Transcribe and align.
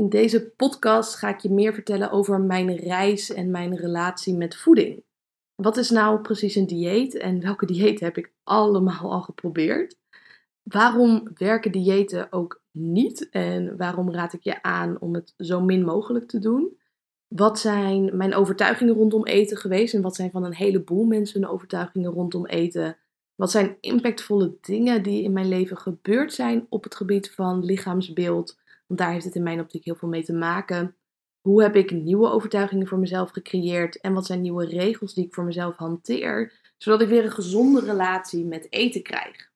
In 0.00 0.08
deze 0.08 0.50
podcast 0.50 1.14
ga 1.14 1.28
ik 1.28 1.38
je 1.38 1.50
meer 1.50 1.74
vertellen 1.74 2.10
over 2.10 2.40
mijn 2.40 2.76
reis 2.76 3.32
en 3.32 3.50
mijn 3.50 3.76
relatie 3.76 4.34
met 4.34 4.56
voeding. 4.56 5.02
Wat 5.54 5.76
is 5.76 5.90
nou 5.90 6.20
precies 6.20 6.54
een 6.54 6.66
dieet 6.66 7.14
en 7.16 7.40
welke 7.40 7.66
dieet 7.66 8.00
heb 8.00 8.16
ik 8.16 8.32
allemaal 8.44 9.12
al 9.12 9.22
geprobeerd? 9.22 9.96
Waarom 10.62 11.28
werken 11.34 11.72
diëten 11.72 12.32
ook 12.32 12.62
niet 12.70 13.28
en 13.30 13.76
waarom 13.76 14.10
raad 14.10 14.32
ik 14.32 14.42
je 14.42 14.62
aan 14.62 15.00
om 15.00 15.14
het 15.14 15.34
zo 15.36 15.60
min 15.60 15.84
mogelijk 15.84 16.28
te 16.28 16.38
doen? 16.38 16.78
Wat 17.28 17.58
zijn 17.58 18.16
mijn 18.16 18.34
overtuigingen 18.34 18.94
rondom 18.94 19.26
eten 19.26 19.56
geweest 19.56 19.94
en 19.94 20.02
wat 20.02 20.16
zijn 20.16 20.30
van 20.30 20.44
een 20.44 20.54
heleboel 20.54 21.04
mensen 21.04 21.40
hun 21.40 21.50
overtuigingen 21.50 22.10
rondom 22.10 22.46
eten? 22.46 22.96
Wat 23.34 23.50
zijn 23.50 23.76
impactvolle 23.80 24.56
dingen 24.60 25.02
die 25.02 25.22
in 25.22 25.32
mijn 25.32 25.48
leven 25.48 25.76
gebeurd 25.76 26.32
zijn 26.32 26.66
op 26.68 26.84
het 26.84 26.94
gebied 26.94 27.30
van 27.30 27.64
lichaamsbeeld? 27.64 28.59
Want 28.90 29.02
daar 29.02 29.12
heeft 29.12 29.24
het 29.24 29.34
in 29.34 29.42
mijn 29.42 29.60
optiek 29.60 29.84
heel 29.84 29.94
veel 29.94 30.08
mee 30.08 30.24
te 30.24 30.32
maken. 30.32 30.96
Hoe 31.40 31.62
heb 31.62 31.76
ik 31.76 31.90
nieuwe 31.90 32.30
overtuigingen 32.30 32.86
voor 32.86 32.98
mezelf 32.98 33.30
gecreëerd? 33.30 34.00
En 34.00 34.12
wat 34.12 34.26
zijn 34.26 34.40
nieuwe 34.40 34.66
regels 34.66 35.14
die 35.14 35.26
ik 35.26 35.34
voor 35.34 35.44
mezelf 35.44 35.76
hanteer? 35.76 36.52
Zodat 36.76 37.00
ik 37.00 37.08
weer 37.08 37.24
een 37.24 37.30
gezonde 37.30 37.80
relatie 37.80 38.44
met 38.44 38.72
eten 38.72 39.02
krijg. 39.02 39.50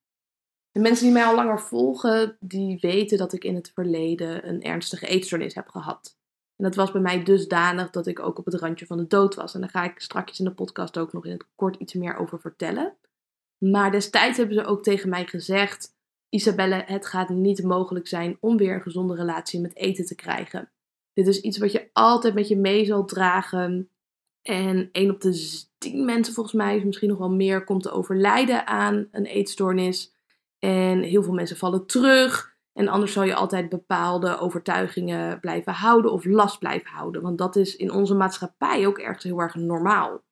De 0.71 0.81
mensen 0.81 1.05
die 1.05 1.15
mij 1.15 1.25
al 1.25 1.35
langer 1.35 1.61
volgen, 1.61 2.37
die 2.41 2.79
weten 2.81 3.19
dat 3.19 3.33
ik 3.33 3.45
in 3.45 3.55
het 3.55 3.71
verleden 3.75 4.49
een 4.49 4.63
ernstige 4.63 5.07
eetstoornis 5.07 5.55
heb 5.55 5.69
gehad. 5.69 6.19
En 6.57 6.65
dat 6.65 6.75
was 6.75 6.93
bij 6.93 7.01
mij 7.01 7.23
dusdanig 7.23 7.91
dat 7.91 8.07
ik 8.07 8.21
ook 8.21 8.39
op 8.39 8.45
het 8.45 8.55
randje 8.55 8.87
van 8.87 8.97
de 8.97 9.07
dood 9.07 9.35
was. 9.35 9.55
En 9.55 9.61
daar 9.61 9.71
ga 9.71 9.85
ik 9.85 10.01
straks 10.01 10.39
in 10.39 10.45
de 10.45 10.55
podcast 10.55 10.99
ook 10.99 11.13
nog 11.13 11.25
in 11.25 11.33
het 11.33 11.47
kort 11.55 11.77
iets 11.77 11.95
meer 11.95 12.17
over 12.17 12.41
vertellen. 12.41 12.97
Maar 13.59 13.91
destijds 13.91 14.37
hebben 14.37 14.57
ze 14.57 14.65
ook 14.65 14.83
tegen 14.83 15.09
mij 15.09 15.27
gezegd: 15.27 15.94
Isabelle, 16.35 16.83
het 16.87 17.07
gaat 17.07 17.29
niet 17.29 17.63
mogelijk 17.63 18.09
zijn 18.09 18.37
om 18.41 18.57
weer 18.57 18.75
een 18.75 18.83
gezonde 18.83 19.15
relatie 19.15 19.61
met 19.61 19.77
eten 19.77 20.07
te 20.07 20.15
krijgen. 20.15 20.71
Dit 21.13 21.27
is 21.27 21.41
iets 21.41 21.59
wat 21.59 21.73
je 21.73 21.89
altijd 21.93 22.35
met 22.35 22.49
je 22.49 22.57
mee 22.57 22.85
zal 22.85 23.05
dragen. 23.05 23.89
En 24.43 24.89
1 24.93 25.11
op 25.11 25.21
de 25.21 25.63
10 25.79 26.05
mensen, 26.05 26.35
volgens 26.35 26.55
mij, 26.55 26.85
misschien 26.85 27.09
nog 27.09 27.19
wel 27.19 27.31
meer, 27.31 27.65
komt 27.65 27.83
te 27.83 27.91
overlijden 27.91 28.67
aan 28.67 29.09
een 29.11 29.25
eetstoornis. 29.25 30.15
En 30.59 31.03
heel 31.03 31.23
veel 31.23 31.33
mensen 31.33 31.57
vallen 31.57 31.87
terug. 31.87 32.57
En 32.73 32.89
anders 32.89 33.13
zal 33.13 33.23
je 33.23 33.35
altijd 33.35 33.69
bepaalde 33.69 34.39
overtuigingen 34.39 35.41
blijven 35.41 35.73
houden 35.73 36.13
of 36.13 36.25
last 36.25 36.59
blijven 36.59 36.91
houden. 36.91 37.23
Want 37.23 37.39
dat 37.39 37.57
is 37.57 37.77
in 37.77 37.93
onze 37.93 38.15
maatschappij 38.15 38.87
ook 38.87 38.99
ergens 38.99 39.25
heel 39.25 39.41
erg 39.41 39.55
normaal. 39.55 40.23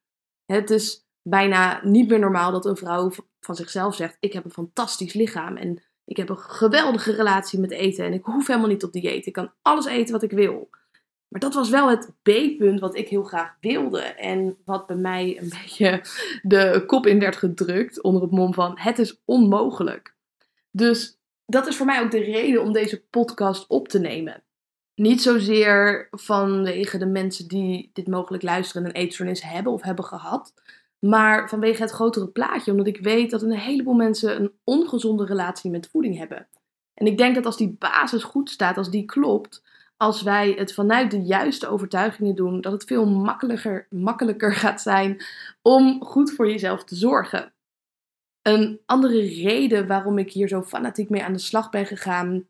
Het 0.45 0.71
is 0.71 1.07
bijna 1.23 1.81
niet 1.85 2.09
meer 2.09 2.19
normaal 2.19 2.53
dat 2.53 2.67
een 2.67 2.77
vrouw 2.77 3.11
van 3.41 3.55
zichzelf 3.55 3.95
zegt: 3.95 4.17
Ik 4.21 4.33
heb 4.33 4.45
een 4.45 4.53
fantastisch 4.53 5.13
lichaam 5.13 5.57
en 5.57 5.83
ik 6.05 6.17
heb 6.17 6.29
een 6.29 6.39
geweldige 6.39 7.13
relatie 7.13 7.59
met 7.59 7.71
eten 7.71 8.05
en 8.05 8.13
ik 8.13 8.25
hoef 8.25 8.47
helemaal 8.47 8.69
niet 8.69 8.85
op 8.85 8.93
dieet. 8.93 9.27
Ik 9.27 9.33
kan 9.33 9.53
alles 9.63 9.87
eten 9.87 10.13
wat 10.13 10.23
ik 10.23 10.31
wil. 10.31 10.71
Maar 11.29 11.41
dat 11.41 11.55
was 11.55 11.71
wel 11.71 11.91
het 11.91 12.13
B-punt 12.23 12.81
wat 12.81 12.97
ik 12.97 13.09
heel 13.09 13.23
graag 13.23 13.57
wilde. 13.61 14.01
En 14.01 14.57
wat 14.65 14.87
bij 14.87 14.97
mij 14.97 15.39
een 15.41 15.53
beetje 15.63 16.05
de 16.43 16.83
kop 16.87 17.07
in 17.07 17.19
werd 17.19 17.37
gedrukt 17.37 18.03
onder 18.03 18.23
het 18.23 18.31
mom 18.31 18.55
van 18.55 18.79
het 18.79 18.99
is 18.99 19.23
onmogelijk. 19.25 20.15
Dus 20.71 21.19
dat 21.47 21.67
is 21.67 21.77
voor 21.77 21.87
mij 21.87 22.03
ook 22.03 22.11
de 22.11 22.23
reden 22.23 22.63
om 22.63 22.73
deze 22.73 23.05
podcast 23.11 23.69
op 23.69 23.89
te 23.89 23.99
nemen. 23.99 24.43
Niet 24.95 25.23
zozeer 25.23 26.09
vanwege 26.11 26.99
de 26.99 27.07
mensen 27.07 27.49
die 27.49 27.91
dit 27.93 28.07
mogelijk 28.07 28.43
luisteren 28.43 28.95
en 28.95 29.01
een 29.01 29.37
hebben 29.41 29.73
of 29.73 29.83
hebben 29.83 30.05
gehad. 30.05 30.55
Maar 31.07 31.49
vanwege 31.49 31.83
het 31.83 31.91
grotere 31.91 32.29
plaatje, 32.29 32.71
omdat 32.71 32.87
ik 32.87 33.01
weet 33.01 33.31
dat 33.31 33.43
een 33.43 33.53
heleboel 33.53 33.95
mensen 33.95 34.41
een 34.41 34.53
ongezonde 34.65 35.25
relatie 35.25 35.71
met 35.71 35.89
voeding 35.89 36.19
hebben. 36.19 36.49
En 36.95 37.07
ik 37.07 37.19
denk 37.19 37.35
dat 37.35 37.47
als 37.47 37.57
die 37.57 37.77
basis 37.79 38.23
goed 38.23 38.51
staat, 38.51 38.77
als 38.77 38.91
die 38.91 39.05
klopt, 39.05 39.63
als 39.97 40.23
wij 40.23 40.53
het 40.53 40.75
vanuit 40.75 41.11
de 41.11 41.23
juiste 41.23 41.69
overtuigingen 41.69 42.35
doen, 42.35 42.61
dat 42.61 42.73
het 42.73 42.85
veel 42.85 43.07
makkelijker, 43.07 43.87
makkelijker 43.91 44.55
gaat 44.55 44.81
zijn 44.81 45.25
om 45.63 46.05
goed 46.05 46.33
voor 46.33 46.51
jezelf 46.51 46.85
te 46.85 46.95
zorgen. 46.95 47.53
Een 48.43 48.81
andere 48.87 49.21
reden 49.21 49.87
waarom 49.87 50.19
ik 50.19 50.33
hier 50.33 50.49
zo 50.49 50.63
fanatiek 50.63 51.11
mee 51.11 51.25
aan 51.25 51.33
de 51.33 51.39
slag 51.39 51.71
ben 51.71 51.87
gegaan, 51.87 52.47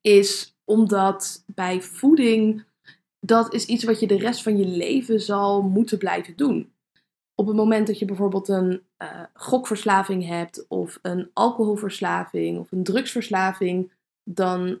is 0.00 0.56
omdat 0.64 1.44
bij 1.46 1.80
voeding, 1.80 2.64
dat 3.20 3.54
is 3.54 3.66
iets 3.66 3.84
wat 3.84 4.00
je 4.00 4.06
de 4.06 4.18
rest 4.18 4.42
van 4.42 4.56
je 4.56 4.66
leven 4.66 5.20
zal 5.20 5.62
moeten 5.62 5.98
blijven 5.98 6.36
doen 6.36 6.72
op 7.40 7.46
het 7.46 7.56
moment 7.56 7.86
dat 7.86 7.98
je 7.98 8.04
bijvoorbeeld 8.04 8.48
een 8.48 8.82
uh, 9.02 9.22
gokverslaving 9.34 10.26
hebt, 10.26 10.66
of 10.68 10.98
een 11.02 11.30
alcoholverslaving, 11.32 12.58
of 12.58 12.72
een 12.72 12.82
drugsverslaving, 12.82 13.92
dan 14.24 14.80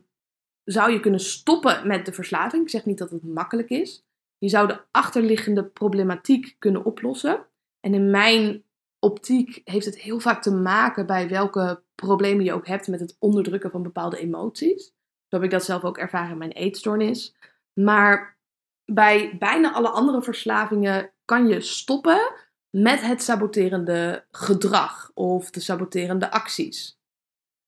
zou 0.64 0.92
je 0.92 1.00
kunnen 1.00 1.20
stoppen 1.20 1.86
met 1.86 2.06
de 2.06 2.12
verslaving. 2.12 2.62
Ik 2.62 2.70
zeg 2.70 2.84
niet 2.84 2.98
dat 2.98 3.10
het 3.10 3.24
makkelijk 3.24 3.68
is. 3.68 4.04
Je 4.38 4.48
zou 4.48 4.66
de 4.66 4.80
achterliggende 4.90 5.64
problematiek 5.64 6.56
kunnen 6.58 6.84
oplossen. 6.84 7.46
En 7.80 7.94
in 7.94 8.10
mijn 8.10 8.64
optiek 8.98 9.60
heeft 9.64 9.86
het 9.86 10.00
heel 10.00 10.20
vaak 10.20 10.42
te 10.42 10.54
maken 10.54 11.06
bij 11.06 11.28
welke 11.28 11.82
problemen 11.94 12.44
je 12.44 12.52
ook 12.52 12.66
hebt 12.66 12.88
met 12.88 13.00
het 13.00 13.16
onderdrukken 13.18 13.70
van 13.70 13.82
bepaalde 13.82 14.18
emoties. 14.18 14.86
Zo 15.28 15.36
heb 15.36 15.42
ik 15.42 15.50
dat 15.50 15.64
zelf 15.64 15.84
ook 15.84 15.98
ervaren 15.98 16.30
in 16.30 16.38
mijn 16.38 16.52
eetstoornis. 16.52 17.34
Maar 17.72 18.38
bij 18.84 19.36
bijna 19.38 19.72
alle 19.72 19.88
andere 19.88 20.22
verslavingen 20.22 21.12
kan 21.24 21.48
je 21.48 21.60
stoppen 21.60 22.48
met 22.70 23.00
het 23.00 23.22
saboterende 23.22 24.24
gedrag 24.30 25.10
of 25.14 25.50
de 25.50 25.60
saboterende 25.60 26.30
acties. 26.30 26.98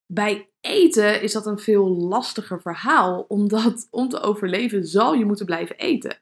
Bij 0.06 0.50
eten 0.60 1.22
is 1.22 1.32
dat 1.32 1.46
een 1.46 1.58
veel 1.58 1.88
lastiger 1.88 2.60
verhaal, 2.60 3.24
omdat 3.28 3.88
om 3.90 4.08
te 4.08 4.20
overleven 4.20 4.86
zal 4.86 5.14
je 5.14 5.24
moeten 5.24 5.46
blijven 5.46 5.76
eten. 5.76 6.16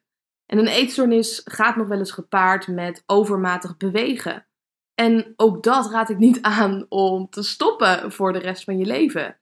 En 0.46 0.58
een 0.58 0.66
eetstoornis 0.66 1.41
gaat 1.44 1.76
nog 1.76 1.88
wel 1.88 1.98
eens 1.98 2.12
gepaard 2.12 2.66
met 2.66 3.02
overmatig 3.06 3.76
bewegen. 3.76 4.46
En 4.94 5.32
ook 5.36 5.62
dat 5.62 5.91
raad 5.91 6.10
ik 6.10 6.18
niet 6.18 6.42
aan 6.42 6.86
om 6.88 7.28
te 7.28 7.42
stoppen 7.42 8.12
voor 8.12 8.32
de 8.32 8.38
rest 8.38 8.64
van 8.64 8.78
je 8.78 8.86
leven. 8.86 9.38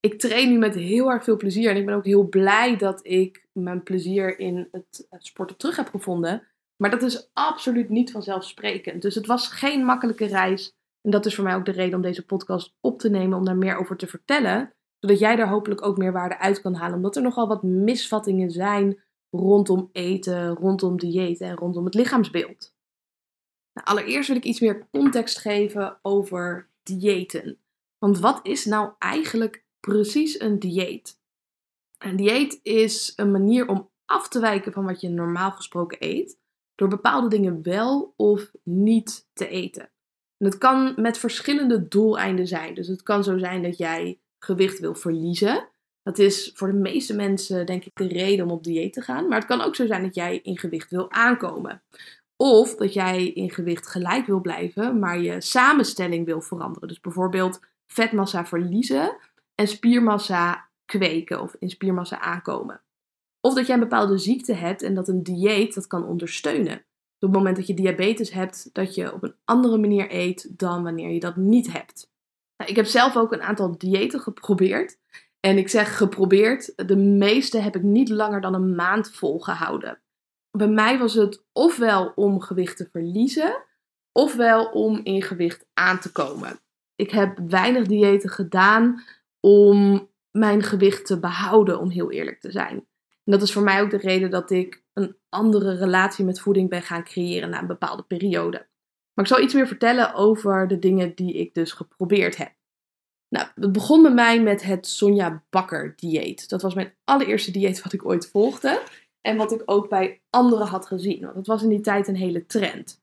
Ik 0.00 0.18
train 0.18 0.48
nu 0.48 0.58
met 0.58 0.74
heel 0.74 1.10
erg 1.10 1.24
veel 1.24 1.36
plezier 1.36 1.70
en 1.70 1.76
ik 1.76 1.86
ben 1.86 1.94
ook 1.94 2.04
heel 2.04 2.28
blij 2.28 2.76
dat 2.76 3.06
ik 3.06 3.46
mijn 3.52 3.82
plezier 3.82 4.38
in 4.38 4.68
het 4.70 5.06
sporten 5.18 5.56
terug 5.56 5.76
heb 5.76 5.88
gevonden. 5.88 6.49
Maar 6.80 6.90
dat 6.90 7.02
is 7.02 7.30
absoluut 7.32 7.88
niet 7.88 8.10
vanzelfsprekend. 8.10 9.02
Dus 9.02 9.14
het 9.14 9.26
was 9.26 9.48
geen 9.48 9.84
makkelijke 9.84 10.26
reis. 10.26 10.76
En 11.00 11.10
dat 11.10 11.26
is 11.26 11.34
voor 11.34 11.44
mij 11.44 11.54
ook 11.54 11.64
de 11.64 11.70
reden 11.70 11.94
om 11.94 12.02
deze 12.02 12.26
podcast 12.26 12.74
op 12.80 12.98
te 12.98 13.10
nemen, 13.10 13.38
om 13.38 13.44
daar 13.44 13.56
meer 13.56 13.76
over 13.76 13.96
te 13.96 14.06
vertellen. 14.06 14.72
Zodat 14.98 15.18
jij 15.18 15.36
daar 15.36 15.48
hopelijk 15.48 15.86
ook 15.86 15.96
meer 15.96 16.12
waarde 16.12 16.38
uit 16.38 16.60
kan 16.60 16.74
halen. 16.74 16.96
Omdat 16.96 17.16
er 17.16 17.22
nogal 17.22 17.48
wat 17.48 17.62
misvattingen 17.62 18.50
zijn 18.50 19.02
rondom 19.30 19.88
eten, 19.92 20.48
rondom 20.48 20.98
diëten 20.98 21.46
en 21.46 21.56
rondom 21.56 21.84
het 21.84 21.94
lichaamsbeeld. 21.94 22.74
Nou, 23.72 23.86
allereerst 23.86 24.28
wil 24.28 24.36
ik 24.36 24.44
iets 24.44 24.60
meer 24.60 24.88
context 24.90 25.38
geven 25.38 25.98
over 26.02 26.68
diëten. 26.82 27.58
Want 27.98 28.18
wat 28.18 28.40
is 28.42 28.64
nou 28.64 28.92
eigenlijk 28.98 29.64
precies 29.80 30.40
een 30.40 30.58
dieet? 30.58 31.18
Een 31.98 32.16
dieet 32.16 32.60
is 32.62 33.12
een 33.16 33.30
manier 33.30 33.68
om 33.68 33.90
af 34.04 34.28
te 34.28 34.40
wijken 34.40 34.72
van 34.72 34.84
wat 34.84 35.00
je 35.00 35.08
normaal 35.08 35.50
gesproken 35.50 35.96
eet 36.00 36.38
door 36.80 36.88
bepaalde 36.88 37.28
dingen 37.28 37.62
wel 37.62 38.14
of 38.16 38.50
niet 38.62 39.28
te 39.32 39.48
eten. 39.48 39.82
En 40.38 40.46
het 40.46 40.58
kan 40.58 40.92
met 40.96 41.18
verschillende 41.18 41.88
doeleinden 41.88 42.46
zijn. 42.46 42.74
Dus 42.74 42.86
het 42.86 43.02
kan 43.02 43.24
zo 43.24 43.38
zijn 43.38 43.62
dat 43.62 43.78
jij 43.78 44.20
gewicht 44.38 44.78
wil 44.78 44.94
verliezen. 44.94 45.68
Dat 46.02 46.18
is 46.18 46.50
voor 46.54 46.68
de 46.68 46.78
meeste 46.78 47.14
mensen 47.14 47.66
denk 47.66 47.84
ik 47.84 47.90
de 47.94 48.08
reden 48.08 48.44
om 48.44 48.50
op 48.50 48.64
dieet 48.64 48.92
te 48.92 49.00
gaan. 49.00 49.28
Maar 49.28 49.38
het 49.38 49.46
kan 49.46 49.60
ook 49.60 49.74
zo 49.74 49.86
zijn 49.86 50.02
dat 50.02 50.14
jij 50.14 50.38
in 50.38 50.58
gewicht 50.58 50.90
wil 50.90 51.10
aankomen. 51.10 51.82
Of 52.36 52.74
dat 52.74 52.92
jij 52.92 53.26
in 53.26 53.50
gewicht 53.50 53.86
gelijk 53.86 54.26
wil 54.26 54.40
blijven, 54.40 54.98
maar 54.98 55.20
je 55.20 55.40
samenstelling 55.40 56.26
wil 56.26 56.40
veranderen. 56.40 56.88
Dus 56.88 57.00
bijvoorbeeld 57.00 57.60
vetmassa 57.86 58.46
verliezen 58.46 59.16
en 59.54 59.68
spiermassa 59.68 60.68
kweken 60.84 61.40
of 61.40 61.56
in 61.58 61.70
spiermassa 61.70 62.20
aankomen. 62.20 62.80
Of 63.40 63.54
dat 63.54 63.66
jij 63.66 63.74
een 63.74 63.80
bepaalde 63.80 64.18
ziekte 64.18 64.54
hebt 64.54 64.82
en 64.82 64.94
dat 64.94 65.08
een 65.08 65.22
dieet 65.22 65.74
dat 65.74 65.86
kan 65.86 66.06
ondersteunen. 66.06 66.74
op 66.74 67.28
het 67.28 67.32
moment 67.32 67.56
dat 67.56 67.66
je 67.66 67.74
diabetes 67.74 68.30
hebt, 68.30 68.70
dat 68.72 68.94
je 68.94 69.12
op 69.12 69.22
een 69.22 69.34
andere 69.44 69.78
manier 69.78 70.14
eet 70.14 70.58
dan 70.58 70.82
wanneer 70.82 71.10
je 71.10 71.20
dat 71.20 71.36
niet 71.36 71.72
hebt. 71.72 72.10
Nou, 72.56 72.70
ik 72.70 72.76
heb 72.76 72.86
zelf 72.86 73.16
ook 73.16 73.32
een 73.32 73.42
aantal 73.42 73.78
diëten 73.78 74.20
geprobeerd. 74.20 74.98
En 75.40 75.58
ik 75.58 75.68
zeg 75.68 75.96
geprobeerd, 75.96 76.88
de 76.88 76.96
meeste 76.96 77.58
heb 77.58 77.76
ik 77.76 77.82
niet 77.82 78.08
langer 78.08 78.40
dan 78.40 78.54
een 78.54 78.74
maand 78.74 79.10
volgehouden. 79.10 80.00
Bij 80.50 80.68
mij 80.68 80.98
was 80.98 81.14
het 81.14 81.44
ofwel 81.52 82.12
om 82.14 82.40
gewicht 82.40 82.76
te 82.76 82.88
verliezen, 82.92 83.64
ofwel 84.12 84.64
om 84.64 85.00
in 85.02 85.22
gewicht 85.22 85.66
aan 85.74 86.00
te 86.00 86.12
komen. 86.12 86.60
Ik 86.94 87.10
heb 87.10 87.38
weinig 87.48 87.86
diëten 87.86 88.30
gedaan 88.30 89.02
om 89.40 90.08
mijn 90.30 90.62
gewicht 90.62 91.06
te 91.06 91.20
behouden, 91.20 91.78
om 91.78 91.90
heel 91.90 92.10
eerlijk 92.10 92.40
te 92.40 92.50
zijn. 92.50 92.86
En 93.30 93.38
dat 93.38 93.48
is 93.48 93.52
voor 93.54 93.62
mij 93.62 93.80
ook 93.80 93.90
de 93.90 93.96
reden 93.96 94.30
dat 94.30 94.50
ik 94.50 94.82
een 94.92 95.16
andere 95.28 95.76
relatie 95.76 96.24
met 96.24 96.40
voeding 96.40 96.68
ben 96.68 96.82
gaan 96.82 97.04
creëren 97.04 97.50
na 97.50 97.60
een 97.60 97.66
bepaalde 97.66 98.02
periode. 98.02 98.68
Maar 99.14 99.24
ik 99.24 99.30
zal 99.30 99.40
iets 99.40 99.54
meer 99.54 99.66
vertellen 99.66 100.14
over 100.14 100.68
de 100.68 100.78
dingen 100.78 101.14
die 101.14 101.32
ik 101.32 101.54
dus 101.54 101.72
geprobeerd 101.72 102.36
heb. 102.36 102.52
Nou, 103.28 103.46
het 103.54 103.72
begon 103.72 104.02
bij 104.02 104.14
mij 104.14 104.42
met 104.42 104.62
het 104.62 104.86
Sonja 104.86 105.44
Bakker 105.50 105.92
dieet. 105.96 106.48
Dat 106.48 106.62
was 106.62 106.74
mijn 106.74 106.94
allereerste 107.04 107.50
dieet 107.50 107.82
wat 107.82 107.92
ik 107.92 108.04
ooit 108.04 108.30
volgde. 108.30 108.82
En 109.20 109.36
wat 109.36 109.52
ik 109.52 109.62
ook 109.64 109.88
bij 109.88 110.22
anderen 110.30 110.66
had 110.66 110.86
gezien. 110.86 111.20
Want 111.20 111.36
het 111.36 111.46
was 111.46 111.62
in 111.62 111.68
die 111.68 111.80
tijd 111.80 112.08
een 112.08 112.16
hele 112.16 112.46
trend. 112.46 113.02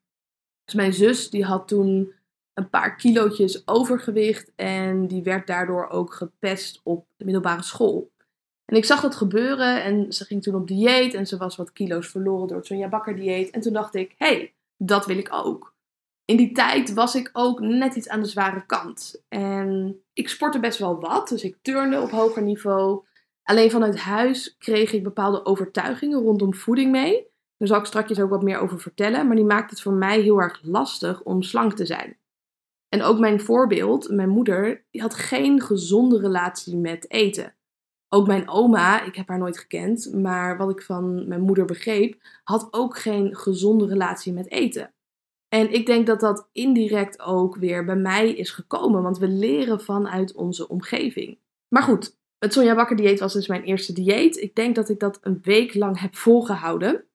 Dus 0.66 0.74
mijn 0.74 0.94
zus 0.94 1.30
die 1.30 1.46
had 1.46 1.68
toen 1.68 2.14
een 2.54 2.70
paar 2.70 2.96
kilootjes 2.96 3.68
overgewicht. 3.68 4.52
En 4.56 5.08
die 5.08 5.24
werd 5.24 5.48
daardoor 5.48 5.88
ook 5.88 6.14
gepest 6.14 6.82
op 6.84 7.08
de 7.16 7.26
middelbare 7.26 7.64
school. 7.64 8.12
En 8.68 8.78
ik 8.78 8.86
zag 8.86 9.02
dat 9.02 9.16
gebeuren 9.16 9.84
en 9.84 10.14
ze 10.14 10.25
ging 10.25 10.44
toen 10.44 10.56
op 10.56 10.68
dieet 10.68 11.14
en 11.14 11.28
ze 11.28 11.38
was 11.38 11.56
wat 11.56 11.74
kilo's 11.74 12.08
verloren 12.08 12.48
door 12.48 12.66
Sonja 12.66 12.90
Bakker 12.90 13.16
dieet. 13.16 13.50
En 13.50 13.62
toen 13.62 13.74
dacht 13.74 13.96
ik, 13.96 14.16
hé, 14.18 14.28
hey, 14.28 14.54
dat 14.78 15.06
wil 15.06 15.18
ik 15.18 15.34
ook. 15.34 15.75
In 16.25 16.38
die 16.38 16.52
tijd 16.52 16.94
was 16.94 17.16
ik 17.16 17.30
ook 17.34 17.60
net 17.60 17.96
iets 17.96 18.10
aan 18.10 18.22
de 18.22 18.28
zware 18.28 18.66
kant. 18.66 19.24
En 19.28 20.00
ik 20.14 20.30
sportte 20.30 20.60
best 20.60 20.80
wel 20.80 21.00
wat, 21.00 21.28
dus 21.28 21.44
ik 21.44 21.58
turnde 21.62 22.02
op 22.02 22.10
hoger 22.10 22.42
niveau. 22.42 23.06
Alleen 23.44 23.72
vanuit 23.72 23.98
huis 23.98 24.56
kreeg 24.58 24.94
ik 24.94 25.04
bepaalde 25.04 25.46
overtuigingen 25.46 26.22
rondom 26.22 26.54
voeding 26.54 26.92
mee. 26.92 27.28
Daar 27.58 27.68
zal 27.68 27.80
ik 27.80 27.86
straks 27.86 28.19
ook 28.19 28.30
wat 28.30 28.44
meer 28.44 28.60
over 28.60 28.80
vertellen, 28.80 29.28
maar 29.28 29.36
die 29.36 29.46
maakt 29.46 29.69
het 29.69 29.81
voor 29.81 29.94
mij 29.94 30.22
heel 30.22 30.42
erg 30.42 30.60
lastig 30.64 31.24
om 31.24 31.42
slank 31.42 31.74
te 31.74 31.86
zijn. 31.86 32.18
En 32.90 33.02
ook 33.02 33.19
mijn 33.19 33.40
voorbeeld, 33.40 34.10
mijn 34.10 34.30
moeder, 34.30 34.86
die 34.92 35.02
had 35.02 35.14
geen 35.14 35.62
gezonde 35.62 36.19
relatie 36.19 36.78
met 36.78 37.12
eten. 37.12 37.56
Ook 38.09 38.27
mijn 38.27 38.50
oma, 38.50 39.04
ik 39.04 39.15
heb 39.15 39.27
haar 39.27 39.38
nooit 39.38 39.57
gekend, 39.57 40.13
maar 40.13 40.57
wat 40.57 40.69
ik 40.69 40.81
van 40.81 41.27
mijn 41.27 41.42
moeder 41.42 41.65
begreep, 41.65 42.21
had 42.44 42.68
ook 42.71 42.98
geen 42.98 43.36
gezonde 43.36 43.86
relatie 43.86 44.33
met 44.33 44.51
eten. 44.51 44.94
En 45.50 45.74
ik 45.74 45.86
denk 45.86 46.07
dat 46.07 46.19
dat 46.19 46.50
indirect 46.51 47.21
ook 47.21 47.56
weer 47.56 47.86
bij 47.86 47.95
mij 47.95 48.30
is 48.30 48.51
gekomen, 48.51 49.04
want 49.04 49.18
we 49.18 49.27
leren 49.27 49.81
vanuit 49.81 50.33
onze 50.33 50.68
omgeving. 50.68 51.38
Maar 51.68 51.83
goed, 51.83 52.18
het 52.38 52.54
Sonja 52.54 52.75
Bakker 52.75 52.95
dieet 52.95 53.19
was 53.19 53.33
dus 53.33 53.48
mijn 53.48 53.63
eerste 53.63 53.94
dieet. 53.94 54.38
Ik 54.38 54.56
denk 54.56 54.75
dat 54.75 54.89
ik 54.89 55.00
dat 55.00 55.19
een 55.21 55.39
week 55.42 55.74
lang 55.74 56.00
heb 56.00 56.15
volgehouden. 56.15 57.06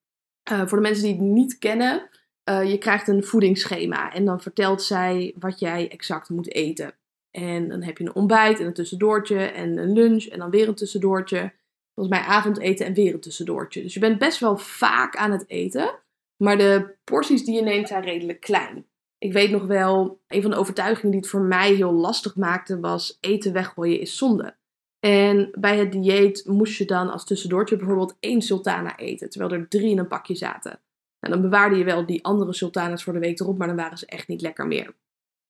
Uh, 0.53 0.67
voor 0.67 0.77
de 0.77 0.83
mensen 0.83 1.05
die 1.05 1.13
het 1.13 1.23
niet 1.23 1.59
kennen, 1.59 2.09
uh, 2.51 2.71
je 2.71 2.79
krijgt 2.79 3.09
een 3.09 3.25
voedingsschema 3.25 4.13
en 4.13 4.25
dan 4.25 4.41
vertelt 4.41 4.83
zij 4.83 5.35
wat 5.39 5.59
jij 5.59 5.91
exact 5.91 6.29
moet 6.29 6.55
eten. 6.55 6.95
En 7.33 7.69
dan 7.69 7.83
heb 7.83 7.99
je 7.99 8.05
een 8.05 8.15
ontbijt 8.15 8.61
en 8.61 8.67
een 8.67 8.73
tussendoortje 8.73 9.39
en 9.39 9.79
een 9.79 9.93
lunch 9.93 10.25
en 10.25 10.39
dan 10.39 10.51
weer 10.51 10.69
een 10.69 10.75
tussendoortje. 10.75 11.53
Volgens 11.95 12.19
mij 12.19 12.27
avondeten 12.27 12.87
en 12.87 12.95
weer 12.95 13.15
een 13.15 13.21
tussendoortje. 13.21 13.83
Dus 13.83 13.95
je 13.95 14.01
bent 14.01 14.19
best 14.19 14.41
wel 14.41 14.57
vaak 14.57 15.17
aan 15.17 15.31
het 15.31 15.45
eten. 15.49 16.01
Maar 16.37 16.59
de 16.59 16.95
porties 17.05 17.45
die 17.45 17.55
je 17.55 17.63
neemt 17.63 17.89
zijn 17.89 18.03
redelijk 18.03 18.41
klein. 18.41 18.87
Ik 19.19 19.33
weet 19.33 19.51
nog 19.51 19.67
wel, 19.67 20.21
een 20.29 20.43
van 20.43 20.51
de 20.51 20.57
overtuigingen 20.57 21.11
die 21.11 21.21
het 21.21 21.29
voor 21.29 21.41
mij 21.41 21.75
heel 21.75 21.93
lastig 21.93 22.37
maakte 22.37 22.81
was 22.81 23.19
eten 23.21 23.53
weggooien 23.53 24.01
is 24.01 24.17
zonde. 24.17 24.57
En 24.99 25.49
bij 25.59 25.79
het 25.79 25.93
dieet 25.93 26.45
moest 26.47 26.79
je 26.79 26.85
dan 26.85 27.11
als 27.11 27.25
tussendoortje 27.25 27.77
bijvoorbeeld 27.77 28.17
één 28.21 28.43
sultana 28.43 28.97
eten, 28.97 29.31
terwijl 29.31 29.53
er 29.53 29.69
drie 29.69 29.91
in 29.91 29.99
een 29.99 30.09
pakje 30.09 30.35
zaten. 30.35 30.81
Nou, 31.21 31.35
dan 31.35 31.43
bewaarde 31.43 31.77
je 31.77 31.85
wel 31.85 32.07
die 32.07 32.25
andere 32.25 32.53
sultanas 32.53 33.05
voor 33.05 33.13
de 33.13 33.19
week 33.19 33.41
erop, 33.41 33.59
maar 33.59 33.67
dan 33.67 33.77
waren 33.77 33.99
ze 33.99 34.07
echt 34.07 34.29
niet 34.29 34.41
lekker 34.41 34.67
meer. 34.67 34.95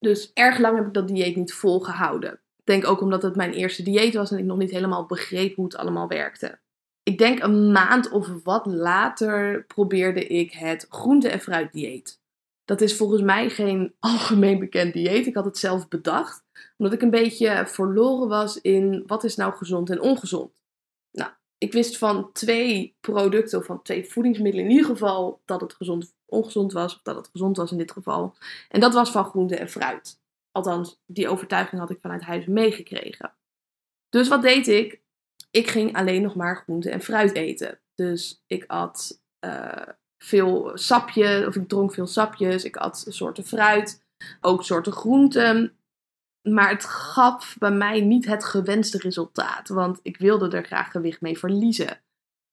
Dus 0.03 0.31
erg 0.33 0.57
lang 0.57 0.77
heb 0.77 0.87
ik 0.87 0.93
dat 0.93 1.07
dieet 1.07 1.35
niet 1.35 1.53
volgehouden. 1.53 2.31
Ik 2.31 2.65
denk 2.65 2.87
ook 2.87 3.01
omdat 3.01 3.23
het 3.23 3.35
mijn 3.35 3.53
eerste 3.53 3.83
dieet 3.83 4.13
was 4.13 4.31
en 4.31 4.37
ik 4.37 4.45
nog 4.45 4.57
niet 4.57 4.71
helemaal 4.71 5.05
begreep 5.05 5.55
hoe 5.55 5.65
het 5.65 5.75
allemaal 5.75 6.07
werkte. 6.07 6.59
Ik 7.03 7.17
denk 7.17 7.43
een 7.43 7.71
maand 7.71 8.09
of 8.09 8.43
wat 8.43 8.65
later 8.65 9.63
probeerde 9.65 10.27
ik 10.27 10.51
het 10.51 10.85
groente- 10.89 11.29
en 11.29 11.39
fruitdieet. 11.39 12.21
Dat 12.65 12.81
is 12.81 12.95
volgens 12.95 13.21
mij 13.21 13.49
geen 13.49 13.93
algemeen 13.99 14.59
bekend 14.59 14.93
dieet. 14.93 15.27
Ik 15.27 15.35
had 15.35 15.45
het 15.45 15.57
zelf 15.57 15.87
bedacht, 15.87 16.43
omdat 16.77 16.93
ik 16.93 17.01
een 17.01 17.09
beetje 17.09 17.63
verloren 17.67 18.27
was 18.27 18.61
in 18.61 19.03
wat 19.07 19.23
is 19.23 19.35
nou 19.35 19.53
gezond 19.53 19.89
en 19.89 20.01
ongezond. 20.01 20.62
Ik 21.63 21.73
wist 21.73 21.97
van 21.97 22.31
twee 22.31 22.95
producten 22.99 23.59
of 23.59 23.65
van 23.65 23.81
twee 23.81 24.05
voedingsmiddelen 24.05 24.65
in 24.65 24.71
ieder 24.71 24.85
geval 24.85 25.41
dat 25.45 25.61
het 25.61 25.73
gezond 25.73 26.13
ongezond 26.25 26.73
was, 26.73 26.95
of 26.95 27.01
dat 27.01 27.15
het 27.15 27.29
gezond 27.31 27.57
was 27.57 27.71
in 27.71 27.77
dit 27.77 27.91
geval. 27.91 28.35
En 28.69 28.79
dat 28.79 28.93
was 28.93 29.11
van 29.11 29.25
groente 29.25 29.55
en 29.55 29.69
fruit. 29.69 30.19
Althans, 30.51 30.99
die 31.05 31.29
overtuiging 31.29 31.81
had 31.81 31.89
ik 31.89 31.99
vanuit 31.99 32.21
huis 32.21 32.45
meegekregen. 32.45 33.33
Dus 34.09 34.27
wat 34.27 34.41
deed 34.41 34.67
ik? 34.67 35.01
Ik 35.51 35.67
ging 35.67 35.95
alleen 35.95 36.21
nog 36.21 36.35
maar 36.35 36.57
groente 36.57 36.89
en 36.89 37.01
fruit 37.01 37.33
eten. 37.33 37.79
Dus 37.95 38.43
ik 38.47 38.63
at 38.67 39.21
uh, 39.45 39.87
veel 40.17 40.71
sapje, 40.73 41.45
of 41.47 41.55
ik 41.55 41.67
dronk 41.67 41.93
veel 41.93 42.07
sapjes. 42.07 42.63
Ik 42.63 42.77
at 42.77 43.05
soorten 43.09 43.43
fruit, 43.43 44.03
ook 44.41 44.63
soorten 44.63 44.93
groenten. 44.93 45.77
Maar 46.49 46.69
het 46.69 46.85
gaf 46.85 47.55
bij 47.59 47.71
mij 47.71 48.01
niet 48.01 48.25
het 48.25 48.45
gewenste 48.45 48.97
resultaat, 48.97 49.69
want 49.69 49.99
ik 50.01 50.17
wilde 50.17 50.57
er 50.57 50.65
graag 50.65 50.91
gewicht 50.91 51.21
mee 51.21 51.37
verliezen. 51.37 52.01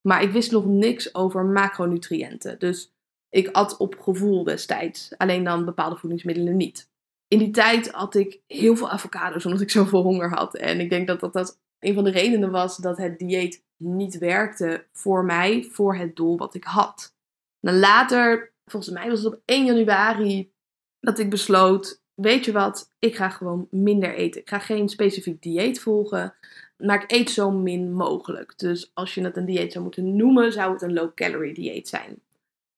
Maar 0.01 0.23
ik 0.23 0.33
wist 0.33 0.51
nog 0.51 0.67
niks 0.67 1.15
over 1.15 1.45
macronutriënten. 1.45 2.59
Dus 2.59 2.93
ik 3.29 3.49
at 3.49 3.77
op 3.77 3.99
gevoel 3.99 4.45
destijds, 4.45 5.15
alleen 5.17 5.45
dan 5.45 5.65
bepaalde 5.65 5.97
voedingsmiddelen 5.97 6.57
niet. 6.57 6.91
In 7.29 7.39
die 7.39 7.51
tijd 7.51 7.91
had 7.91 8.15
ik 8.15 8.41
heel 8.47 8.77
veel 8.77 8.91
avocados 8.91 9.45
omdat 9.47 9.61
ik 9.61 9.71
zoveel 9.71 10.03
honger 10.03 10.31
had. 10.31 10.57
En 10.57 10.81
ik 10.81 10.91
denk 10.91 11.07
dat 11.07 11.33
dat, 11.33 11.59
een 11.79 11.95
van 11.95 12.05
de 12.05 12.11
redenen 12.11 12.51
was 12.51 12.77
dat 12.77 12.97
het 12.97 13.19
dieet 13.19 13.65
niet 13.77 14.19
werkte 14.19 14.87
voor 14.93 15.25
mij, 15.25 15.65
voor 15.71 15.97
het 15.97 16.17
doel 16.17 16.37
wat 16.37 16.55
ik 16.55 16.65
had. 16.65 17.15
Nou, 17.61 17.77
later, 17.77 18.53
volgens 18.65 18.93
mij 18.93 19.09
was 19.09 19.23
het 19.23 19.35
op 19.35 19.41
1 19.45 19.65
januari, 19.65 20.53
dat 21.01 21.19
ik 21.19 21.31
besloot: 21.31 22.00
Weet 22.21 22.45
je 22.45 22.53
wat, 22.53 22.93
ik 22.99 23.17
ga 23.17 23.29
gewoon 23.29 23.67
minder 23.71 24.15
eten. 24.15 24.41
Ik 24.41 24.49
ga 24.49 24.59
geen 24.59 24.89
specifiek 24.89 25.43
dieet 25.43 25.81
volgen, 25.81 26.35
maar 26.77 27.03
ik 27.03 27.13
eet 27.13 27.31
zo 27.31 27.51
min 27.51 27.93
mogelijk. 27.93 28.59
Dus 28.59 28.91
als 28.95 29.15
je 29.15 29.25
het 29.25 29.37
een 29.37 29.45
dieet 29.45 29.73
zou 29.73 29.85
moeten 29.85 30.17
noemen, 30.17 30.53
zou 30.53 30.73
het 30.73 30.83
een 30.83 30.93
low-calorie 30.93 31.55
dieet 31.55 31.89
zijn. 31.89 32.21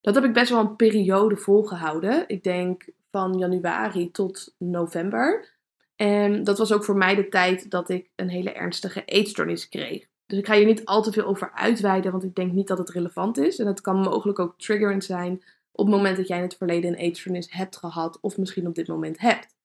Dat 0.01 0.15
heb 0.15 0.23
ik 0.23 0.33
best 0.33 0.49
wel 0.49 0.59
een 0.59 0.75
periode 0.75 1.35
volgehouden. 1.35 2.23
Ik 2.27 2.43
denk 2.43 2.85
van 3.11 3.37
januari 3.37 4.11
tot 4.11 4.55
november. 4.57 5.51
En 5.95 6.43
dat 6.43 6.57
was 6.57 6.73
ook 6.73 6.83
voor 6.83 6.97
mij 6.97 7.15
de 7.15 7.29
tijd 7.29 7.69
dat 7.69 7.89
ik 7.89 8.09
een 8.15 8.29
hele 8.29 8.51
ernstige 8.51 9.05
eetstoornis 9.05 9.69
kreeg. 9.69 10.07
Dus 10.25 10.39
ik 10.39 10.45
ga 10.45 10.55
hier 10.55 10.65
niet 10.65 10.85
al 10.85 11.03
te 11.03 11.11
veel 11.11 11.25
over 11.25 11.51
uitweiden, 11.51 12.11
want 12.11 12.23
ik 12.23 12.35
denk 12.35 12.51
niet 12.51 12.67
dat 12.67 12.77
het 12.77 12.89
relevant 12.89 13.37
is. 13.37 13.59
En 13.59 13.67
het 13.67 13.81
kan 13.81 13.99
mogelijk 13.99 14.39
ook 14.39 14.53
triggerend 14.57 15.03
zijn 15.03 15.43
op 15.75 15.85
het 15.85 15.95
moment 15.95 16.17
dat 16.17 16.27
jij 16.27 16.37
in 16.37 16.43
het 16.43 16.57
verleden 16.57 16.89
een 16.89 16.97
eetstoornis 16.97 17.51
hebt 17.51 17.77
gehad, 17.77 18.17
of 18.21 18.37
misschien 18.37 18.67
op 18.67 18.75
dit 18.75 18.87
moment 18.87 19.19
hebt. 19.19 19.55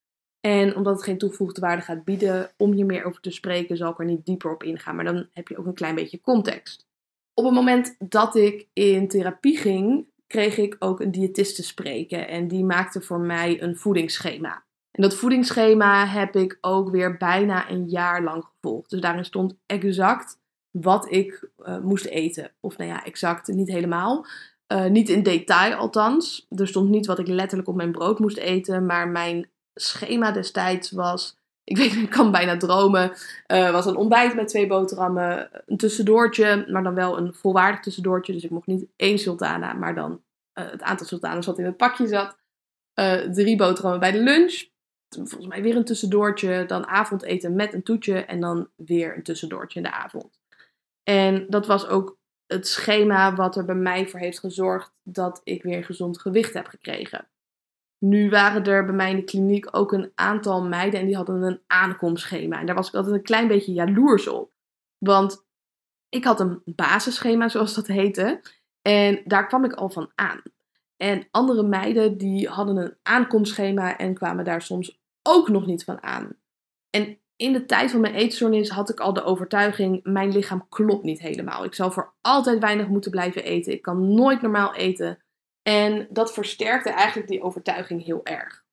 En 0.41 0.77
omdat 0.77 0.95
het 0.95 1.05
geen 1.05 1.19
toegevoegde 1.19 1.61
waarde 1.61 1.83
gaat 1.83 2.05
bieden 2.05 2.51
om 2.57 2.73
hier 2.73 2.87
meer 2.87 3.05
over 3.05 3.21
te 3.21 3.31
spreken, 3.31 3.77
zal 3.77 3.91
ik 3.91 3.99
er 3.99 4.05
niet 4.05 4.27
dieper 4.27 4.53
op 4.53 4.63
ingaan. 4.63 4.97
Maar 4.97 5.05
dan 5.05 5.29
heb 5.33 5.49
je 5.49 5.59
ook 5.59 5.67
een 5.67 5.75
klein 5.75 5.95
beetje 5.95 6.21
context. 6.21 6.87
Op 7.35 7.45
het 7.45 7.55
moment 7.55 7.95
dat 7.99 8.37
ik 8.37 8.67
in 8.73 9.09
therapie 9.09 9.57
ging, 9.57 10.07
kreeg 10.27 10.57
ik 10.57 10.77
ook 10.79 11.01
een 11.01 11.11
diëtist 11.11 11.57
te 11.57 11.63
spreken. 11.63 12.29
En 12.29 12.49
die 12.49 12.65
maakte 12.65 13.01
voor 13.01 13.21
mij 13.21 13.63
een 13.63 13.77
voedingsschema. 13.77 14.65
En 14.91 15.03
dat 15.03 15.15
voedingsschema 15.15 16.07
heb 16.07 16.37
ik 16.37 16.59
ook 16.61 16.91
weer 16.91 17.17
bijna 17.17 17.71
een 17.71 17.89
jaar 17.89 18.23
lang 18.23 18.45
gevolgd. 18.45 18.91
Dus 18.91 19.01
daarin 19.01 19.25
stond 19.25 19.57
exact 19.67 20.39
wat 20.71 21.13
ik 21.13 21.51
uh, 21.59 21.79
moest 21.79 22.05
eten. 22.05 22.53
Of 22.61 22.77
nou 22.77 22.91
ja, 22.91 23.05
exact 23.05 23.49
niet 23.49 23.69
helemaal. 23.69 24.27
Uh, 24.73 24.87
niet 24.87 25.09
in 25.09 25.23
detail 25.23 25.75
althans. 25.75 26.47
Er 26.57 26.69
stond 26.69 26.89
niet 26.89 27.07
wat 27.07 27.19
ik 27.19 27.27
letterlijk 27.27 27.69
op 27.69 27.75
mijn 27.75 27.93
brood 27.93 28.19
moest 28.19 28.37
eten. 28.37 28.87
Maar 28.87 29.09
mijn 29.09 29.51
schema 29.75 30.31
destijds 30.31 30.91
was. 30.91 31.37
Ik 31.65 31.77
weet, 31.77 31.95
ik 31.95 32.11
kan 32.11 32.31
bijna 32.31 32.57
dromen. 32.57 33.13
Uh, 33.47 33.71
was 33.71 33.87
een 33.87 33.97
ontbijt 33.97 34.35
met 34.35 34.49
twee 34.49 34.67
boterhammen. 34.67 35.49
Een 35.67 35.77
tussendoortje, 35.77 36.67
maar 36.69 36.83
dan 36.83 36.95
wel 36.95 37.19
een 37.19 37.35
volwaardig 37.35 37.81
tussendoortje. 37.81 38.33
Dus 38.33 38.45
ik 38.45 38.51
mocht 38.51 38.67
niet 38.67 38.87
één 38.97 39.19
sultana, 39.19 39.73
maar 39.73 39.95
dan 39.95 40.23
het 40.53 40.83
aantal 40.83 41.07
sultanen 41.07 41.45
wat 41.45 41.59
in 41.59 41.65
het 41.65 41.77
pakje 41.77 42.07
zat. 42.07 42.37
drie 43.35 43.57
boterhammen 43.57 44.01
bij 44.01 44.13
de 44.13 44.23
lunch 44.23 44.67
volgens 45.09 45.47
mij 45.47 45.63
weer 45.63 45.77
een 45.77 45.85
tussendoortje, 45.85 46.65
dan 46.67 46.87
avondeten 46.87 47.55
met 47.55 47.75
een 47.75 47.83
toetje 47.83 48.25
en 48.25 48.41
dan 48.41 48.69
weer 48.77 49.17
een 49.17 49.23
tussendoortje 49.23 49.79
in 49.79 49.85
de 49.85 49.93
avond. 49.93 50.41
En 51.03 51.47
dat 51.49 51.67
was 51.67 51.87
ook 51.87 52.17
het 52.49 52.69
schema 52.69 53.35
wat 53.35 53.57
er 53.57 53.65
bij 53.65 53.75
mij 53.75 54.09
voor 54.09 54.21
heeft 54.21 54.39
gezorgd 54.39 54.93
dat 55.03 55.41
ik 55.45 55.63
weer 55.63 55.85
gezond 55.85 56.21
gewicht 56.21 56.55
heb 56.55 56.67
gekregen. 56.67 57.29
Nu 57.99 58.31
waren 58.31 58.65
er 58.65 58.85
bij 58.85 58.95
mij 58.95 59.11
in 59.11 59.17
de 59.17 59.25
kliniek 59.25 59.77
ook 59.77 59.93
een 59.93 60.13
aantal 60.15 60.65
meiden 60.65 61.01
en 61.01 61.07
die 61.07 61.17
hadden 61.17 61.43
een 61.43 61.61
aankomstschema. 61.67 62.61
En 62.61 62.67
daar 62.67 62.75
was 62.75 62.89
ik 62.89 62.95
altijd 62.95 63.15
een 63.15 63.23
klein 63.23 63.49
beetje 63.49 63.73
jaloers 63.73 64.29
op. 64.29 64.53
Want 64.99 65.47
ik 66.09 66.25
had 66.25 66.41
een 66.41 66.63
basisschema, 66.65 67.49
zoals 67.49 67.75
dat 67.75 67.87
heette. 67.87 68.41
En 68.83 69.21
daar 69.25 69.47
kwam 69.47 69.65
ik 69.65 69.73
al 69.73 69.91
van 69.91 70.13
aan. 70.15 70.43
En 70.97 71.29
andere 71.31 71.63
meiden 71.63 72.19
die 72.19 72.49
hadden 72.49 72.77
een 72.77 72.97
aankomstschema 73.03 73.97
en 73.97 74.15
kwamen 74.15 74.45
daar 74.45 74.63
soms 74.63 75.01
ook 75.23 75.49
nog 75.49 75.67
niet 75.67 75.85
van 75.85 76.03
aan. 76.03 76.37
En 76.91 77.19
in 77.39 77.53
de 77.53 77.67
tijd 77.67 77.91
van 77.91 78.01
mijn 78.01 78.15
eetstoornis 78.15 78.69
had 78.69 78.91
ik 78.91 79.01
al 79.01 79.13
de 79.13 79.25
overtuiging: 79.25 80.01
mijn 80.03 80.33
lichaam 80.33 80.67
klopt 80.69 81.05
niet 81.05 81.21
helemaal. 81.21 81.65
Ik 81.65 81.75
zal 81.75 81.91
voor 81.91 82.15
altijd 82.21 82.59
weinig 82.59 82.89
moeten 82.89 83.11
blijven 83.11 83.45
eten. 83.45 83.73
Ik 83.73 83.83
kan 83.83 84.15
nooit 84.15 84.43
normaal 84.43 84.75
eten. 84.75 85.19
En 85.63 86.07
dat 86.11 86.33
versterkte 86.33 86.91
eigenlijk 86.91 87.29
die 87.29 87.43
overtuiging 87.43 88.05
heel 88.05 88.25
erg. 88.25 88.65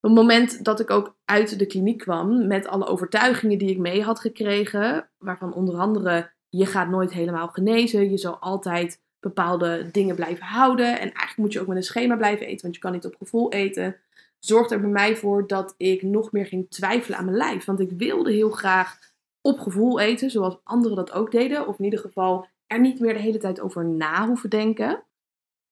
Op 0.00 0.10
het 0.10 0.18
moment 0.18 0.64
dat 0.64 0.80
ik 0.80 0.90
ook 0.90 1.16
uit 1.24 1.58
de 1.58 1.66
kliniek 1.66 1.98
kwam 1.98 2.46
met 2.46 2.66
alle 2.66 2.86
overtuigingen 2.86 3.58
die 3.58 3.70
ik 3.70 3.78
mee 3.78 4.02
had 4.02 4.20
gekregen, 4.20 5.10
waarvan 5.18 5.54
onder 5.54 5.78
andere 5.78 6.30
je 6.48 6.66
gaat 6.66 6.88
nooit 6.88 7.12
helemaal 7.12 7.48
genezen, 7.48 8.10
je 8.10 8.18
zal 8.18 8.38
altijd 8.38 9.02
bepaalde 9.20 9.90
dingen 9.90 10.14
blijven 10.14 10.46
houden 10.46 10.86
en 10.86 10.98
eigenlijk 10.98 11.36
moet 11.36 11.52
je 11.52 11.60
ook 11.60 11.66
met 11.66 11.76
een 11.76 11.82
schema 11.82 12.16
blijven 12.16 12.46
eten, 12.46 12.62
want 12.62 12.74
je 12.74 12.80
kan 12.80 12.92
niet 12.92 13.06
op 13.06 13.14
gevoel 13.18 13.52
eten, 13.52 13.96
zorgde 14.38 14.74
er 14.74 14.80
bij 14.80 14.90
mij 14.90 15.16
voor 15.16 15.46
dat 15.46 15.74
ik 15.76 16.02
nog 16.02 16.32
meer 16.32 16.46
ging 16.46 16.70
twijfelen 16.70 17.18
aan 17.18 17.24
mijn 17.24 17.36
lijf. 17.36 17.64
Want 17.64 17.80
ik 17.80 17.90
wilde 17.90 18.32
heel 18.32 18.50
graag 18.50 18.98
op 19.40 19.58
gevoel 19.58 20.00
eten, 20.00 20.30
zoals 20.30 20.58
anderen 20.64 20.96
dat 20.96 21.12
ook 21.12 21.30
deden, 21.30 21.66
of 21.66 21.78
in 21.78 21.84
ieder 21.84 22.00
geval 22.00 22.46
er 22.66 22.80
niet 22.80 23.00
meer 23.00 23.14
de 23.14 23.20
hele 23.20 23.38
tijd 23.38 23.60
over 23.60 23.84
na 23.84 24.26
hoeven 24.26 24.50
denken. 24.50 25.02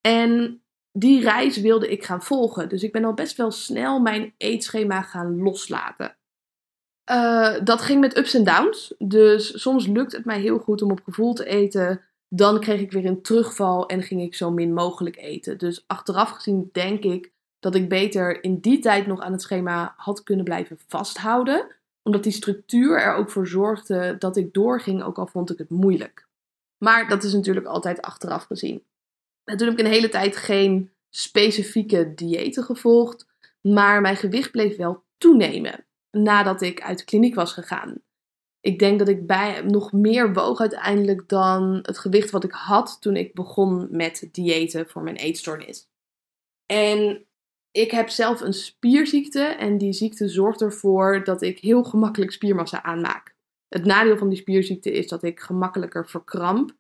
En 0.01 0.63
die 0.93 1.21
reis 1.21 1.61
wilde 1.61 1.91
ik 1.91 2.05
gaan 2.05 2.23
volgen. 2.23 2.69
Dus 2.69 2.83
ik 2.83 2.93
ben 2.93 3.05
al 3.05 3.15
best 3.15 3.37
wel 3.37 3.51
snel 3.51 4.01
mijn 4.01 4.35
eetschema 4.37 5.03
gaan 5.03 5.43
loslaten. 5.43 6.17
Uh, 7.11 7.55
dat 7.65 7.81
ging 7.81 8.01
met 8.01 8.17
ups 8.17 8.35
en 8.35 8.45
downs. 8.45 8.95
Dus 8.99 9.63
soms 9.63 9.87
lukt 9.87 10.13
het 10.13 10.25
mij 10.25 10.41
heel 10.41 10.59
goed 10.59 10.83
om 10.83 10.91
op 10.91 11.01
gevoel 11.05 11.35
te 11.35 11.45
eten. 11.45 12.01
Dan 12.29 12.61
kreeg 12.61 12.81
ik 12.81 12.93
weer 12.93 13.05
een 13.05 13.23
terugval 13.23 13.89
en 13.89 14.03
ging 14.03 14.23
ik 14.23 14.35
zo 14.35 14.51
min 14.51 14.75
mogelijk 14.75 15.17
eten. 15.17 15.59
Dus 15.59 15.85
achteraf 15.87 16.31
gezien 16.31 16.69
denk 16.73 17.03
ik 17.03 17.33
dat 17.61 17.75
ik 17.75 17.89
beter 17.89 18.43
in 18.43 18.59
die 18.59 18.79
tijd 18.79 19.07
nog 19.07 19.21
aan 19.21 19.33
het 19.33 19.43
schema 19.43 19.95
had 19.97 20.23
kunnen 20.23 20.45
blijven 20.45 20.79
vasthouden. 20.87 21.67
Omdat 22.03 22.23
die 22.23 22.33
structuur 22.33 23.01
er 23.01 23.15
ook 23.15 23.31
voor 23.31 23.47
zorgde 23.47 24.17
dat 24.19 24.37
ik 24.37 24.53
doorging, 24.53 25.03
ook 25.03 25.19
al 25.19 25.27
vond 25.27 25.51
ik 25.51 25.59
het 25.59 25.71
moeilijk. 25.71 26.27
Maar 26.79 27.09
dat 27.09 27.23
is 27.23 27.33
natuurlijk 27.33 27.67
altijd 27.67 28.03
achteraf 28.03 28.45
gezien. 28.45 28.83
En 29.45 29.57
toen 29.57 29.69
heb 29.69 29.79
ik 29.79 29.85
een 29.85 29.93
hele 29.93 30.09
tijd 30.09 30.37
geen 30.37 30.91
specifieke 31.11 32.15
diëten 32.15 32.65
gevolgd, 32.65 33.27
maar 33.61 34.01
mijn 34.01 34.17
gewicht 34.17 34.51
bleef 34.51 34.77
wel 34.77 35.03
toenemen 35.19 35.85
nadat 36.11 36.63
ik 36.63 36.81
uit 36.83 36.99
de 36.99 37.05
kliniek 37.05 37.35
was 37.35 37.53
gegaan. 37.53 38.01
Ik 38.61 38.79
denk 38.79 38.99
dat 38.99 39.09
ik 39.09 39.27
bij, 39.27 39.61
nog 39.63 39.93
meer 39.93 40.33
woog 40.33 40.61
uiteindelijk 40.61 41.29
dan 41.29 41.79
het 41.83 41.99
gewicht 41.99 42.31
wat 42.31 42.45
ik 42.45 42.53
had 42.53 42.97
toen 43.01 43.17
ik 43.17 43.35
begon 43.35 43.89
met 43.91 44.29
diëten 44.33 44.89
voor 44.89 45.03
mijn 45.03 45.17
eetstoornis. 45.17 45.89
En 46.67 47.26
ik 47.77 47.91
heb 47.91 48.09
zelf 48.09 48.41
een 48.41 48.53
spierziekte 48.53 49.41
en 49.41 49.79
die 49.79 49.93
ziekte 49.93 50.29
zorgt 50.29 50.61
ervoor 50.61 51.25
dat 51.25 51.43
ik 51.43 51.59
heel 51.59 51.85
gemakkelijk 51.85 52.33
spiermassa 52.33 52.83
aanmaak. 52.83 53.35
Het 53.69 53.85
nadeel 53.85 54.17
van 54.17 54.29
die 54.29 54.39
spierziekte 54.39 54.93
is 54.93 55.09
dat 55.09 55.23
ik 55.23 55.41
gemakkelijker 55.41 56.09
verkramp 56.09 56.71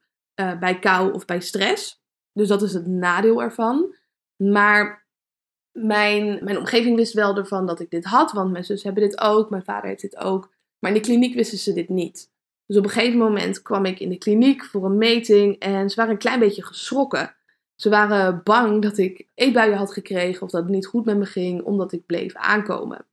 uh, 0.40 0.58
bij 0.58 0.78
kou 0.78 1.12
of 1.12 1.24
bij 1.24 1.40
stress. 1.40 2.02
Dus 2.32 2.48
dat 2.48 2.62
is 2.62 2.72
het 2.72 2.86
nadeel 2.86 3.42
ervan. 3.42 3.94
Maar 4.36 5.06
mijn, 5.72 6.44
mijn 6.44 6.58
omgeving 6.58 6.96
wist 6.96 7.12
wel 7.12 7.36
ervan 7.36 7.66
dat 7.66 7.80
ik 7.80 7.90
dit 7.90 8.04
had, 8.04 8.32
want 8.32 8.52
mijn 8.52 8.64
zus 8.64 8.82
hebben 8.82 9.02
dit 9.02 9.20
ook, 9.20 9.50
mijn 9.50 9.64
vader 9.64 9.88
heeft 9.88 10.02
dit 10.02 10.16
ook. 10.16 10.52
Maar 10.78 10.90
in 10.90 10.96
de 10.96 11.02
kliniek 11.02 11.34
wisten 11.34 11.58
ze 11.58 11.72
dit 11.72 11.88
niet. 11.88 12.30
Dus 12.66 12.76
op 12.76 12.84
een 12.84 12.90
gegeven 12.90 13.18
moment 13.18 13.62
kwam 13.62 13.84
ik 13.84 14.00
in 14.00 14.08
de 14.08 14.18
kliniek 14.18 14.64
voor 14.64 14.84
een 14.84 14.98
meting 14.98 15.58
en 15.58 15.90
ze 15.90 15.96
waren 15.96 16.12
een 16.12 16.18
klein 16.18 16.40
beetje 16.40 16.64
geschrokken. 16.64 17.35
Ze 17.76 17.88
waren 17.88 18.40
bang 18.44 18.82
dat 18.82 18.98
ik 18.98 19.26
eetbuien 19.34 19.76
had 19.76 19.92
gekregen 19.92 20.42
of 20.42 20.50
dat 20.50 20.62
het 20.62 20.70
niet 20.70 20.86
goed 20.86 21.04
met 21.04 21.16
me 21.16 21.26
ging, 21.26 21.62
omdat 21.62 21.92
ik 21.92 22.06
bleef 22.06 22.34
aankomen. 22.34 23.06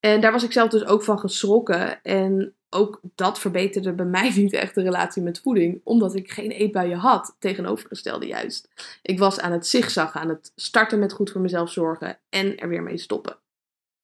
En 0.00 0.20
daar 0.20 0.32
was 0.32 0.44
ik 0.44 0.52
zelf 0.52 0.70
dus 0.70 0.84
ook 0.84 1.02
van 1.02 1.18
geschrokken. 1.18 2.02
En 2.02 2.54
ook 2.70 3.00
dat 3.14 3.38
verbeterde 3.38 3.92
bij 3.92 4.06
mij 4.06 4.32
niet 4.36 4.52
echt 4.52 4.74
de 4.74 4.82
relatie 4.82 5.22
met 5.22 5.40
voeding, 5.40 5.80
omdat 5.84 6.14
ik 6.14 6.30
geen 6.30 6.50
eetbuien 6.50 6.98
had. 6.98 7.36
Tegenovergestelde 7.38 8.26
juist. 8.26 8.68
Ik 9.02 9.18
was 9.18 9.40
aan 9.40 9.52
het 9.52 9.66
zigzaggen, 9.66 10.20
aan 10.20 10.28
het 10.28 10.52
starten 10.56 10.98
met 10.98 11.12
goed 11.12 11.30
voor 11.30 11.40
mezelf 11.40 11.70
zorgen 11.70 12.18
en 12.28 12.58
er 12.58 12.68
weer 12.68 12.82
mee 12.82 12.98
stoppen. 12.98 13.36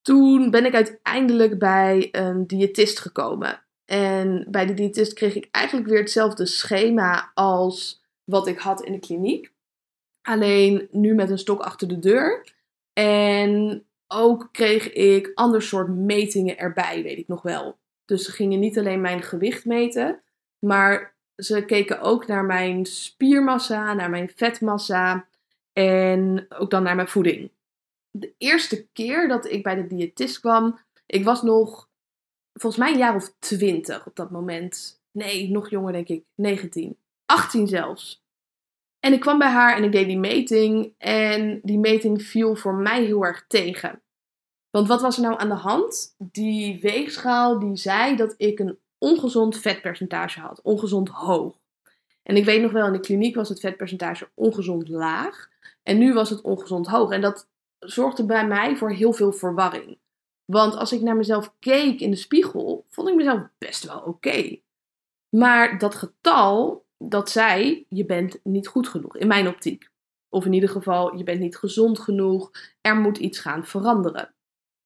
Toen 0.02 0.50
ben 0.50 0.64
ik 0.64 0.74
uiteindelijk 0.74 1.58
bij 1.58 2.08
een 2.12 2.46
diëtist 2.46 2.98
gekomen. 2.98 3.62
En 3.84 4.46
bij 4.48 4.66
de 4.66 4.74
diëtist 4.74 5.12
kreeg 5.12 5.34
ik 5.34 5.48
eigenlijk 5.50 5.88
weer 5.88 5.98
hetzelfde 5.98 6.46
schema 6.46 7.30
als 7.34 8.02
wat 8.24 8.46
ik 8.46 8.58
had 8.58 8.82
in 8.82 8.92
de 8.92 8.98
kliniek. 8.98 9.52
Alleen 10.22 10.88
nu 10.90 11.14
met 11.14 11.30
een 11.30 11.38
stok 11.38 11.60
achter 11.60 11.88
de 11.88 11.98
deur. 11.98 12.52
En 12.92 13.84
ook 14.06 14.48
kreeg 14.52 14.92
ik 14.92 15.30
ander 15.34 15.62
soort 15.62 15.88
metingen 15.88 16.58
erbij, 16.58 17.02
weet 17.02 17.18
ik 17.18 17.28
nog 17.28 17.42
wel. 17.42 17.78
Dus 18.04 18.24
ze 18.24 18.30
gingen 18.30 18.60
niet 18.60 18.78
alleen 18.78 19.00
mijn 19.00 19.22
gewicht 19.22 19.64
meten, 19.64 20.20
maar 20.58 21.14
ze 21.36 21.64
keken 21.64 22.00
ook 22.00 22.26
naar 22.26 22.44
mijn 22.44 22.86
spiermassa, 22.86 23.94
naar 23.94 24.10
mijn 24.10 24.32
vetmassa 24.34 25.26
en 25.72 26.46
ook 26.48 26.70
dan 26.70 26.82
naar 26.82 26.96
mijn 26.96 27.08
voeding. 27.08 27.50
De 28.10 28.34
eerste 28.38 28.86
keer 28.92 29.28
dat 29.28 29.50
ik 29.50 29.62
bij 29.62 29.74
de 29.74 29.86
diëtist 29.86 30.40
kwam, 30.40 30.78
ik 31.06 31.24
was 31.24 31.42
nog 31.42 31.88
volgens 32.52 32.82
mij 32.82 32.92
een 32.92 32.98
jaar 32.98 33.14
of 33.14 33.34
twintig 33.38 34.06
op 34.06 34.16
dat 34.16 34.30
moment. 34.30 35.00
Nee, 35.10 35.50
nog 35.50 35.70
jonger 35.70 35.92
denk 35.92 36.08
ik, 36.08 36.24
19. 36.34 36.96
18 37.26 37.66
zelfs. 37.66 38.22
En 39.00 39.12
ik 39.12 39.20
kwam 39.20 39.38
bij 39.38 39.48
haar 39.48 39.76
en 39.76 39.84
ik 39.84 39.92
deed 39.92 40.06
die 40.06 40.18
meting. 40.18 40.94
En 40.98 41.60
die 41.62 41.78
meting 41.78 42.22
viel 42.22 42.56
voor 42.56 42.74
mij 42.74 43.04
heel 43.04 43.24
erg 43.24 43.44
tegen. 43.48 44.02
Want 44.70 44.88
wat 44.88 45.00
was 45.00 45.16
er 45.16 45.22
nou 45.22 45.38
aan 45.38 45.48
de 45.48 45.54
hand? 45.54 46.14
Die 46.18 46.80
weegschaal 46.80 47.58
die 47.58 47.76
zei 47.76 48.16
dat 48.16 48.34
ik 48.36 48.58
een 48.58 48.78
ongezond 48.98 49.58
vetpercentage 49.58 50.40
had. 50.40 50.60
Ongezond 50.62 51.08
hoog. 51.08 51.58
En 52.22 52.36
ik 52.36 52.44
weet 52.44 52.62
nog 52.62 52.72
wel, 52.72 52.86
in 52.86 52.92
de 52.92 53.00
kliniek 53.00 53.34
was 53.34 53.48
het 53.48 53.60
vetpercentage 53.60 54.28
ongezond 54.34 54.88
laag. 54.88 55.48
En 55.82 55.98
nu 55.98 56.12
was 56.12 56.30
het 56.30 56.40
ongezond 56.40 56.86
hoog. 56.86 57.10
En 57.10 57.20
dat 57.20 57.48
zorgde 57.78 58.24
bij 58.24 58.46
mij 58.46 58.76
voor 58.76 58.90
heel 58.90 59.12
veel 59.12 59.32
verwarring. 59.32 59.98
Want 60.44 60.76
als 60.76 60.92
ik 60.92 61.00
naar 61.00 61.16
mezelf 61.16 61.54
keek 61.58 62.00
in 62.00 62.10
de 62.10 62.16
spiegel, 62.16 62.84
vond 62.88 63.08
ik 63.08 63.14
mezelf 63.14 63.40
best 63.58 63.84
wel 63.84 64.00
oké. 64.00 64.58
Maar 65.28 65.78
dat 65.78 65.94
getal, 65.94 66.84
dat 67.04 67.30
zei, 67.30 67.86
je 67.88 68.04
bent 68.04 68.40
niet 68.42 68.66
goed 68.66 68.88
genoeg, 68.88 69.16
in 69.16 69.26
mijn 69.26 69.48
optiek. 69.48 69.88
Of 70.28 70.44
in 70.44 70.52
ieder 70.52 70.68
geval, 70.68 71.16
je 71.16 71.24
bent 71.24 71.40
niet 71.40 71.56
gezond 71.56 71.98
genoeg, 71.98 72.50
er 72.80 72.96
moet 72.96 73.18
iets 73.18 73.38
gaan 73.38 73.66
veranderen. 73.66 74.34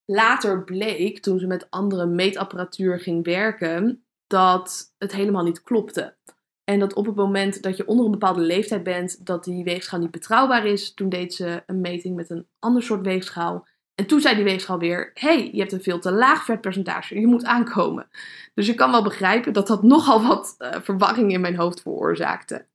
Later 0.05 0.65
bleek, 0.65 1.19
toen 1.19 1.39
ze 1.39 1.47
met 1.47 1.71
andere 1.71 2.07
meetapparatuur 2.07 3.01
ging 3.01 3.25
werken, 3.25 4.05
dat 4.27 4.95
het 4.99 5.13
helemaal 5.13 5.45
niet 5.45 5.63
klopte. 5.63 6.17
En 6.65 6.79
dat 6.79 6.95
op 6.95 7.07
het 7.07 7.15
moment 7.15 7.63
dat 7.63 7.77
je 7.77 7.87
onder 7.87 8.05
een 8.05 8.11
bepaalde 8.11 8.41
leeftijd 8.41 8.83
bent, 8.83 9.27
dat 9.27 9.45
die 9.45 9.65
weegschaal 9.65 10.01
niet 10.01 10.11
betrouwbaar 10.11 10.67
is. 10.67 10.95
Toen 10.95 11.09
deed 11.09 11.35
ze 11.35 11.63
een 11.67 11.81
meting 11.81 12.17
met 12.17 12.31
een 12.31 12.47
ander 12.59 12.83
soort 12.83 13.07
weegschaal. 13.07 13.67
En 13.95 14.07
toen 14.07 14.21
zei 14.21 14.35
die 14.35 14.45
weegschaal 14.45 14.79
weer: 14.79 15.11
hey, 15.15 15.51
je 15.53 15.59
hebt 15.59 15.73
een 15.73 15.83
veel 15.83 15.99
te 15.99 16.13
laag 16.13 16.45
vetpercentage, 16.45 17.21
je 17.21 17.27
moet 17.27 17.45
aankomen. 17.45 18.09
Dus 18.55 18.67
je 18.67 18.75
kan 18.75 18.91
wel 18.91 19.03
begrijpen 19.03 19.53
dat 19.53 19.67
dat 19.67 19.83
nogal 19.83 20.23
wat 20.27 20.55
uh, 20.59 20.81
verwarring 20.83 21.33
in 21.33 21.41
mijn 21.41 21.57
hoofd 21.57 21.83
veroorzaakte. 21.83 22.67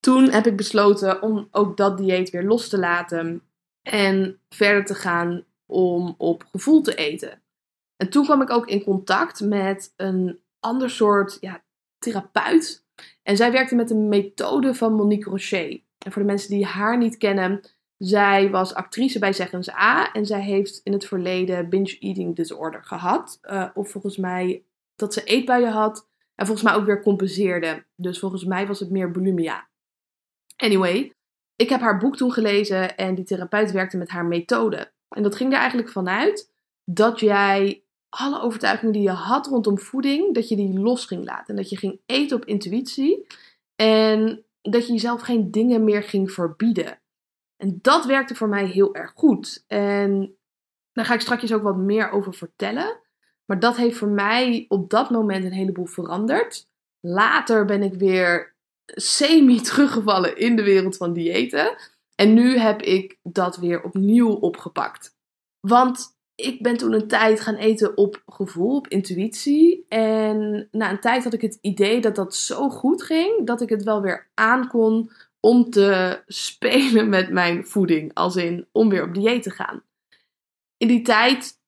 Toen 0.00 0.30
heb 0.30 0.46
ik 0.46 0.56
besloten 0.56 1.22
om 1.22 1.48
ook 1.50 1.76
dat 1.76 1.98
dieet 1.98 2.30
weer 2.30 2.44
los 2.44 2.68
te 2.68 2.78
laten 2.78 3.42
en 3.82 4.40
verder 4.48 4.84
te 4.84 4.94
gaan 4.94 5.44
om 5.66 6.14
op 6.18 6.44
gevoel 6.50 6.82
te 6.82 6.94
eten. 6.94 7.42
En 7.96 8.10
toen 8.10 8.24
kwam 8.24 8.42
ik 8.42 8.50
ook 8.50 8.66
in 8.66 8.84
contact 8.84 9.40
met 9.40 9.92
een 9.96 10.40
ander 10.60 10.90
soort 10.90 11.36
ja, 11.40 11.62
therapeut. 11.98 12.84
En 13.22 13.36
zij 13.36 13.52
werkte 13.52 13.74
met 13.74 13.88
de 13.88 13.94
methode 13.94 14.74
van 14.74 14.94
Monique 14.94 15.30
Rocher. 15.30 15.80
En 15.98 16.12
voor 16.12 16.22
de 16.22 16.28
mensen 16.28 16.50
die 16.50 16.66
haar 16.66 16.98
niet 16.98 17.16
kennen, 17.16 17.60
zij 18.02 18.50
was 18.50 18.74
actrice 18.74 19.18
bij 19.18 19.32
Zeggens 19.32 19.70
A. 19.70 20.12
En 20.12 20.26
zij 20.26 20.42
heeft 20.42 20.80
in 20.84 20.92
het 20.92 21.06
verleden 21.06 21.68
binge 21.68 21.98
eating 21.98 22.36
disorder 22.36 22.84
gehad. 22.84 23.38
Uh, 23.42 23.68
of 23.74 23.90
volgens 23.90 24.16
mij 24.16 24.64
dat 24.96 25.14
ze 25.14 25.24
eetbuien 25.24 25.72
had. 25.72 26.08
En 26.34 26.46
volgens 26.46 26.66
mij 26.68 26.76
ook 26.76 26.86
weer 26.86 27.02
compenseerde. 27.02 27.84
Dus 27.96 28.18
volgens 28.18 28.44
mij 28.44 28.66
was 28.66 28.80
het 28.80 28.90
meer 28.90 29.10
bulimia. 29.10 29.68
Anyway, 30.56 31.12
ik 31.56 31.68
heb 31.68 31.80
haar 31.80 31.98
boek 31.98 32.16
toen 32.16 32.32
gelezen 32.32 32.96
en 32.96 33.14
die 33.14 33.24
therapeut 33.24 33.72
werkte 33.72 33.96
met 33.96 34.08
haar 34.08 34.26
methode. 34.26 34.92
En 35.08 35.22
dat 35.22 35.36
ging 35.36 35.52
er 35.52 35.58
eigenlijk 35.58 35.90
vanuit 35.90 36.52
dat 36.84 37.20
jij 37.20 37.82
alle 38.08 38.40
overtuigingen 38.40 38.92
die 38.92 39.02
je 39.02 39.10
had 39.10 39.46
rondom 39.46 39.78
voeding, 39.78 40.34
dat 40.34 40.48
je 40.48 40.56
die 40.56 40.78
los 40.78 41.06
ging 41.06 41.24
laten. 41.24 41.46
En 41.46 41.56
dat 41.56 41.70
je 41.70 41.76
ging 41.76 42.00
eten 42.06 42.36
op 42.36 42.44
intuïtie. 42.44 43.26
En 43.76 44.44
dat 44.62 44.86
je 44.86 44.92
jezelf 44.92 45.20
geen 45.20 45.50
dingen 45.50 45.84
meer 45.84 46.02
ging 46.02 46.32
verbieden. 46.32 46.99
En 47.60 47.78
dat 47.82 48.04
werkte 48.04 48.34
voor 48.34 48.48
mij 48.48 48.66
heel 48.66 48.94
erg 48.94 49.12
goed. 49.14 49.64
En 49.66 50.36
daar 50.92 51.04
ga 51.04 51.14
ik 51.14 51.20
straks 51.20 51.52
ook 51.52 51.62
wat 51.62 51.76
meer 51.76 52.10
over 52.10 52.34
vertellen. 52.34 53.00
Maar 53.44 53.58
dat 53.58 53.76
heeft 53.76 53.96
voor 53.96 54.08
mij 54.08 54.64
op 54.68 54.90
dat 54.90 55.10
moment 55.10 55.44
een 55.44 55.52
heleboel 55.52 55.86
veranderd. 55.86 56.68
Later 57.00 57.64
ben 57.64 57.82
ik 57.82 57.94
weer 57.94 58.54
semi 58.86 59.60
teruggevallen 59.70 60.36
in 60.36 60.56
de 60.56 60.62
wereld 60.62 60.96
van 60.96 61.12
diëten. 61.12 61.76
En 62.14 62.34
nu 62.34 62.58
heb 62.58 62.82
ik 62.82 63.18
dat 63.22 63.56
weer 63.56 63.82
opnieuw 63.82 64.30
opgepakt. 64.30 65.16
Want 65.60 66.18
ik 66.34 66.62
ben 66.62 66.76
toen 66.76 66.92
een 66.92 67.08
tijd 67.08 67.40
gaan 67.40 67.54
eten 67.54 67.96
op 67.96 68.22
gevoel, 68.26 68.76
op 68.76 68.88
intuïtie. 68.88 69.86
En 69.88 70.68
na 70.70 70.90
een 70.90 71.00
tijd 71.00 71.24
had 71.24 71.32
ik 71.32 71.40
het 71.40 71.58
idee 71.60 72.00
dat 72.00 72.14
dat 72.14 72.34
zo 72.34 72.68
goed 72.68 73.02
ging 73.02 73.46
dat 73.46 73.60
ik 73.60 73.68
het 73.68 73.82
wel 73.82 74.02
weer 74.02 74.30
aankon 74.34 75.10
om 75.40 75.70
te 75.70 76.22
spelen 76.26 77.08
met 77.08 77.30
mijn 77.30 77.66
voeding. 77.66 78.14
Als 78.14 78.36
in 78.36 78.68
om 78.72 78.88
weer 78.88 79.02
op 79.02 79.14
dieet 79.14 79.42
te 79.42 79.50
gaan. 79.50 79.82
in 80.76 80.88
die 80.88 81.02
tijd 81.02 81.58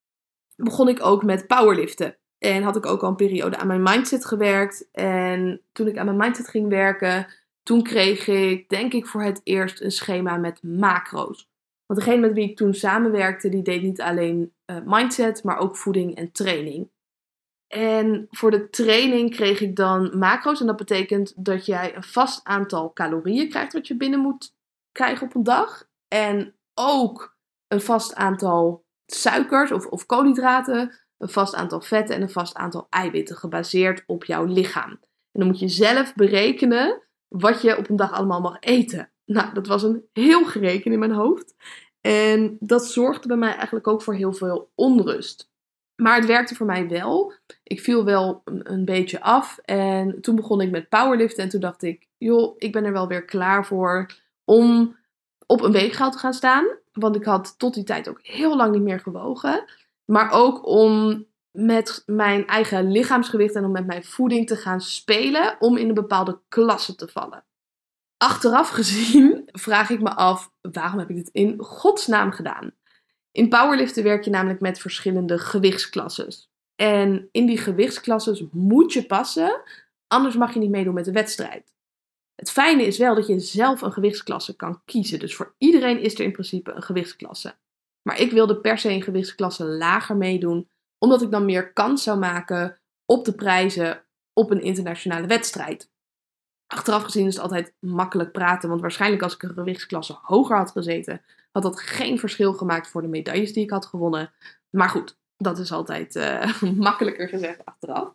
begon 0.57 0.89
ik 0.89 1.05
ook 1.05 1.23
met 1.23 1.47
powerliften. 1.47 2.17
En 2.39 2.63
had 2.63 2.77
ik 2.77 2.87
ook 2.87 3.03
al 3.03 3.09
een 3.09 3.17
periode 3.17 3.57
aan 3.57 3.67
mijn 3.67 3.83
mindset 3.83 4.25
gewerkt. 4.25 4.89
En 4.93 5.61
toen 5.73 5.87
ik 5.87 5.99
aan 5.99 6.05
mijn 6.05 6.17
mindset 6.17 6.49
ging 6.49 6.69
werken, 6.69 7.27
toen 7.63 7.83
kreeg 7.83 8.27
ik, 8.27 8.69
denk 8.69 8.93
ik, 8.93 9.07
voor 9.07 9.23
het 9.23 9.41
eerst 9.45 9.81
een 9.81 9.91
schema 9.91 10.37
met 10.37 10.63
macro's. 10.63 11.51
Want 11.87 12.01
degene 12.01 12.21
met 12.21 12.33
wie 12.33 12.51
ik 12.51 12.57
toen 12.57 12.75
samenwerkte, 12.75 13.49
die 13.49 13.63
deed 13.63 13.83
niet 13.83 14.01
alleen 14.01 14.53
uh, 14.67 14.77
mindset, 14.85 15.45
maar 15.45 15.59
ook 15.59 15.77
voeding 15.77 16.15
en 16.15 16.33
training. 16.33 16.91
En 17.75 18.27
voor 18.31 18.51
de 18.51 18.71
training 18.71 19.31
kreeg 19.31 19.61
ik 19.61 19.77
dan 19.77 20.19
macro's. 20.19 20.61
En 20.61 20.67
dat 20.67 20.77
betekent 20.77 21.45
dat 21.45 21.67
jij 21.67 21.97
een 21.97 22.03
vast 22.03 22.41
aantal 22.45 22.93
calorieën 22.93 23.49
krijgt 23.49 23.73
wat 23.73 23.87
je 23.87 23.97
binnen 23.97 24.21
moet 24.21 24.55
krijgen 24.93 25.27
op 25.27 25.35
een 25.35 25.43
dag. 25.43 25.89
En 26.09 26.55
ook 26.75 27.37
een 27.69 27.81
vast 27.81 28.15
aantal 28.15 28.85
suikers 29.07 29.73
of, 29.73 29.87
of 29.87 30.07
koolhydraten, 30.07 31.01
een 31.19 31.29
vast 31.29 31.55
aantal 31.55 31.81
vetten 31.81 32.17
en 32.17 32.23
een 32.23 32.31
vast 32.31 32.55
aantal 32.55 32.87
eiwitten 32.91 33.37
gebaseerd 33.37 34.03
op 34.07 34.25
jouw 34.25 34.45
lichaam. 34.45 34.91
En 34.91 35.41
dan 35.41 35.47
moet 35.47 35.59
je 35.59 35.69
zelf 35.69 36.15
berekenen 36.15 37.03
wat 37.29 37.63
je 37.63 37.77
op 37.77 37.89
een 37.89 37.97
dag 37.97 38.13
allemaal 38.13 38.41
mag 38.41 38.57
eten. 38.61 39.13
Nou, 39.25 39.55
dat 39.55 39.67
was 39.67 39.83
een 39.83 40.05
heel 40.13 40.45
gereken 40.45 40.93
in 40.93 40.99
mijn 40.99 41.13
hoofd. 41.13 41.55
En 42.01 42.57
dat 42.61 42.87
zorgde 42.87 43.29
bij 43.29 43.37
mij 43.37 43.55
eigenlijk 43.55 43.87
ook 43.87 44.03
voor 44.03 44.15
heel 44.15 44.33
veel 44.33 44.71
onrust. 44.75 45.52
Maar 45.97 46.17
het 46.17 46.27
werkte 46.27 46.55
voor 46.55 46.67
mij 46.67 46.89
wel. 46.89 47.33
Ik 47.63 47.81
viel 47.81 48.05
wel 48.05 48.43
een, 48.45 48.85
beetje 48.85 49.21
af. 49.21 49.59
En 49.65 50.21
toen 50.21 50.37
begon 50.37 50.61
ik 50.61 50.71
met 50.71 50.89
powerliften. 50.89 51.43
En 51.43 51.49
toen 51.49 51.61
dacht 51.61 51.83
ik, 51.83 52.09
joh, 52.19 52.55
ik 52.59 52.73
ben 52.73 52.85
er 52.85 52.93
wel 52.93 53.09
weer 53.09 53.25
klaar 53.25 53.67
voor 53.67 54.07
om 54.45 54.97
op 55.47 55.61
een 55.61 55.73
weegschaal 55.73 56.11
te 56.11 56.19
gaan 56.19 56.35
staan. 56.35 56.65
Want 56.93 57.17
ik 57.17 57.25
had 57.25 57.59
tot 57.59 57.75
die 57.75 57.85
tijd 57.85 58.09
ook 58.09 58.21
heel 58.23 58.57
lang 58.57 58.73
niet 58.73 58.83
meer 58.83 59.01
gewogen. 59.01 59.65
Maar 60.05 60.31
ook 60.31 60.67
om 60.67 61.25
met 61.51 62.03
mijn 62.07 62.47
eigen 62.47 62.91
lichaamsgewicht 62.91 63.55
en 63.55 63.65
om 63.65 63.73
met 63.73 63.87
mijn 63.87 64.05
voeding 64.05 64.47
te 64.47 64.57
gaan 64.57 64.81
spelen. 64.81 65.57
Om 65.59 65.77
in 65.77 65.89
een 65.89 65.95
bepaalde 65.95 66.41
klasse 66.49 66.95
te 66.95 67.09
vallen. 67.09 67.45
Achteraf 68.17 68.69
gezien 68.69 69.49
vraag 69.53 69.91
ik 69.91 70.01
me 70.01 70.15
af, 70.15 70.53
waarom 70.61 70.99
heb 70.99 71.11
ik 71.11 71.17
dit 71.17 71.29
in 71.29 71.63
godsnaam 71.63 72.33
gedaan? 72.33 72.73
In 73.33 73.49
powerliften 73.49 74.03
werk 74.03 74.25
je 74.25 74.31
namelijk 74.31 74.61
met 74.61 74.79
verschillende 74.79 75.39
gewichtsklasses. 75.39 76.51
En 76.75 77.29
in 77.33 77.47
die 77.47 77.59
gewichtsklasses 77.59 78.45
moet 78.51 78.93
je 78.93 79.07
passen, 79.07 79.63
anders 80.07 80.37
mag 80.37 80.55
je 80.55 80.61
niet 80.61 80.71
meedoen 80.71 80.95
met 80.95 81.05
de 81.05 81.13
wedstrijd. 81.13 81.73
Het 82.35 82.51
fijne 82.51 82.87
is 82.87 82.99
wel 82.99 83.15
dat 83.15 83.27
je 83.27 83.41
zelf 83.41 83.83
een 83.83 83.93
gewichtsklasse 83.93 84.57
kan 84.57 84.83
kiezen. 84.85 85.19
Dus 85.19 85.35
voor 85.35 85.55
iedereen 85.59 86.01
is 86.01 86.15
er 86.15 86.25
in 86.25 86.33
principe 86.33 86.73
een 86.73 86.83
gewichtsklasse. 86.83 87.55
Maar 88.03 88.21
ik 88.21 88.33
wilde 88.33 88.61
per 88.61 88.79
se 88.79 88.91
een 88.91 89.03
gewichtsklasse 89.03 89.65
lager 89.65 90.17
meedoen, 90.17 90.69
omdat 90.99 91.23
ik 91.23 91.31
dan 91.31 91.45
meer 91.45 91.73
kans 91.73 92.03
zou 92.03 92.19
maken 92.19 92.81
op 93.07 93.25
de 93.25 93.35
prijzen 93.35 94.05
op 94.33 94.51
een 94.51 94.63
internationale 94.63 95.27
wedstrijd. 95.27 95.91
Achteraf 96.67 97.03
gezien 97.03 97.27
is 97.27 97.35
het 97.35 97.43
altijd 97.43 97.75
makkelijk 97.79 98.33
praten, 98.33 98.69
want 98.69 98.81
waarschijnlijk 98.81 99.23
als 99.23 99.35
ik 99.35 99.43
een 99.43 99.55
gewichtsklasse 99.55 100.19
hoger 100.23 100.57
had 100.57 100.71
gezeten, 100.71 101.23
had 101.53 101.63
dat 101.63 101.81
geen 101.81 102.19
verschil 102.19 102.53
gemaakt 102.53 102.89
voor 102.89 103.03
de 103.03 103.09
medailles 103.09 103.53
die 103.53 103.65
ik 103.65 103.71
had 103.71 103.87
gewonnen. 103.87 104.33
Maar 104.71 104.89
goed, 104.89 105.19
dat 105.37 105.59
is 105.59 105.73
altijd 105.73 106.17
uh, 106.17 106.63
makkelijker 106.89 107.29
gezegd 107.29 107.65
achteraf. 107.65 108.15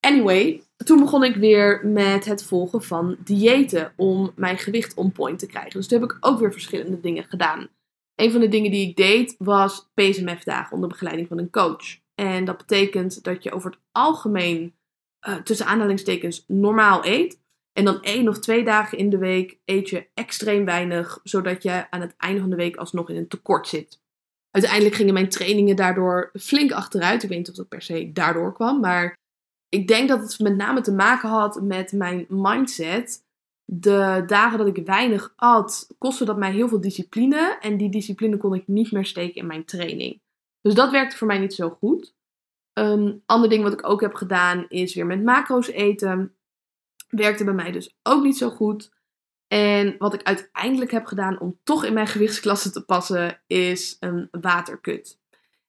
Anyway, 0.00 0.62
toen 0.76 1.00
begon 1.00 1.24
ik 1.24 1.36
weer 1.36 1.86
met 1.86 2.24
het 2.24 2.44
volgen 2.44 2.82
van 2.82 3.16
diëten 3.24 3.92
om 3.96 4.32
mijn 4.36 4.58
gewicht 4.58 4.94
on 4.94 5.12
point 5.12 5.38
te 5.38 5.46
krijgen. 5.46 5.72
Dus 5.72 5.86
toen 5.88 6.00
heb 6.00 6.10
ik 6.10 6.16
ook 6.20 6.38
weer 6.38 6.52
verschillende 6.52 7.00
dingen 7.00 7.24
gedaan. 7.24 7.68
Een 8.14 8.32
van 8.32 8.40
de 8.40 8.48
dingen 8.48 8.70
die 8.70 8.88
ik 8.88 8.96
deed 8.96 9.34
was 9.38 9.90
PSMF-dagen 9.94 10.72
onder 10.72 10.88
begeleiding 10.88 11.28
van 11.28 11.38
een 11.38 11.50
coach. 11.50 11.98
En 12.14 12.44
dat 12.44 12.56
betekent 12.56 13.24
dat 13.24 13.42
je 13.42 13.52
over 13.52 13.70
het 13.70 13.80
algemeen 13.92 14.74
uh, 15.28 15.36
tussen 15.36 15.66
aanhalingstekens 15.66 16.44
normaal 16.46 17.06
eet. 17.06 17.40
En 17.76 17.84
dan 17.84 18.02
één 18.02 18.28
of 18.28 18.38
twee 18.38 18.64
dagen 18.64 18.98
in 18.98 19.10
de 19.10 19.18
week 19.18 19.58
eet 19.64 19.88
je 19.88 20.06
extreem 20.14 20.64
weinig, 20.64 21.20
zodat 21.22 21.62
je 21.62 21.90
aan 21.90 22.00
het 22.00 22.14
einde 22.16 22.40
van 22.40 22.50
de 22.50 22.56
week 22.56 22.76
alsnog 22.76 23.10
in 23.10 23.16
een 23.16 23.28
tekort 23.28 23.68
zit. 23.68 24.00
Uiteindelijk 24.50 24.94
gingen 24.94 25.14
mijn 25.14 25.28
trainingen 25.28 25.76
daardoor 25.76 26.30
flink 26.32 26.72
achteruit. 26.72 27.22
Ik 27.22 27.28
weet 27.28 27.38
niet 27.38 27.48
of 27.48 27.54
dat 27.54 27.68
per 27.68 27.82
se 27.82 28.12
daardoor 28.12 28.52
kwam, 28.52 28.80
maar 28.80 29.18
ik 29.68 29.88
denk 29.88 30.08
dat 30.08 30.20
het 30.20 30.38
met 30.38 30.56
name 30.56 30.80
te 30.80 30.92
maken 30.92 31.28
had 31.28 31.62
met 31.62 31.92
mijn 31.92 32.26
mindset. 32.28 33.24
De 33.64 34.22
dagen 34.26 34.58
dat 34.58 34.76
ik 34.76 34.86
weinig 34.86 35.32
at, 35.36 35.88
kostte 35.98 36.24
dat 36.24 36.36
mij 36.36 36.52
heel 36.52 36.68
veel 36.68 36.80
discipline. 36.80 37.58
En 37.60 37.76
die 37.76 37.90
discipline 37.90 38.36
kon 38.36 38.54
ik 38.54 38.66
niet 38.66 38.92
meer 38.92 39.06
steken 39.06 39.40
in 39.40 39.46
mijn 39.46 39.64
training. 39.64 40.20
Dus 40.60 40.74
dat 40.74 40.90
werkte 40.90 41.16
voor 41.16 41.26
mij 41.26 41.38
niet 41.38 41.54
zo 41.54 41.70
goed. 41.70 42.14
Een 42.72 43.06
um, 43.06 43.22
ander 43.26 43.48
ding 43.48 43.62
wat 43.62 43.72
ik 43.72 43.88
ook 43.88 44.00
heb 44.00 44.14
gedaan 44.14 44.64
is 44.68 44.94
weer 44.94 45.06
met 45.06 45.24
macro's 45.24 45.68
eten. 45.68 46.35
Werkte 47.08 47.44
bij 47.44 47.54
mij 47.54 47.72
dus 47.72 47.96
ook 48.02 48.22
niet 48.22 48.36
zo 48.36 48.50
goed. 48.50 48.94
En 49.48 49.94
wat 49.98 50.14
ik 50.14 50.22
uiteindelijk 50.22 50.90
heb 50.90 51.06
gedaan 51.06 51.40
om 51.40 51.58
toch 51.62 51.84
in 51.84 51.92
mijn 51.92 52.06
gewichtsklasse 52.06 52.70
te 52.70 52.84
passen, 52.84 53.40
is 53.46 53.96
een 54.00 54.28
waterkut. 54.30 55.18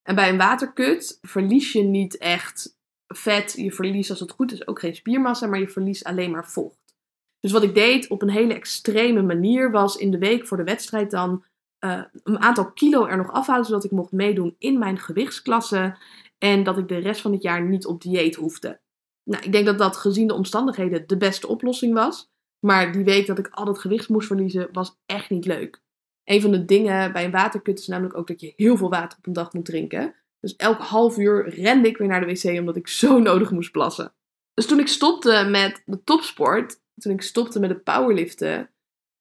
En 0.04 0.16
bij 0.16 0.30
een 0.30 0.38
waterkut 0.38 1.18
verlies 1.22 1.72
je 1.72 1.84
niet 1.84 2.18
echt 2.18 2.78
vet. 3.08 3.54
Je 3.58 3.72
verliest 3.72 4.10
als 4.10 4.20
het 4.20 4.32
goed 4.32 4.52
is 4.52 4.68
ook 4.68 4.80
geen 4.80 4.96
spiermassa, 4.96 5.48
maar 5.48 5.60
je 5.60 5.70
verliest 5.70 6.04
alleen 6.04 6.32
maar 6.32 6.50
vocht. 6.50 6.96
Dus 7.40 7.52
wat 7.52 7.64
ik 7.64 7.76
deed 7.76 8.08
op 8.08 8.22
een 8.22 8.30
hele 8.30 8.54
extreme 8.54 9.22
manier 9.22 9.72
was 9.72 9.96
in 9.96 10.12
de 10.12 10.18
week 10.18 10.48
voor 10.48 10.58
de 10.58 10.64
wedstrijd 10.64 11.12
dan 11.12 11.44
uh, 11.80 12.02
een 12.24 12.40
aantal 12.40 12.72
kilo 12.72 13.06
er 13.06 13.18
nog 13.18 13.32
afhalen, 13.32 13.66
zodat 13.66 13.84
ik 13.84 13.92
mocht 13.92 14.12
meedoen 14.12 14.56
in 14.60 14.80
mijn 14.80 14.98
gewichtsklasse. 14.98 15.98
En 16.38 16.64
dat 16.64 16.78
ik 16.78 16.88
de 16.88 16.98
rest 16.98 17.22
van 17.22 17.32
het 17.32 17.42
jaar 17.42 17.62
niet 17.62 17.86
op 17.86 18.02
dieet 18.02 18.36
hoefde. 18.36 18.80
Nou, 19.28 19.44
ik 19.44 19.52
denk 19.52 19.66
dat 19.66 19.78
dat 19.78 19.98
gezien 19.98 20.28
de 20.28 20.34
omstandigheden 20.34 21.08
de 21.08 21.18
beste 21.18 21.48
oplossing 21.48 21.94
was. 21.94 22.30
Maar 22.60 22.92
die 22.92 23.04
week 23.04 23.28
dat 23.28 23.40
ik 23.40 23.48
al 23.52 23.66
dat 23.66 23.80
gewicht 23.80 24.10
moest 24.10 24.28
verliezen, 24.28 24.70
was 24.72 24.98
echt 25.06 25.30
niet 25.30 25.46
leuk. 25.46 25.82
Een 26.24 26.42
van 26.42 26.52
de 26.52 26.66
dingen 26.66 27.14
bij 27.14 27.26
een 27.26 27.32
waterkut 27.32 27.80
is 27.80 27.88
namelijk 27.88 28.18
ook 28.18 28.28
dat 28.28 28.42
je 28.42 28.54
heel 28.56 28.78
veel 28.78 28.90
water 28.90 29.18
op 29.18 29.28
een 29.28 29.34
dag 29.34 29.54
moet 29.54 29.66
drinken. 29.66 30.16
Dus 30.40 30.56
elk 30.56 30.80
half 30.80 31.18
uur 31.18 31.50
rende 31.50 31.88
ik 31.88 31.98
weer 31.98 32.08
naar 32.08 32.26
de 32.26 32.34
wc 32.34 32.60
omdat 32.60 32.76
ik 32.76 32.88
zo 32.88 33.20
nodig 33.20 33.52
moest 33.52 33.72
plassen. 33.72 34.14
Dus 34.54 34.66
toen 34.66 34.80
ik 34.80 34.88
stopte 34.88 35.48
met 35.50 35.82
de 35.86 36.04
topsport, 36.04 36.82
toen 36.96 37.14
ik 37.14 37.22
stopte 37.22 37.60
met 37.60 37.70
het 37.70 37.84
powerliften, 37.84 38.70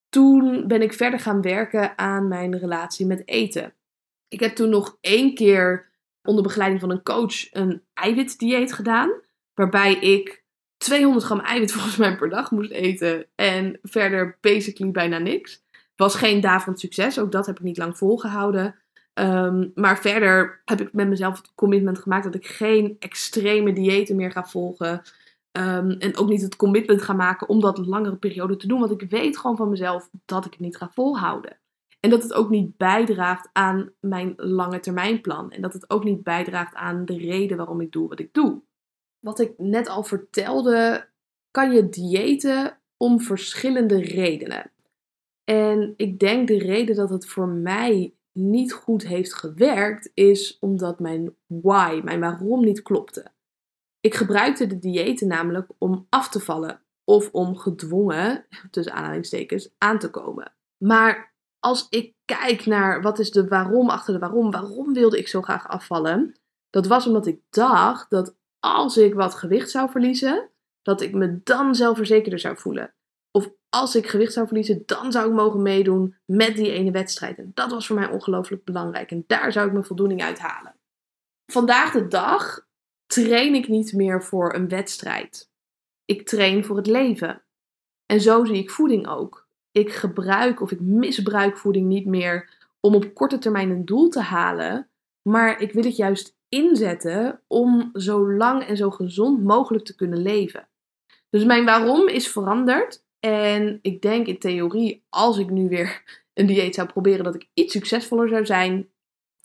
toen 0.09 0.67
ben 0.67 0.83
ik 0.83 0.93
verder 0.93 1.21
gaan 1.21 1.43
werken 1.43 1.99
aan 1.99 2.29
mijn 2.29 2.59
relatie 2.59 3.07
met 3.07 3.29
eten. 3.29 3.75
Ik 4.29 4.41
heb 4.41 4.55
toen 4.55 4.71
nog 4.71 4.99
één 5.01 5.35
keer 5.35 5.91
onder 6.23 6.43
begeleiding 6.43 6.81
van 6.81 6.91
een 6.91 7.03
coach 7.03 7.53
een 7.55 7.83
eiwitdieet 7.95 8.73
gedaan. 8.73 9.25
Waarbij 9.57 9.95
ik 9.95 10.45
200 10.77 11.25
gram 11.25 11.41
eiwit 11.41 11.73
volgens 11.77 11.97
mij 11.97 12.17
per 12.17 12.29
dag 12.29 12.51
moest 12.51 12.71
eten. 12.71 13.27
En 13.35 13.79
verder 13.83 14.39
basically 14.41 14.93
bijna 14.93 15.19
niks. 15.19 15.65
Was 15.97 16.15
geen 16.15 16.41
daverend 16.41 16.81
succes. 16.81 17.19
Ook 17.19 17.33
dat 17.33 17.47
heb 17.47 17.57
ik 17.57 17.65
niet 17.65 17.77
lang 17.77 17.99
volgehouden. 17.99 18.75
Um, 19.15 19.73
maar 19.75 19.99
verder 19.99 20.63
heb 20.65 20.81
ik 20.81 20.93
met 20.93 21.09
mezelf 21.09 21.37
het 21.37 21.53
commitment 21.55 21.99
gemaakt 21.99 22.25
dat 22.25 22.35
ik 22.35 22.47
geen 22.47 22.97
extreme 22.99 23.73
diëten 23.73 24.17
meer 24.17 24.33
ga 24.33 24.45
volgen. 24.45 25.03
Um, 25.53 25.91
en 25.91 26.17
ook 26.17 26.29
niet 26.29 26.43
het 26.43 26.57
commitment 26.57 27.03
ga 27.03 27.13
maken 27.13 27.49
om 27.49 27.61
dat 27.61 27.79
langere 27.79 28.17
periode 28.17 28.57
te 28.57 28.67
doen. 28.67 28.81
Want 28.81 29.03
ik 29.03 29.11
weet 29.11 29.39
gewoon 29.39 29.57
van 29.57 29.69
mezelf 29.69 30.09
dat 30.25 30.45
ik 30.45 30.53
het 30.53 30.61
niet 30.61 30.77
ga 30.77 30.91
volhouden. 30.95 31.59
En 32.01 32.11
dat 32.11 32.23
het 32.23 32.33
ook 32.33 32.51
niet 32.51 32.77
bijdraagt 32.77 33.49
aan 33.53 33.93
mijn 34.01 34.33
lange 34.37 34.81
termijnplan. 34.81 35.51
En 35.51 35.63
dat 35.63 35.73
het 35.73 35.91
ook 35.91 36.05
niet 36.05 36.23
bijdraagt 36.23 36.75
aan 36.75 37.05
de 37.05 37.19
reden 37.19 37.57
waarom 37.57 37.81
ik 37.81 37.93
doe 37.93 38.09
wat 38.09 38.21
ik 38.21 38.33
doe 38.33 38.63
wat 39.21 39.39
ik 39.39 39.53
net 39.57 39.89
al 39.89 40.05
vertelde, 40.05 41.09
kan 41.51 41.73
je 41.73 41.89
diëten 41.89 42.79
om 42.97 43.21
verschillende 43.21 44.01
redenen. 44.01 44.71
En 45.45 45.95
ik 45.97 46.19
denk 46.19 46.49
de 46.49 46.59
reden 46.59 46.97
dat 46.97 47.11
het 47.11 47.27
voor 47.27 47.49
mij 47.49 48.15
niet 48.33 48.73
goed 48.73 49.07
heeft 49.07 49.35
gewerkt, 49.35 50.11
is 50.15 50.59
omdat 50.59 51.01
mijn 51.01 51.35
why, 51.47 52.01
mijn 52.05 52.21
waarom 52.21 52.65
niet 52.65 52.83
klopte. 52.83 53.33
Ik 54.01 54.15
gebruikte 54.15 54.67
de 54.67 54.79
diëten 54.79 55.29
namelijk 55.29 55.71
om 55.79 56.07
af 56.09 56.29
te 56.29 56.41
vallen 56.41 56.81
of 57.05 57.31
om 57.33 57.57
gedwongen, 57.57 58.47
tussen 58.71 58.95
aanhalingstekens, 58.95 59.75
aan 59.79 59.99
te 59.99 60.11
komen. 60.11 60.53
Maar 60.77 61.35
als 61.59 61.87
ik 61.91 62.15
kijk 62.25 62.67
naar 62.67 63.03
wat 63.03 63.19
is 63.19 63.31
de 63.31 63.49
waarom 63.49 63.91
achter 63.91 64.13
de 64.13 64.21
waarom, 64.21 64.51
waarom 64.51 64.93
wilde 64.93 65.19
ik 65.19 65.29
zo 65.29 65.43
graag 65.43 65.69
afvallen? 65.69 66.35
Dat 66.71 66.87
was 66.87 67.07
omdat 67.07 67.27
ik 67.27 67.41
dacht 67.51 68.11
dat 68.11 68.35
als 68.75 68.97
ik 68.97 69.15
wat 69.15 69.35
gewicht 69.35 69.71
zou 69.71 69.91
verliezen, 69.91 70.51
dat 70.83 71.01
ik 71.01 71.15
me 71.15 71.41
dan 71.45 71.75
zelfverzekerder 71.75 72.39
zou 72.39 72.57
voelen. 72.57 72.95
Of 73.31 73.51
als 73.69 73.95
ik 73.95 74.07
gewicht 74.07 74.33
zou 74.33 74.47
verliezen, 74.47 74.83
dan 74.87 75.13
zou 75.13 75.29
ik 75.29 75.35
mogen 75.35 75.63
meedoen 75.63 76.17
met 76.25 76.57
die 76.57 76.73
ene 76.73 76.91
wedstrijd. 76.91 77.39
En 77.39 77.51
dat 77.55 77.71
was 77.71 77.87
voor 77.87 77.97
mij 77.97 78.11
ongelooflijk 78.11 78.65
belangrijk. 78.65 79.11
En 79.11 79.25
daar 79.27 79.53
zou 79.53 79.67
ik 79.67 79.73
mijn 79.73 79.85
voldoening 79.85 80.23
uit 80.23 80.39
halen. 80.39 80.77
Vandaag 81.53 81.93
de 81.93 82.09
dag 82.09 82.67
train 83.07 83.55
ik 83.55 83.69
niet 83.69 83.93
meer 83.93 84.23
voor 84.23 84.55
een 84.55 84.69
wedstrijd. 84.69 85.51
Ik 86.05 86.27
train 86.27 86.65
voor 86.65 86.77
het 86.77 86.87
leven. 86.87 87.43
En 88.07 88.21
zo 88.21 88.45
zie 88.45 88.57
ik 88.57 88.71
voeding 88.71 89.09
ook. 89.09 89.49
Ik 89.71 89.93
gebruik 89.93 90.61
of 90.61 90.71
ik 90.71 90.81
misbruik 90.81 91.57
voeding 91.57 91.87
niet 91.87 92.07
meer 92.07 92.67
om 92.81 92.95
op 92.95 93.15
korte 93.15 93.39
termijn 93.39 93.71
een 93.71 93.85
doel 93.85 94.09
te 94.09 94.21
halen, 94.21 94.91
maar 95.23 95.61
ik 95.61 95.73
wil 95.73 95.85
het 95.85 95.97
juist 95.97 96.36
inzetten 96.49 97.41
om 97.47 97.91
zo 97.93 98.33
lang 98.33 98.63
en 98.63 98.77
zo 98.77 98.91
gezond 98.91 99.45
mogelijk 99.45 99.85
te 99.85 99.95
kunnen 99.95 100.23
leven. 100.23 100.69
Dus 101.31 101.45
mijn 101.45 101.65
waarom 101.65 102.09
is 102.09 102.29
veranderd. 102.29 103.05
En 103.21 103.79
ik 103.83 104.03
denk 104.03 104.27
in 104.27 104.39
theorie, 104.39 105.05
als 105.09 105.39
ik 105.39 105.51
nu 105.51 105.69
weer 105.69 106.03
een 106.35 106.47
dieet 106.47 106.75
zou 106.75 106.89
proberen, 106.89 107.25
dat 107.25 107.35
ik 107.35 107.49
iets 107.55 107.73
succesvoller 107.73 108.29
zou 108.29 108.47
zijn. 108.47 108.89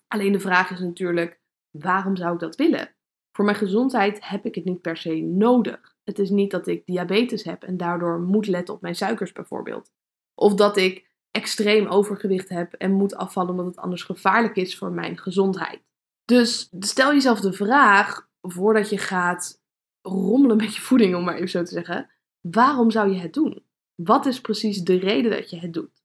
Alleen 0.08 0.32
de 0.32 0.40
vraag 0.40 0.72
is 0.72 0.80
natuurlijk, 0.80 1.40
waarom 1.70 2.16
zou 2.16 2.34
ik 2.34 2.40
dat 2.40 2.56
willen? 2.56 2.96
Voor 3.32 3.46
mijn 3.46 3.58
gezondheid 3.58 4.28
heb 4.28 4.46
ik 4.46 4.56
het 4.56 4.66
niet 4.66 4.82
per 4.82 4.98
se 4.98 5.16
nodig. 5.22 5.96
Het 6.04 6.20
is 6.20 6.30
niet 6.30 6.52
dat 6.52 6.68
ik 6.68 6.86
diabetes 6.86 7.44
heb 7.44 7.64
en 7.64 7.78
daardoor 7.78 8.20
moet 8.20 8.48
letten 8.48 8.74
op 8.74 8.82
mijn 8.82 8.96
suikers 8.96 9.32
bijvoorbeeld. 9.32 9.92
Of 10.36 10.54
dat 10.54 10.78
ik 10.78 11.10
extreem 11.32 11.88
overgewicht 11.88 12.50
heb 12.50 12.74
en 12.74 12.92
moet 12.92 13.16
afvallen 13.16 13.50
omdat 13.50 13.66
het 13.66 13.78
anders 13.78 14.04
gevaarlijk 14.04 14.56
is 14.56 14.78
voor 14.78 14.92
mijn 14.92 15.18
gezondheid. 15.18 15.91
Dus 16.26 16.70
stel 16.80 17.14
jezelf 17.14 17.40
de 17.40 17.54
vraag, 17.54 18.30
voordat 18.42 18.90
je 18.90 18.98
gaat 18.98 19.62
rommelen 20.02 20.58
met 20.58 20.76
je 20.76 20.82
voeding, 20.82 21.16
om 21.16 21.24
maar 21.24 21.36
even 21.36 21.50
zo 21.50 21.64
te 21.64 21.74
zeggen, 21.74 22.10
waarom 22.42 22.92
zou 22.92 23.12
je 23.12 23.20
het 23.20 23.34
doen? 23.34 23.64
Wat 23.96 24.26
is 24.26 24.42
precies 24.42 24.82
de 24.82 24.98
reden 24.98 25.32
dat 25.32 25.50
je 25.50 25.60
het 25.60 25.74
doet? 25.74 26.04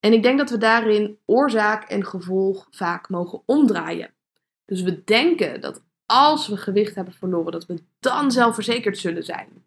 En 0.00 0.12
ik 0.12 0.22
denk 0.22 0.38
dat 0.38 0.50
we 0.50 0.58
daarin 0.58 1.18
oorzaak 1.24 1.84
en 1.88 2.06
gevolg 2.06 2.66
vaak 2.70 3.08
mogen 3.08 3.42
omdraaien. 3.46 4.14
Dus 4.64 4.82
we 4.82 5.04
denken 5.04 5.60
dat 5.60 5.82
als 6.06 6.48
we 6.48 6.56
gewicht 6.56 6.94
hebben 6.94 7.14
verloren, 7.14 7.52
dat 7.52 7.66
we 7.66 7.82
dan 8.00 8.30
zelfverzekerd 8.30 8.98
zullen 8.98 9.24
zijn. 9.24 9.64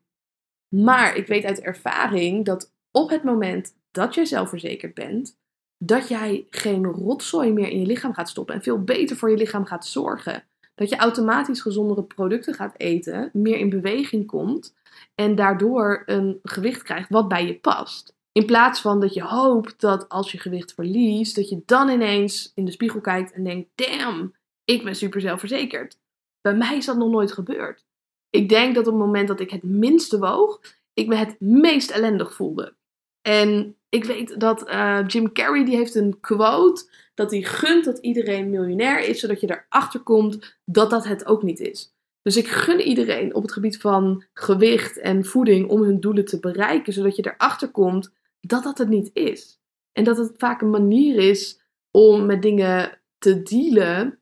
Maar 0.67 1.15
ik 1.15 1.27
weet 1.27 1.45
uit 1.45 1.59
ervaring 1.59 2.45
dat 2.45 2.73
op 2.91 3.09
het 3.09 3.23
moment 3.23 3.77
dat 3.91 4.15
jij 4.15 4.25
zelfverzekerd 4.25 4.93
bent, 4.93 5.37
dat 5.77 6.07
jij 6.07 6.47
geen 6.49 6.85
rotzooi 6.85 7.53
meer 7.53 7.69
in 7.69 7.79
je 7.79 7.85
lichaam 7.85 8.13
gaat 8.13 8.29
stoppen 8.29 8.55
en 8.55 8.63
veel 8.63 8.83
beter 8.83 9.15
voor 9.15 9.29
je 9.29 9.37
lichaam 9.37 9.65
gaat 9.65 9.85
zorgen. 9.85 10.43
Dat 10.75 10.89
je 10.89 10.95
automatisch 10.95 11.61
gezondere 11.61 12.03
producten 12.03 12.53
gaat 12.53 12.73
eten, 12.77 13.29
meer 13.33 13.57
in 13.57 13.69
beweging 13.69 14.25
komt 14.25 14.75
en 15.15 15.35
daardoor 15.35 16.03
een 16.05 16.39
gewicht 16.43 16.83
krijgt 16.83 17.09
wat 17.09 17.27
bij 17.27 17.45
je 17.45 17.59
past. 17.59 18.13
In 18.31 18.45
plaats 18.45 18.81
van 18.81 18.99
dat 18.99 19.13
je 19.13 19.23
hoopt 19.23 19.81
dat 19.81 20.09
als 20.09 20.31
je 20.31 20.37
gewicht 20.37 20.73
verliest, 20.73 21.35
dat 21.35 21.49
je 21.49 21.61
dan 21.65 21.89
ineens 21.89 22.51
in 22.55 22.65
de 22.65 22.71
spiegel 22.71 23.01
kijkt 23.01 23.31
en 23.31 23.43
denkt: 23.43 23.69
damn, 23.75 24.35
ik 24.65 24.83
ben 24.83 24.95
super 24.95 25.21
zelfverzekerd. 25.21 25.97
Bij 26.41 26.55
mij 26.55 26.77
is 26.77 26.85
dat 26.85 26.97
nog 26.97 27.09
nooit 27.09 27.31
gebeurd. 27.31 27.85
Ik 28.29 28.49
denk 28.49 28.75
dat 28.75 28.87
op 28.87 28.93
het 28.93 29.01
moment 29.01 29.27
dat 29.27 29.39
ik 29.39 29.49
het 29.49 29.63
minste 29.63 30.19
woog, 30.19 30.61
ik 30.93 31.07
me 31.07 31.15
het 31.15 31.39
meest 31.39 31.91
ellendig 31.91 32.33
voelde. 32.33 32.75
En 33.21 33.77
ik 33.95 34.03
weet 34.03 34.39
dat 34.39 34.69
uh, 34.69 35.03
Jim 35.07 35.31
Carrey 35.31 35.65
die 35.65 35.75
heeft 35.75 35.95
een 35.95 36.19
quote 36.19 36.89
dat 37.13 37.31
hij 37.31 37.41
gunt 37.41 37.85
dat 37.85 37.97
iedereen 37.97 38.49
miljonair 38.49 38.99
is, 38.99 39.19
zodat 39.19 39.39
je 39.39 39.63
erachter 39.69 39.99
komt 39.99 40.57
dat 40.65 40.89
dat 40.89 41.05
het 41.05 41.25
ook 41.25 41.43
niet 41.43 41.59
is. 41.59 41.93
Dus 42.21 42.37
ik 42.37 42.47
gun 42.47 42.79
iedereen 42.79 43.35
op 43.35 43.41
het 43.41 43.51
gebied 43.51 43.77
van 43.77 44.23
gewicht 44.33 44.99
en 44.99 45.25
voeding 45.25 45.69
om 45.69 45.81
hun 45.81 45.99
doelen 45.99 46.25
te 46.25 46.39
bereiken, 46.39 46.93
zodat 46.93 47.15
je 47.15 47.33
erachter 47.33 47.71
komt 47.71 48.13
dat 48.39 48.63
dat 48.63 48.77
het 48.77 48.89
niet 48.89 49.09
is. 49.13 49.59
En 49.91 50.03
dat 50.03 50.17
het 50.17 50.33
vaak 50.37 50.61
een 50.61 50.69
manier 50.69 51.15
is 51.29 51.61
om 51.91 52.25
met 52.25 52.41
dingen 52.41 52.99
te 53.17 53.41
dealen 53.41 54.19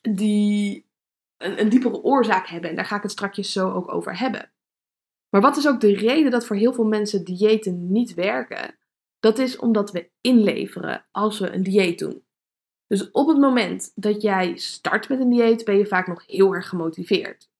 die 0.00 0.86
een, 1.36 1.60
een 1.60 1.68
diepere 1.68 2.02
oorzaak 2.02 2.46
hebben. 2.46 2.70
En 2.70 2.76
daar 2.76 2.84
ga 2.84 2.96
ik 2.96 3.02
het 3.02 3.10
straks 3.10 3.52
zo 3.52 3.72
ook 3.72 3.92
over 3.92 4.18
hebben. 4.18 4.50
Maar 5.28 5.40
wat 5.40 5.56
is 5.56 5.68
ook 5.68 5.80
de 5.80 5.94
reden 5.94 6.30
dat 6.30 6.46
voor 6.46 6.56
heel 6.56 6.72
veel 6.72 6.84
mensen 6.84 7.24
diëten 7.24 7.92
niet 7.92 8.14
werken? 8.14 8.76
Dat 9.22 9.38
is 9.38 9.56
omdat 9.56 9.90
we 9.90 10.10
inleveren 10.20 11.04
als 11.10 11.38
we 11.38 11.50
een 11.50 11.62
dieet 11.62 11.98
doen. 11.98 12.22
Dus 12.86 13.10
op 13.10 13.28
het 13.28 13.38
moment 13.38 13.92
dat 13.94 14.22
jij 14.22 14.56
start 14.56 15.08
met 15.08 15.20
een 15.20 15.30
dieet, 15.30 15.64
ben 15.64 15.76
je 15.76 15.86
vaak 15.86 16.06
nog 16.06 16.26
heel 16.26 16.54
erg 16.54 16.68
gemotiveerd. 16.68 17.50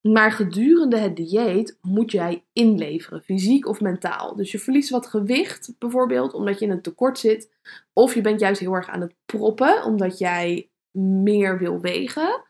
Maar 0.00 0.32
gedurende 0.32 0.96
het 0.98 1.16
dieet 1.16 1.78
moet 1.82 2.10
jij 2.10 2.44
inleveren, 2.52 3.22
fysiek 3.22 3.66
of 3.66 3.80
mentaal. 3.80 4.36
Dus 4.36 4.52
je 4.52 4.58
verliest 4.58 4.90
wat 4.90 5.06
gewicht, 5.06 5.74
bijvoorbeeld, 5.78 6.34
omdat 6.34 6.58
je 6.58 6.64
in 6.64 6.70
een 6.70 6.82
tekort 6.82 7.18
zit. 7.18 7.50
Of 7.92 8.14
je 8.14 8.20
bent 8.20 8.40
juist 8.40 8.60
heel 8.60 8.74
erg 8.74 8.88
aan 8.88 9.00
het 9.00 9.14
proppen, 9.26 9.84
omdat 9.84 10.18
jij 10.18 10.70
meer 10.90 11.58
wil 11.58 11.80
wegen. 11.80 12.42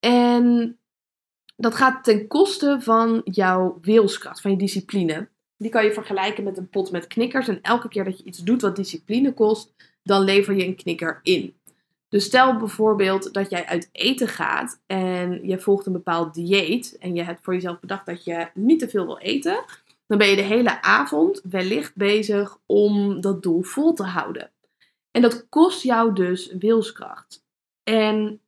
En 0.00 0.78
dat 1.56 1.74
gaat 1.74 2.04
ten 2.04 2.26
koste 2.26 2.76
van 2.80 3.20
jouw 3.24 3.78
wilskracht, 3.80 4.40
van 4.40 4.50
je 4.50 4.56
discipline. 4.56 5.28
Die 5.58 5.70
kan 5.70 5.84
je 5.84 5.92
vergelijken 5.92 6.44
met 6.44 6.56
een 6.56 6.68
pot 6.68 6.90
met 6.90 7.06
knikkers. 7.06 7.48
En 7.48 7.62
elke 7.62 7.88
keer 7.88 8.04
dat 8.04 8.18
je 8.18 8.24
iets 8.24 8.38
doet 8.38 8.62
wat 8.62 8.76
discipline 8.76 9.34
kost, 9.34 9.74
dan 10.02 10.22
lever 10.22 10.54
je 10.54 10.66
een 10.66 10.76
knikker 10.76 11.20
in. 11.22 11.56
Dus 12.08 12.24
stel 12.24 12.56
bijvoorbeeld 12.56 13.32
dat 13.32 13.50
jij 13.50 13.66
uit 13.66 13.88
eten 13.92 14.28
gaat 14.28 14.80
en 14.86 15.46
je 15.46 15.58
volgt 15.58 15.86
een 15.86 15.92
bepaald 15.92 16.34
dieet 16.34 16.96
en 16.98 17.14
je 17.14 17.22
hebt 17.22 17.40
voor 17.42 17.54
jezelf 17.54 17.80
bedacht 17.80 18.06
dat 18.06 18.24
je 18.24 18.48
niet 18.54 18.78
te 18.78 18.88
veel 18.88 19.06
wil 19.06 19.18
eten, 19.18 19.64
dan 20.06 20.18
ben 20.18 20.28
je 20.28 20.36
de 20.36 20.42
hele 20.42 20.82
avond 20.82 21.40
wellicht 21.44 21.96
bezig 21.96 22.58
om 22.66 23.20
dat 23.20 23.42
doel 23.42 23.62
vol 23.62 23.92
te 23.92 24.02
houden. 24.04 24.50
En 25.10 25.22
dat 25.22 25.48
kost 25.48 25.82
jou 25.82 26.14
dus 26.14 26.52
wilskracht. 26.58 27.44
En 27.82 28.40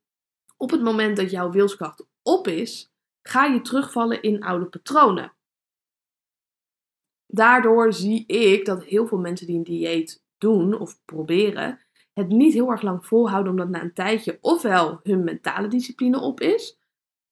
op 0.57 0.71
het 0.71 0.81
moment 0.81 1.17
dat 1.17 1.31
jouw 1.31 1.51
wilskracht 1.51 2.05
op 2.21 2.47
is, 2.47 2.91
ga 3.21 3.45
je 3.45 3.61
terugvallen 3.61 4.21
in 4.21 4.43
oude 4.43 4.65
patronen. 4.65 5.33
Daardoor 7.31 7.93
zie 7.93 8.25
ik 8.25 8.65
dat 8.65 8.83
heel 8.83 9.07
veel 9.07 9.17
mensen 9.17 9.47
die 9.47 9.57
een 9.57 9.63
dieet 9.63 10.23
doen 10.37 10.79
of 10.79 10.99
proberen, 11.05 11.79
het 12.13 12.27
niet 12.27 12.53
heel 12.53 12.71
erg 12.71 12.81
lang 12.81 13.05
volhouden, 13.05 13.51
omdat 13.51 13.69
na 13.69 13.81
een 13.81 13.93
tijdje 13.93 14.37
ofwel 14.41 14.99
hun 15.03 15.23
mentale 15.23 15.67
discipline 15.67 16.19
op 16.19 16.39
is, 16.39 16.79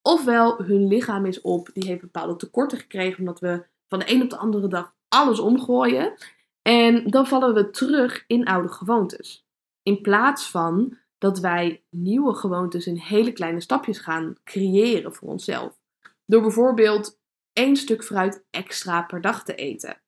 ofwel 0.02 0.64
hun 0.64 0.88
lichaam 0.88 1.26
is 1.26 1.42
op, 1.42 1.70
die 1.74 1.88
heeft 1.88 2.02
bepaalde 2.02 2.36
tekorten 2.36 2.78
gekregen, 2.78 3.20
omdat 3.20 3.40
we 3.40 3.66
van 3.88 4.00
de 4.00 4.12
een 4.12 4.22
op 4.22 4.30
de 4.30 4.38
andere 4.38 4.68
dag 4.68 4.96
alles 5.08 5.40
omgooien. 5.40 6.14
En 6.62 7.08
dan 7.08 7.28
vallen 7.28 7.54
we 7.54 7.70
terug 7.70 8.24
in 8.28 8.46
oude 8.46 8.70
gewoontes. 8.70 9.46
In 9.84 10.02
plaats 10.02 10.50
van 10.50 10.98
dat 11.18 11.40
wij 11.40 11.84
nieuwe 11.90 12.34
gewoontes 12.34 12.88
in 12.88 12.98
hele 12.98 13.32
kleine 13.32 13.62
stapjes 13.62 14.00
gaan 14.00 14.36
creëren 14.44 15.14
voor 15.14 15.30
onszelf. 15.30 15.80
Door 16.26 16.42
bijvoorbeeld 16.42 17.20
één 17.60 17.76
stuk 17.76 18.04
fruit 18.04 18.44
extra 18.50 19.02
per 19.02 19.22
dag 19.22 19.44
te 19.44 19.56
eten. 19.56 20.02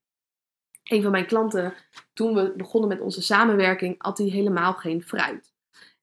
Een 0.83 1.01
van 1.01 1.11
mijn 1.11 1.25
klanten, 1.25 1.73
toen 2.13 2.33
we 2.33 2.53
begonnen 2.57 2.89
met 2.89 3.01
onze 3.01 3.21
samenwerking, 3.21 3.95
had 3.97 4.17
hij 4.17 4.27
helemaal 4.27 4.73
geen 4.73 5.03
fruit. 5.03 5.53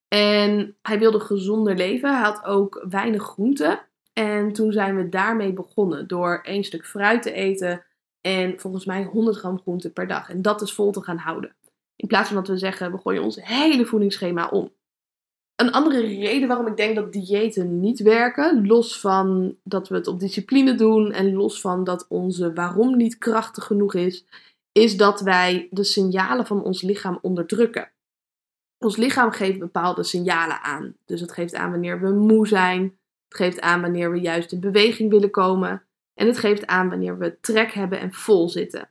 En 0.08 0.76
hij 0.82 0.98
wilde 0.98 1.20
gezonder 1.20 1.76
leven. 1.76 2.10
Hij 2.10 2.22
had 2.22 2.44
ook 2.44 2.86
weinig 2.88 3.22
groenten. 3.22 3.80
En 4.12 4.52
toen 4.52 4.72
zijn 4.72 4.96
we 4.96 5.08
daarmee 5.08 5.52
begonnen 5.52 6.08
door 6.08 6.40
één 6.42 6.64
stuk 6.64 6.86
fruit 6.86 7.22
te 7.22 7.32
eten 7.32 7.84
en 8.20 8.60
volgens 8.60 8.84
mij 8.84 9.04
100 9.04 9.36
gram 9.36 9.60
groente 9.60 9.92
per 9.92 10.06
dag. 10.06 10.30
En 10.30 10.42
dat 10.42 10.62
is 10.62 10.72
vol 10.72 10.92
te 10.92 11.02
gaan 11.02 11.18
houden. 11.18 11.56
In 11.96 12.08
plaats 12.08 12.28
van 12.28 12.36
dat 12.36 12.48
we 12.48 12.58
zeggen, 12.58 12.92
we 12.92 12.98
gooien 12.98 13.22
ons 13.22 13.44
hele 13.44 13.86
voedingsschema 13.86 14.48
om. 14.48 14.72
Een 15.60 15.72
andere 15.72 16.00
reden 16.00 16.48
waarom 16.48 16.66
ik 16.66 16.76
denk 16.76 16.94
dat 16.94 17.12
diëten 17.12 17.80
niet 17.80 18.00
werken, 18.00 18.66
los 18.66 19.00
van 19.00 19.56
dat 19.62 19.88
we 19.88 19.94
het 19.94 20.06
op 20.06 20.20
discipline 20.20 20.74
doen 20.74 21.12
en 21.12 21.32
los 21.32 21.60
van 21.60 21.84
dat 21.84 22.06
onze 22.08 22.52
waarom 22.52 22.96
niet 22.96 23.18
krachtig 23.18 23.64
genoeg 23.64 23.94
is, 23.94 24.24
is 24.72 24.96
dat 24.96 25.20
wij 25.20 25.68
de 25.70 25.84
signalen 25.84 26.46
van 26.46 26.62
ons 26.62 26.82
lichaam 26.82 27.18
onderdrukken. 27.22 27.90
Ons 28.78 28.96
lichaam 28.96 29.30
geeft 29.30 29.58
bepaalde 29.58 30.02
signalen 30.02 30.62
aan. 30.62 30.94
Dus 31.04 31.20
het 31.20 31.32
geeft 31.32 31.54
aan 31.54 31.70
wanneer 31.70 32.00
we 32.00 32.10
moe 32.10 32.46
zijn, 32.46 32.82
het 33.28 33.36
geeft 33.36 33.60
aan 33.60 33.80
wanneer 33.80 34.10
we 34.10 34.20
juist 34.20 34.52
in 34.52 34.60
beweging 34.60 35.10
willen 35.10 35.30
komen 35.30 35.82
en 36.14 36.26
het 36.26 36.38
geeft 36.38 36.66
aan 36.66 36.88
wanneer 36.88 37.18
we 37.18 37.38
trek 37.40 37.72
hebben 37.72 38.00
en 38.00 38.12
vol 38.12 38.48
zitten. 38.48 38.90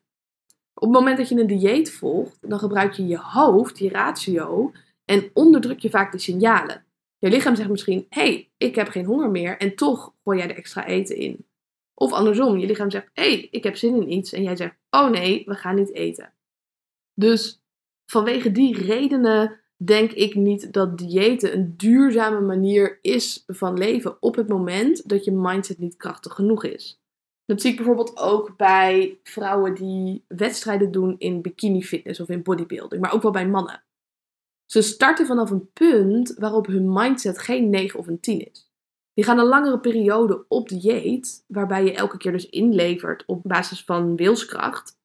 Op 0.74 0.84
het 0.84 0.92
moment 0.92 1.18
dat 1.18 1.30
je 1.30 1.40
een 1.40 1.48
dieet 1.48 1.92
volgt, 1.92 2.38
dan 2.42 2.60
gebruik 2.60 2.94
je 2.94 3.08
je 3.08 3.18
hoofd, 3.18 3.78
je 3.80 3.90
ratio, 3.90 4.72
en 5.08 5.30
onderdruk 5.34 5.80
je 5.80 5.90
vaak 5.90 6.12
de 6.12 6.18
signalen. 6.18 6.86
Je 7.18 7.30
lichaam 7.30 7.56
zegt 7.56 7.70
misschien: 7.70 8.06
hey, 8.10 8.50
ik 8.58 8.76
heb 8.76 8.88
geen 8.88 9.06
honger 9.06 9.30
meer. 9.30 9.58
En 9.58 9.76
toch 9.76 10.14
gooi 10.24 10.38
jij 10.38 10.50
er 10.50 10.56
extra 10.56 10.86
eten 10.86 11.16
in. 11.16 11.46
Of 11.94 12.12
andersom, 12.12 12.58
je 12.58 12.66
lichaam 12.66 12.92
zegt: 12.92 13.10
hey, 13.14 13.48
ik 13.52 13.64
heb 13.64 13.76
zin 13.76 13.96
in 13.96 14.12
iets. 14.12 14.34
En 14.34 14.44
jij 14.44 14.56
zegt: 14.56 14.76
oh 14.90 15.10
nee, 15.10 15.44
we 15.46 15.56
gaan 15.56 15.76
niet 15.76 15.94
eten. 15.94 16.34
Dus 17.14 17.62
vanwege 18.06 18.52
die 18.52 18.86
redenen 18.86 19.60
denk 19.76 20.12
ik 20.12 20.36
niet 20.36 20.74
dat 20.74 20.98
diëten 20.98 21.54
een 21.54 21.74
duurzame 21.78 22.42
manier 22.42 23.00
is 23.02 23.44
van 23.48 23.78
leven 23.78 24.22
op 24.22 24.36
het 24.36 24.48
moment 24.48 25.10
dat 25.10 25.26
je 25.26 25.32
mindset 25.32 25.78
niet 25.78 25.96
krachtig 25.96 26.34
genoeg 26.34 26.64
is. 26.64 27.02
Dat 27.46 27.62
zie 27.62 27.72
ik 27.72 27.78
bijvoorbeeld 27.78 28.18
ook 28.18 28.58
bij 28.58 29.20
vrouwen 29.24 29.74
die 29.74 30.24
wedstrijden 30.28 30.92
doen 30.92 31.16
in 31.18 31.42
bikini 31.42 31.84
fitness 31.84 32.20
of 32.20 32.30
in 32.30 32.44
bodybuilding, 32.44 33.02
maar 33.02 33.14
ook 33.14 33.22
wel 33.22 33.32
bij 33.32 33.48
mannen. 33.48 33.84
Ze 34.68 34.82
starten 34.82 35.26
vanaf 35.26 35.52
een 35.52 35.72
punt 35.74 36.34
waarop 36.38 36.66
hun 36.66 36.94
mindset 36.94 37.40
geen 37.40 37.70
9 37.70 38.00
of 38.00 38.08
een 38.08 38.20
10 38.20 38.52
is. 38.52 38.72
Die 39.14 39.26
gaan 39.26 39.40
een 39.40 39.46
langere 39.46 39.80
periode 39.80 40.46
op 40.48 40.70
dieet, 40.70 41.44
waarbij 41.48 41.84
je 41.84 41.94
elke 41.94 42.18
keer 42.18 42.32
dus 42.32 42.50
inlevert 42.50 43.24
op 43.26 43.42
basis 43.44 43.84
van 43.84 44.16
wilskracht. 44.16 44.98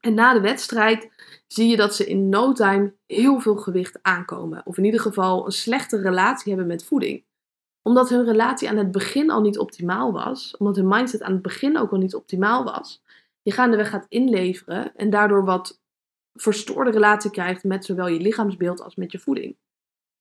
En 0.00 0.14
na 0.14 0.32
de 0.32 0.40
wedstrijd 0.40 1.10
zie 1.46 1.68
je 1.68 1.76
dat 1.76 1.94
ze 1.94 2.06
in 2.06 2.28
no 2.28 2.52
time 2.52 2.94
heel 3.06 3.40
veel 3.40 3.56
gewicht 3.56 3.98
aankomen. 4.02 4.66
Of 4.66 4.78
in 4.78 4.84
ieder 4.84 5.00
geval 5.00 5.46
een 5.46 5.52
slechte 5.52 6.00
relatie 6.00 6.48
hebben 6.48 6.66
met 6.66 6.84
voeding. 6.84 7.24
Omdat 7.82 8.08
hun 8.08 8.24
relatie 8.24 8.68
aan 8.68 8.76
het 8.76 8.90
begin 8.90 9.30
al 9.30 9.40
niet 9.40 9.58
optimaal 9.58 10.12
was. 10.12 10.56
Omdat 10.56 10.76
hun 10.76 10.88
mindset 10.88 11.22
aan 11.22 11.32
het 11.32 11.42
begin 11.42 11.78
ook 11.78 11.90
al 11.90 11.98
niet 11.98 12.14
optimaal 12.14 12.64
was. 12.64 13.02
Je 13.42 13.52
gaandeweg 13.52 13.90
gaat 13.90 14.06
inleveren 14.08 14.96
en 14.96 15.10
daardoor 15.10 15.44
wat 15.44 15.80
verstoorde 16.36 16.90
relatie 16.90 17.30
krijgt 17.30 17.64
met 17.64 17.84
zowel 17.84 18.08
je 18.08 18.20
lichaamsbeeld 18.20 18.82
als 18.82 18.94
met 18.94 19.12
je 19.12 19.18
voeding. 19.18 19.56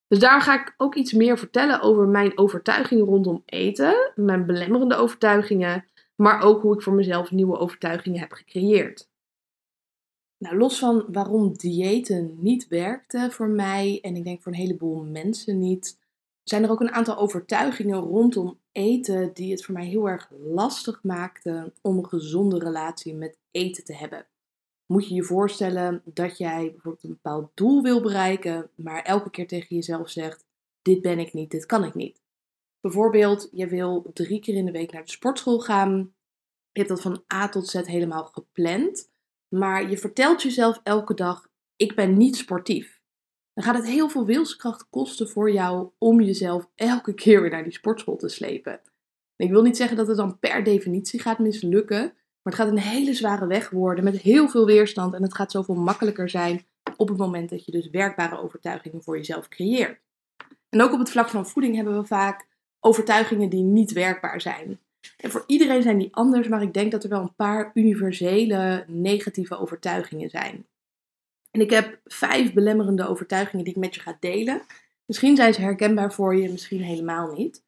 Dus 0.07 0.19
daar 0.19 0.41
ga 0.41 0.61
ik 0.61 0.73
ook 0.77 0.95
iets 0.95 1.13
meer 1.13 1.37
vertellen 1.37 1.81
over 1.81 2.07
mijn 2.07 2.37
overtuigingen 2.37 3.05
rondom 3.05 3.41
eten, 3.45 4.11
mijn 4.15 4.45
belemmerende 4.45 4.95
overtuigingen, 4.95 5.85
maar 6.15 6.41
ook 6.41 6.61
hoe 6.61 6.73
ik 6.73 6.81
voor 6.81 6.93
mezelf 6.93 7.31
nieuwe 7.31 7.57
overtuigingen 7.57 8.19
heb 8.19 8.31
gecreëerd. 8.31 9.09
Nou, 10.37 10.57
los 10.57 10.79
van 10.79 11.05
waarom 11.07 11.53
diëten 11.53 12.37
niet 12.39 12.67
werkten 12.67 13.31
voor 13.31 13.49
mij 13.49 13.99
en 14.01 14.15
ik 14.15 14.23
denk 14.23 14.41
voor 14.41 14.51
een 14.51 14.57
heleboel 14.57 15.03
mensen 15.03 15.59
niet, 15.59 15.99
zijn 16.43 16.63
er 16.63 16.69
ook 16.69 16.81
een 16.81 16.93
aantal 16.93 17.17
overtuigingen 17.17 17.99
rondom 17.99 18.59
eten 18.71 19.33
die 19.33 19.51
het 19.51 19.65
voor 19.65 19.73
mij 19.73 19.85
heel 19.85 20.09
erg 20.09 20.31
lastig 20.43 21.03
maakten 21.03 21.73
om 21.81 21.97
een 21.97 22.07
gezonde 22.07 22.59
relatie 22.59 23.13
met 23.13 23.37
eten 23.51 23.83
te 23.83 23.93
hebben. 23.95 24.25
Moet 24.85 25.07
je 25.07 25.15
je 25.15 25.23
voorstellen 25.23 26.01
dat 26.05 26.37
jij 26.37 26.71
bijvoorbeeld 26.71 27.03
een 27.03 27.09
bepaald 27.09 27.51
doel 27.53 27.81
wil 27.81 28.01
bereiken, 28.01 28.69
maar 28.75 29.01
elke 29.01 29.29
keer 29.29 29.47
tegen 29.47 29.75
jezelf 29.75 30.09
zegt: 30.09 30.45
Dit 30.81 31.01
ben 31.01 31.19
ik 31.19 31.33
niet, 31.33 31.51
dit 31.51 31.65
kan 31.65 31.83
ik 31.83 31.93
niet. 31.93 32.21
Bijvoorbeeld, 32.81 33.49
je 33.51 33.67
wil 33.67 34.11
drie 34.13 34.39
keer 34.39 34.55
in 34.55 34.65
de 34.65 34.71
week 34.71 34.91
naar 34.91 35.05
de 35.05 35.11
sportschool 35.11 35.59
gaan. 35.59 36.13
Je 36.71 36.79
hebt 36.79 36.89
dat 36.89 37.01
van 37.01 37.23
A 37.33 37.49
tot 37.49 37.67
Z 37.67 37.73
helemaal 37.73 38.25
gepland. 38.25 39.09
Maar 39.47 39.89
je 39.89 39.97
vertelt 39.97 40.41
jezelf 40.41 40.79
elke 40.83 41.13
dag: 41.13 41.47
Ik 41.75 41.95
ben 41.95 42.17
niet 42.17 42.35
sportief. 42.35 43.01
Dan 43.53 43.63
gaat 43.63 43.75
het 43.75 43.85
heel 43.85 44.09
veel 44.09 44.25
wilskracht 44.25 44.89
kosten 44.89 45.29
voor 45.29 45.51
jou 45.51 45.89
om 45.97 46.21
jezelf 46.21 46.69
elke 46.75 47.13
keer 47.13 47.41
weer 47.41 47.49
naar 47.49 47.63
die 47.63 47.73
sportschool 47.73 48.15
te 48.15 48.29
slepen. 48.29 48.81
ik 49.35 49.49
wil 49.49 49.61
niet 49.61 49.77
zeggen 49.77 49.97
dat 49.97 50.07
het 50.07 50.17
dan 50.17 50.39
per 50.39 50.63
definitie 50.63 51.19
gaat 51.19 51.39
mislukken, 51.39 52.13
maar 52.45 52.53
het 52.53 52.61
gaat 52.61 52.71
een 52.71 52.91
hele 52.91 53.13
zware 53.13 53.47
weg 53.47 53.69
worden 53.69 54.03
met 54.03 54.17
heel 54.17 54.49
veel 54.49 54.65
weerstand 54.65 55.13
en 55.13 55.23
het 55.23 55.35
gaat 55.35 55.51
zoveel 55.51 55.75
makkelijker 55.75 56.29
zijn 56.29 56.65
op 56.97 57.07
het 57.07 57.17
moment 57.17 57.49
dat 57.49 57.65
je 57.65 57.71
dus 57.71 57.89
werkbare 57.89 58.41
overtuigingen 58.41 59.03
voor 59.03 59.17
jezelf 59.17 59.47
creëert. 59.47 59.99
En 60.69 60.81
ook 60.81 60.93
op 60.93 60.99
het 60.99 61.09
vlak 61.09 61.29
van 61.29 61.47
voeding 61.47 61.75
hebben 61.75 61.97
we 61.97 62.05
vaak 62.05 62.47
overtuigingen 62.79 63.49
die 63.49 63.63
niet 63.63 63.91
werkbaar 63.91 64.41
zijn. 64.41 64.79
En 65.17 65.31
voor 65.31 65.43
iedereen 65.47 65.81
zijn 65.81 65.97
die 65.97 66.15
anders, 66.15 66.47
maar 66.47 66.61
ik 66.61 66.73
denk 66.73 66.91
dat 66.91 67.03
er 67.03 67.09
wel 67.09 67.21
een 67.21 67.35
paar 67.35 67.71
universele 67.73 68.85
negatieve 68.87 69.57
overtuigingen 69.57 70.29
zijn. 70.29 70.65
En 71.51 71.61
ik 71.61 71.69
heb 71.69 71.99
vijf 72.03 72.53
belemmerende 72.53 73.07
overtuigingen 73.07 73.65
die 73.65 73.73
ik 73.73 73.79
met 73.79 73.95
je 73.95 74.01
ga 74.01 74.17
delen. 74.19 74.61
Misschien 75.05 75.35
zijn 75.35 75.53
ze 75.53 75.61
herkenbaar 75.61 76.13
voor 76.13 76.35
je, 76.35 76.51
misschien 76.51 76.81
helemaal 76.81 77.33
niet. 77.33 77.64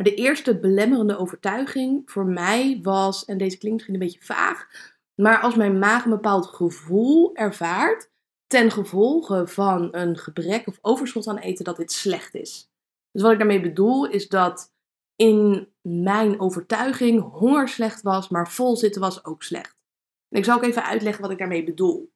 Maar 0.00 0.08
de 0.10 0.14
eerste 0.14 0.58
belemmerende 0.58 1.16
overtuiging 1.16 2.10
voor 2.10 2.26
mij 2.26 2.80
was, 2.82 3.24
en 3.24 3.38
deze 3.38 3.58
klinkt 3.58 3.76
misschien 3.76 3.94
een 3.94 4.06
beetje 4.06 4.24
vaag, 4.24 4.68
maar 5.14 5.40
als 5.40 5.54
mijn 5.54 5.78
maag 5.78 6.04
een 6.04 6.10
bepaald 6.10 6.46
gevoel 6.46 7.34
ervaart 7.34 8.10
ten 8.46 8.70
gevolge 8.70 9.46
van 9.46 9.88
een 9.90 10.16
gebrek 10.16 10.66
of 10.66 10.78
overschot 10.80 11.26
aan 11.26 11.38
eten, 11.38 11.64
dat 11.64 11.76
dit 11.76 11.92
slecht 11.92 12.34
is. 12.34 12.70
Dus 13.10 13.22
wat 13.22 13.32
ik 13.32 13.38
daarmee 13.38 13.60
bedoel 13.60 14.08
is 14.08 14.28
dat 14.28 14.72
in 15.16 15.68
mijn 15.80 16.40
overtuiging 16.40 17.22
honger 17.32 17.68
slecht 17.68 18.02
was, 18.02 18.28
maar 18.28 18.50
vol 18.50 18.76
zitten 18.76 19.00
was 19.00 19.24
ook 19.24 19.42
slecht. 19.42 19.76
En 20.28 20.38
ik 20.38 20.44
zal 20.44 20.56
ook 20.56 20.64
even 20.64 20.84
uitleggen 20.84 21.22
wat 21.22 21.30
ik 21.30 21.38
daarmee 21.38 21.64
bedoel. 21.64 22.12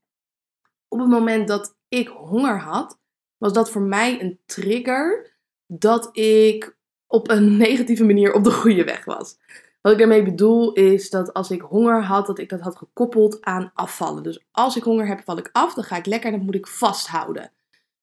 Op 0.88 0.98
het 0.98 1.08
moment 1.08 1.48
dat 1.48 1.76
ik 1.88 2.08
honger 2.08 2.60
had, 2.60 2.98
was 3.36 3.52
dat 3.52 3.70
voor 3.70 3.82
mij 3.82 4.20
een 4.20 4.40
trigger 4.46 5.32
dat 5.66 6.16
ik 6.16 6.73
op 7.14 7.31
een 7.31 7.57
negatieve 7.66 8.05
manier 8.05 8.33
op 8.33 8.44
de 8.44 8.53
goede 8.53 8.85
weg 8.85 9.05
was. 9.05 9.37
Wat 9.81 9.92
ik 9.92 9.98
daarmee 9.98 10.22
bedoel 10.22 10.72
is 10.72 11.11
dat 11.11 11.33
als 11.33 11.50
ik 11.50 11.61
honger 11.61 12.03
had, 12.03 12.27
dat 12.27 12.38
ik 12.38 12.48
dat 12.48 12.61
had 12.61 12.77
gekoppeld 12.77 13.44
aan 13.44 13.70
afvallen. 13.74 14.22
Dus 14.22 14.44
als 14.50 14.77
ik 14.77 14.83
honger 14.83 15.07
heb, 15.07 15.20
val 15.24 15.38
ik 15.38 15.48
af, 15.53 15.74
dan 15.74 15.85
ga 15.85 15.96
ik 15.96 16.07
lekker 16.07 16.31
en 16.31 16.37
dan 16.37 16.44
moet 16.44 16.55
ik 16.55 16.66
vasthouden. 16.66 17.50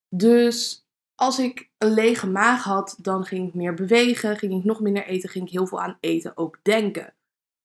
Dus 0.08 0.86
als 1.14 1.38
ik 1.38 1.70
een 1.78 1.94
lege 1.94 2.26
maag 2.26 2.62
had, 2.62 2.96
dan 2.98 3.24
ging 3.24 3.48
ik 3.48 3.54
meer 3.54 3.74
bewegen, 3.74 4.36
ging 4.36 4.52
ik 4.52 4.64
nog 4.64 4.80
minder 4.80 5.06
eten, 5.06 5.28
ging 5.28 5.46
ik 5.46 5.52
heel 5.52 5.66
veel 5.66 5.80
aan 5.80 5.98
eten 6.00 6.36
ook 6.36 6.58
denken. 6.62 7.14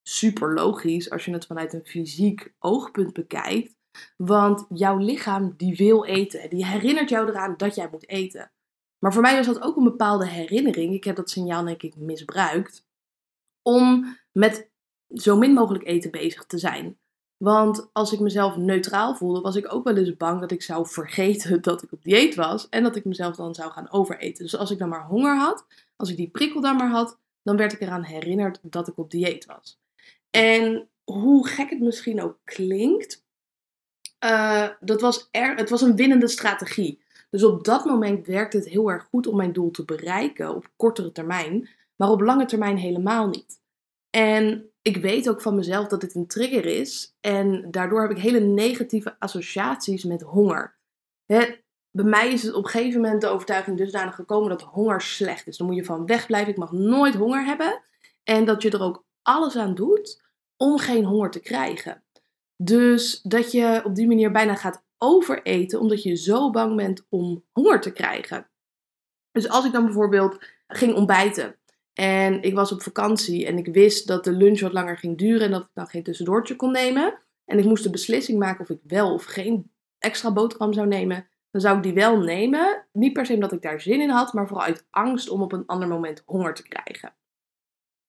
Super 0.04 0.54
logisch 0.54 1.10
als 1.10 1.26
je 1.26 1.32
het 1.32 1.46
vanuit 1.46 1.74
een 1.74 1.86
fysiek 1.86 2.54
oogpunt 2.60 3.14
bekijkt. 3.14 3.76
Want 4.18 4.66
jouw 4.70 4.98
lichaam 4.98 5.54
die 5.58 5.76
wil 5.76 6.06
eten. 6.06 6.50
Die 6.50 6.66
herinnert 6.66 7.10
jou 7.10 7.28
eraan 7.30 7.54
dat 7.58 7.76
jij 7.76 7.88
moet 7.92 8.10
eten. 8.10 8.52
Maar 9.00 9.14
voor 9.14 9.22
mij 9.22 9.36
was 9.36 9.46
dat 9.46 9.62
ook 9.62 9.76
een 9.76 9.84
bepaalde 9.84 10.28
herinnering. 10.28 10.94
Ik 10.94 11.04
heb 11.04 11.16
dat 11.16 11.30
signaal 11.30 11.66
denk 11.66 11.84
ik 11.84 11.96
misbruikt. 11.96 12.86
Om 13.62 14.18
met 14.32 14.70
zo 15.10 15.38
min 15.38 15.54
mogelijk 15.54 15.88
eten 15.88 16.12
bezig 16.12 16.46
te 16.46 16.58
zijn. 16.58 16.98
Want 17.38 17.90
als 17.94 18.12
ik 18.12 18.20
mezelf 18.20 18.56
neutraal 18.56 19.16
voelde, 19.16 19.42
was 19.42 19.56
ik 19.56 19.74
ook 19.74 19.84
wel 19.84 19.98
eens 19.98 20.18
bang 20.18 20.40
dat 20.40 20.52
ik 20.52 20.62
zou 20.62 20.88
vergeten 20.88 21.62
dat 21.72 21.84
ik 21.84 21.92
op 21.92 22.04
dieet 22.04 22.36
was. 22.36 22.70
En 22.70 22.84
dat 22.84 22.96
ik 22.96 23.06
mezelf 23.06 23.36
dan 23.36 23.56
zou 23.56 23.72
gaan 23.72 23.92
overeten. 23.92 24.44
Dus 24.44 24.58
als 24.58 24.72
ik 24.72 24.78
dan 24.78 24.90
maar 24.90 25.06
honger 25.06 25.38
had, 25.38 25.66
als 25.96 26.10
ik 26.10 26.18
die 26.18 26.30
prikkel 26.30 26.62
dan 26.62 26.76
maar 26.76 26.90
had, 26.90 27.20
dan 27.44 27.58
werd 27.58 27.74
ik 27.74 27.82
eraan 27.82 28.04
herinnerd 28.04 28.60
dat 28.62 28.88
ik 28.88 28.98
op 28.98 29.12
dieet 29.12 29.46
was. 29.46 29.80
En 30.30 30.90
hoe 31.04 31.48
gek 31.48 31.70
het 31.70 31.80
misschien 31.80 32.22
ook 32.22 32.38
klinkt, 32.44 33.26
uh, 34.26 34.68
dat 34.80 35.02
was 35.02 35.28
er, 35.32 35.56
het 35.56 35.70
was 35.70 35.82
een 35.82 35.96
winnende 35.96 36.28
strategie. 36.28 37.02
Dus 37.30 37.44
op 37.44 37.63
dat 37.63 37.86
moment 37.86 38.28
werkte 38.28 38.58
het 38.58 38.70
heel 38.70 38.92
erg 38.92 39.04
goed 39.04 39.28
om 39.28 39.36
mijn 39.36 39.54
doel 39.54 39.72
te 39.72 39.86
bereiken 39.86 40.56
op 40.56 40.70
kortere 40.76 41.12
termijn, 41.12 41.70
maar 41.96 42.10
op 42.10 42.22
lange 42.22 42.46
termijn 42.46 42.78
helemaal 42.78 43.28
niet. 43.28 43.60
En 44.10 44.72
ik 44.82 44.98
weet 44.98 45.30
ook 45.30 45.42
van 45.42 45.56
mezelf 45.56 45.88
dat 45.88 46.02
dit 46.02 46.16
een 46.16 46.28
trigger 46.28 46.66
is. 46.66 47.16
En 47.20 47.72
daardoor 47.72 48.02
heb 48.02 48.12
ik 48.12 48.18
hele 48.18 48.40
negatieve 48.40 49.16
associaties 49.20 50.04
met 50.04 50.22
honger. 50.22 50.76
bij 51.26 52.06
mij 52.06 52.34
is 52.34 52.44
het 52.44 52.54
op 52.54 52.63
een 52.63 52.70
gegeven 52.70 53.02
moment 53.02 53.22
de 53.22 53.28
overtuiging 53.28 53.78
dusdanig 53.78 54.16
gekomen 54.16 54.50
dat 54.50 54.62
honger 54.62 55.02
slecht 55.02 55.48
is. 55.48 55.58
Dan 55.58 55.68
moet 55.68 55.76
je 55.76 55.86
van 55.86 56.06
wegblijven. 56.06 56.52
Ik 56.52 56.58
mag 56.58 56.72
nooit 56.72 57.16
honger 57.16 57.46
hebben. 57.46 57.82
En 58.24 58.46
dat 58.46 58.62
je 58.62 58.70
er 58.70 58.82
ook 58.82 59.06
alles 59.22 59.56
aan 59.56 59.76
doet 59.76 60.22
om 60.58 60.78
geen 60.78 61.06
honger 61.06 61.32
te 61.32 61.40
krijgen. 61.40 62.04
Dus 62.58 63.22
dat 63.22 63.52
je 63.52 63.82
op 63.84 63.96
die 63.96 64.08
manier 64.08 64.32
bijna 64.32 64.56
gaat 64.56 64.84
overeten 64.98 65.80
omdat 65.80 66.04
je 66.04 66.16
zo 66.16 66.50
bang 66.50 66.76
bent 66.76 67.06
om 67.10 67.44
honger 67.52 67.82
te 67.82 67.92
krijgen. 67.92 68.50
Dus 69.32 69.50
als 69.50 69.66
ik 69.66 69.72
dan 69.72 69.86
bijvoorbeeld 69.86 70.38
ging 70.68 70.96
ontbijten 70.96 71.56
en 71.94 72.42
ik 72.42 72.54
was 72.54 72.72
op 72.72 72.82
vakantie 72.82 73.46
en 73.46 73.58
ik 73.58 73.68
wist 73.68 74.08
dat 74.08 74.24
de 74.24 74.32
lunch 74.32 74.60
wat 74.60 74.74
langer 74.74 74.98
ging 74.98 75.18
duren 75.18 75.42
en 75.42 75.52
dat 75.52 75.62
ik 75.62 75.70
dan 75.74 75.88
geen 75.88 76.04
tussendoortje 76.04 76.56
kon 76.56 76.72
nemen. 76.72 77.20
En 77.46 77.60
ik 77.60 77.66
moest 77.66 77.84
de 77.84 77.90
beslissing 77.90 78.40
maken 78.40 78.62
of 78.62 78.70
ik 78.70 78.80
wel 78.84 79.14
of 79.14 79.24
geen 79.24 79.72
extra 80.00 80.34
boterham 80.34 80.74
zou 80.74 80.88
nemen. 80.88 81.28
Dan 81.52 81.62
zou 81.62 81.78
ik 81.78 81.84
die 81.84 81.94
wel 81.94 82.20
nemen. 82.20 82.86
Niet 82.92 83.14
per 83.14 83.26
se 83.26 83.34
omdat 83.34 83.52
ik 83.52 83.62
daar 83.62 83.82
zin 83.82 84.02
in 84.02 84.10
had, 84.10 84.34
maar 84.34 84.48
vooral 84.48 84.66
uit 84.66 84.88
angst 84.90 85.30
om 85.30 85.42
op 85.42 85.52
een 85.52 85.66
ander 85.66 85.88
moment 85.88 86.24
honger 86.26 86.54
te 86.54 86.68
krijgen. 86.68 87.16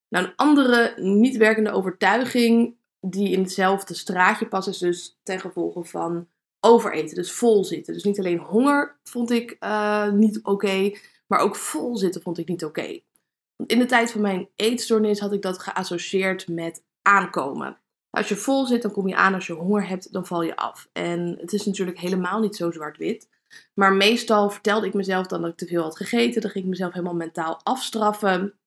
Nou, 0.09 0.27
een 0.27 0.37
andere 0.37 0.95
niet 0.97 1.37
werkende 1.37 1.71
overtuiging 1.71 2.77
die 3.01 3.31
in 3.31 3.41
hetzelfde 3.41 3.95
straatje 3.95 4.49
past, 4.49 4.69
is 4.69 4.79
dus 4.79 5.19
ten 5.23 5.41
gevolge 5.41 5.85
van 5.85 6.29
overeten. 6.69 7.15
Dus 7.15 7.33
vol 7.33 7.65
zitten. 7.65 7.95
Dus 7.95 8.05
niet 8.05 8.19
alleen 8.19 8.39
honger 8.39 8.99
vond 9.05 9.31
ik 9.31 9.57
uh, 9.61 10.11
niet 10.11 10.41
oké, 10.43 10.93
maar 11.27 11.39
ook 11.39 11.57
vol 11.57 11.97
zitten 11.97 12.23
vond 12.23 12.39
ik 12.39 12.49
niet 12.49 12.65
oké 12.65 13.01
in 13.67 13.79
de 13.79 13.87
tijd 13.87 14.11
van 14.11 14.21
mijn 14.21 14.49
eetstoornis 14.57 15.21
had 15.21 15.33
ik 15.33 15.43
dat 15.43 15.59
geassocieerd 15.59 16.49
met 16.49 16.83
aankomen. 17.03 17.79
Als 18.11 18.29
je 18.29 18.37
vol 18.37 18.67
zit, 18.67 18.83
dan 18.83 18.93
kom 18.93 19.09
je 19.09 19.17
aan. 19.17 19.35
Als 19.35 19.47
je 19.47 19.53
honger 19.53 19.89
hebt, 19.89 20.13
dan 20.13 20.27
val 20.27 20.43
je 20.43 20.57
af. 20.57 20.89
En 20.93 21.37
het 21.41 21.53
is 21.53 21.67
natuurlijk 21.67 21.99
helemaal 21.99 22.41
niet 22.41 22.57
zo 22.57 22.71
zwart-wit. 22.71 23.29
Maar 23.75 23.93
meestal 23.93 24.51
vertelde 24.51 24.87
ik 24.87 24.95
mezelf 24.95 25.27
dan 25.27 25.41
dat 25.41 25.51
ik 25.51 25.57
te 25.57 25.67
veel 25.67 25.83
had 25.83 25.97
gegeten. 25.97 26.41
Dan 26.41 26.51
ging 26.51 26.65
ik 26.65 26.71
mezelf 26.71 26.93
helemaal 26.93 27.15
mentaal 27.15 27.61
afstraffen. 27.63 28.59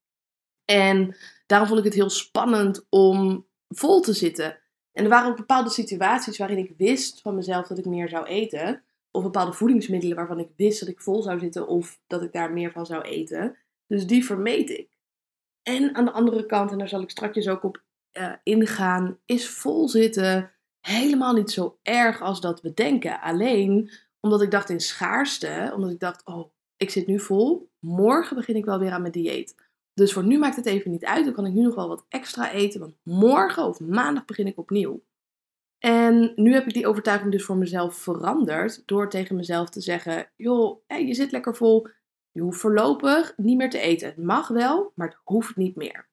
En 0.66 1.16
daarom 1.46 1.68
vond 1.68 1.80
ik 1.80 1.86
het 1.86 1.94
heel 1.94 2.10
spannend 2.10 2.86
om 2.90 3.48
vol 3.68 4.02
te 4.02 4.14
zitten. 4.14 4.61
En 4.92 5.04
er 5.04 5.10
waren 5.10 5.30
ook 5.30 5.38
bepaalde 5.38 5.70
situaties 5.70 6.38
waarin 6.38 6.58
ik 6.58 6.74
wist 6.78 7.22
van 7.22 7.36
mezelf 7.36 7.68
dat 7.68 7.78
ik 7.78 7.86
meer 7.86 8.10
zou 8.10 8.26
eten. 8.26 8.84
Of 9.12 9.24
bepaalde 9.24 9.54
voedingsmiddelen 9.54 10.16
waarvan 10.16 10.40
ik 10.40 10.50
wist 10.56 10.80
dat 10.80 10.90
ik 10.90 11.02
vol 11.02 11.22
zou 11.22 11.40
zitten 11.40 11.68
of 11.68 12.00
dat 12.08 12.24
ik 12.24 12.32
daar 12.32 12.54
meer 12.54 12.72
van 12.72 12.86
zou 12.86 13.02
eten. 13.02 13.58
Dus 13.88 14.08
die 14.08 14.26
vermeed 14.26 14.70
ik. 14.70 14.90
En 15.64 15.96
aan 15.96 16.06
de 16.06 16.12
andere 16.12 16.46
kant, 16.46 16.72
en 16.72 16.78
daar 16.78 16.90
zal 16.90 17.02
ik 17.02 17.10
straks 17.10 17.48
ook 17.48 17.64
op 17.64 17.84
uh, 18.14 18.34
ingaan, 18.44 19.18
is 19.26 19.50
volzitten 19.50 20.52
helemaal 20.80 21.34
niet 21.34 21.52
zo 21.52 21.78
erg 21.82 22.22
als 22.22 22.42
dat 22.42 22.62
we 22.62 22.74
denken. 22.74 23.22
Alleen 23.22 23.92
omdat 24.20 24.42
ik 24.42 24.52
dacht 24.52 24.70
in 24.70 24.80
schaarste, 24.80 25.72
omdat 25.76 25.92
ik 25.92 26.00
dacht, 26.00 26.26
oh, 26.26 26.52
ik 26.78 26.90
zit 26.90 27.08
nu 27.08 27.20
vol, 27.20 27.70
morgen 27.80 28.36
begin 28.36 28.56
ik 28.56 28.66
wel 28.66 28.80
weer 28.80 28.92
aan 28.92 29.02
mijn 29.02 29.14
dieet. 29.14 29.56
Dus 30.02 30.14
voor 30.14 30.26
nu 30.26 30.40
maakt 30.40 30.56
het 30.56 30.66
even 30.66 30.92
niet 30.92 31.06
uit, 31.06 31.26
dan 31.26 31.34
kan 31.34 31.46
ik 31.46 31.54
nu 31.54 31.62
nog 31.62 31.76
wel 31.76 31.88
wat 31.88 32.06
extra 32.10 32.52
eten, 32.52 32.80
want 32.80 32.96
morgen 33.04 33.64
of 33.64 33.80
maandag 33.80 34.26
begin 34.26 34.48
ik 34.48 34.58
opnieuw. 34.58 35.04
En 35.80 36.34
nu 36.36 36.54
heb 36.54 36.68
ik 36.68 36.74
die 36.74 36.88
overtuiging 36.88 37.32
dus 37.32 37.46
voor 37.46 37.58
mezelf 37.58 37.96
veranderd 37.96 38.84
door 38.86 39.10
tegen 39.10 39.36
mezelf 39.36 39.70
te 39.70 39.82
zeggen: 39.82 40.32
joh, 40.36 40.82
je 40.88 41.14
zit 41.14 41.32
lekker 41.32 41.56
vol. 41.56 41.88
Je 42.32 42.42
hoeft 42.42 42.60
voorlopig 42.60 43.34
niet 43.38 43.58
meer 43.58 43.70
te 43.70 43.80
eten. 43.80 44.08
Het 44.08 44.18
mag 44.18 44.48
wel, 44.48 44.92
maar 44.96 45.08
het 45.08 45.18
hoeft 45.24 45.56
niet 45.56 45.76
meer. 45.76 46.10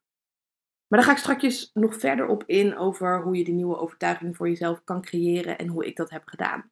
Maar 0.86 0.98
daar 0.98 1.08
ga 1.08 1.12
ik 1.12 1.18
straks 1.18 1.70
nog 1.74 1.96
verder 1.96 2.26
op 2.26 2.44
in 2.46 2.76
over 2.76 3.22
hoe 3.22 3.36
je 3.36 3.44
die 3.44 3.54
nieuwe 3.54 3.78
overtuiging 3.78 4.36
voor 4.36 4.48
jezelf 4.48 4.84
kan 4.84 5.02
creëren 5.02 5.58
en 5.58 5.66
hoe 5.66 5.86
ik 5.86 5.96
dat 5.96 6.10
heb 6.10 6.22
gedaan. 6.26 6.70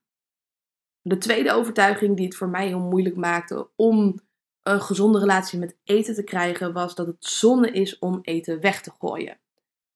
De 1.02 1.18
tweede 1.18 1.52
overtuiging 1.52 2.16
die 2.16 2.26
het 2.26 2.36
voor 2.36 2.48
mij 2.48 2.66
heel 2.66 2.80
moeilijk 2.80 3.16
maakte 3.16 3.68
om 3.76 4.20
een 4.66 4.80
gezonde 4.80 5.18
relatie 5.18 5.58
met 5.58 5.76
eten 5.84 6.14
te 6.14 6.24
krijgen, 6.24 6.72
was 6.72 6.94
dat 6.94 7.06
het 7.06 7.16
zonde 7.24 7.70
is 7.70 7.98
om 7.98 8.18
eten 8.22 8.60
weg 8.60 8.82
te 8.82 8.92
gooien. 8.98 9.38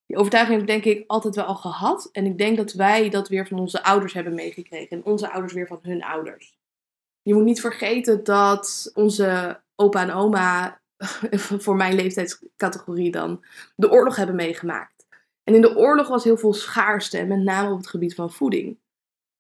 Die 0.06 0.16
overtuiging 0.16 0.60
heb 0.60 0.68
ik 0.68 0.82
denk 0.82 0.96
ik 0.96 1.04
altijd 1.06 1.34
wel 1.34 1.44
al 1.44 1.54
gehad. 1.54 2.08
En 2.12 2.26
ik 2.26 2.38
denk 2.38 2.56
dat 2.56 2.72
wij 2.72 3.08
dat 3.08 3.28
weer 3.28 3.46
van 3.46 3.58
onze 3.58 3.82
ouders 3.82 4.12
hebben 4.12 4.34
meegekregen. 4.34 4.96
En 4.96 5.04
onze 5.04 5.30
ouders 5.30 5.52
weer 5.52 5.66
van 5.66 5.78
hun 5.82 6.02
ouders. 6.02 6.58
Je 7.22 7.34
moet 7.34 7.44
niet 7.44 7.60
vergeten 7.60 8.24
dat 8.24 8.90
onze 8.94 9.60
opa 9.74 10.02
en 10.02 10.12
oma, 10.12 10.80
voor 11.64 11.76
mijn 11.76 11.94
leeftijdscategorie 11.94 13.10
dan, 13.10 13.44
de 13.76 13.90
oorlog 13.90 14.16
hebben 14.16 14.36
meegemaakt. 14.36 15.06
En 15.44 15.54
in 15.54 15.60
de 15.60 15.76
oorlog 15.76 16.08
was 16.08 16.24
heel 16.24 16.36
veel 16.36 16.54
schaarste, 16.54 17.24
met 17.24 17.42
name 17.42 17.70
op 17.70 17.76
het 17.76 17.88
gebied 17.88 18.14
van 18.14 18.32
voeding. 18.32 18.78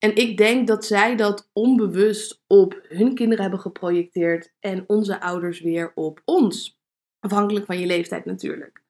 En 0.00 0.16
ik 0.16 0.36
denk 0.36 0.66
dat 0.66 0.84
zij 0.84 1.16
dat 1.16 1.50
onbewust 1.52 2.42
op 2.46 2.80
hun 2.88 3.14
kinderen 3.14 3.42
hebben 3.42 3.60
geprojecteerd 3.60 4.52
en 4.60 4.84
onze 4.86 5.20
ouders 5.20 5.60
weer 5.60 5.92
op 5.94 6.22
ons. 6.24 6.78
Afhankelijk 7.18 7.66
van 7.66 7.78
je 7.78 7.86
leeftijd 7.86 8.24
natuurlijk. 8.24 8.82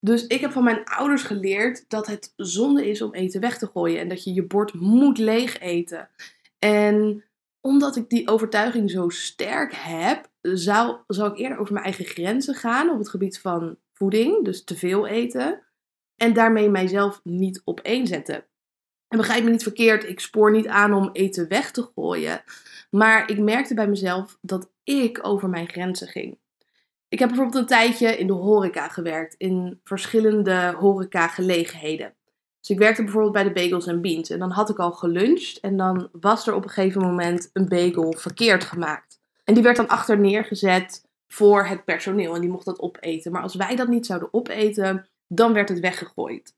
Dus 0.00 0.26
ik 0.26 0.40
heb 0.40 0.50
van 0.50 0.64
mijn 0.64 0.84
ouders 0.84 1.22
geleerd 1.22 1.84
dat 1.88 2.06
het 2.06 2.32
zonde 2.36 2.88
is 2.88 3.02
om 3.02 3.14
eten 3.14 3.40
weg 3.40 3.58
te 3.58 3.66
gooien 3.66 4.00
en 4.00 4.08
dat 4.08 4.24
je 4.24 4.34
je 4.34 4.46
bord 4.46 4.74
moet 4.74 5.18
leeg 5.18 5.58
eten. 5.58 6.08
En 6.58 7.24
omdat 7.60 7.96
ik 7.96 8.08
die 8.08 8.28
overtuiging 8.28 8.90
zo 8.90 9.08
sterk 9.08 9.72
heb, 9.74 10.30
zou, 10.40 10.96
zou 11.06 11.30
ik 11.30 11.38
eerder 11.38 11.58
over 11.58 11.72
mijn 11.72 11.84
eigen 11.84 12.04
grenzen 12.04 12.54
gaan 12.54 12.90
op 12.90 12.98
het 12.98 13.08
gebied 13.08 13.40
van 13.40 13.76
voeding, 13.92 14.44
dus 14.44 14.64
te 14.64 14.76
veel 14.76 15.06
eten, 15.06 15.62
en 16.16 16.32
daarmee 16.32 16.70
mijzelf 16.70 17.20
niet 17.24 17.62
opeenzetten. 17.64 18.44
En 19.08 19.18
begrijp 19.18 19.44
me 19.44 19.50
niet 19.50 19.62
verkeerd, 19.62 20.08
ik 20.08 20.20
spoor 20.20 20.50
niet 20.50 20.66
aan 20.66 20.92
om 20.92 21.10
eten 21.12 21.48
weg 21.48 21.70
te 21.70 21.88
gooien, 21.94 22.42
maar 22.90 23.30
ik 23.30 23.38
merkte 23.38 23.74
bij 23.74 23.88
mezelf 23.88 24.38
dat 24.40 24.70
ik 24.84 25.18
over 25.22 25.48
mijn 25.48 25.68
grenzen 25.68 26.08
ging. 26.08 26.38
Ik 27.08 27.18
heb 27.18 27.28
bijvoorbeeld 27.28 27.60
een 27.60 27.66
tijdje 27.66 28.18
in 28.18 28.26
de 28.26 28.32
horeca 28.32 28.88
gewerkt, 28.88 29.34
in 29.38 29.80
verschillende 29.84 30.74
horeca-gelegenheden. 30.78 32.14
Dus 32.60 32.70
ik 32.70 32.78
werkte 32.78 33.02
bijvoorbeeld 33.02 33.32
bij 33.32 33.44
de 33.44 33.52
Bagels 33.52 33.86
en 33.86 34.00
Beans 34.00 34.30
en 34.30 34.38
dan 34.38 34.50
had 34.50 34.70
ik 34.70 34.78
al 34.78 34.92
geluncht 34.92 35.60
en 35.60 35.76
dan 35.76 36.08
was 36.12 36.46
er 36.46 36.54
op 36.54 36.64
een 36.64 36.70
gegeven 36.70 37.00
moment 37.00 37.50
een 37.52 37.68
bagel 37.68 38.12
verkeerd 38.12 38.64
gemaakt. 38.64 39.20
En 39.44 39.54
die 39.54 39.62
werd 39.62 39.76
dan 39.76 39.88
achter 39.88 40.18
neergezet 40.18 41.06
voor 41.28 41.66
het 41.66 41.84
personeel 41.84 42.34
en 42.34 42.40
die 42.40 42.50
mocht 42.50 42.64
dat 42.64 42.80
opeten. 42.80 43.32
Maar 43.32 43.42
als 43.42 43.54
wij 43.54 43.76
dat 43.76 43.88
niet 43.88 44.06
zouden 44.06 44.28
opeten, 44.32 45.08
dan 45.26 45.52
werd 45.52 45.68
het 45.68 45.80
weggegooid. 45.80 46.54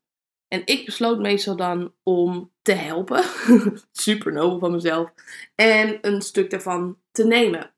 En 0.53 0.61
ik 0.65 0.85
besloot 0.85 1.19
meestal 1.19 1.55
dan 1.55 1.93
om 2.03 2.51
te 2.61 2.71
helpen, 2.73 3.23
super 3.91 4.31
nobel 4.31 4.59
van 4.59 4.71
mezelf, 4.71 5.13
en 5.55 5.97
een 6.01 6.21
stuk 6.21 6.49
daarvan 6.49 6.97
te 7.11 7.25
nemen. 7.25 7.71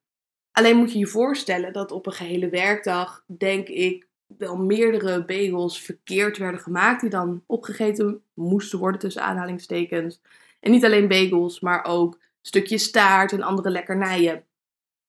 Alleen 0.51 0.77
moet 0.77 0.91
je 0.91 0.99
je 0.99 1.07
voorstellen 1.07 1.73
dat 1.73 1.91
op 1.91 2.05
een 2.05 2.13
gehele 2.13 2.49
werkdag, 2.49 3.23
denk 3.38 3.67
ik, 3.67 4.07
wel 4.38 4.57
meerdere 4.57 5.25
bagels 5.25 5.81
verkeerd 5.81 6.38
werden 6.38 6.59
gemaakt. 6.59 7.01
Die 7.01 7.09
dan 7.09 7.43
opgegeten 7.45 8.23
moesten 8.33 8.79
worden 8.79 8.99
tussen 8.99 9.23
aanhalingstekens. 9.23 10.21
En 10.59 10.71
niet 10.71 10.86
alleen 10.86 11.07
bagels, 11.07 11.59
maar 11.59 11.86
ook 11.86 12.19
stukjes 12.41 12.83
staart 12.83 13.31
en 13.31 13.41
andere 13.41 13.69
lekkernijen. 13.69 14.45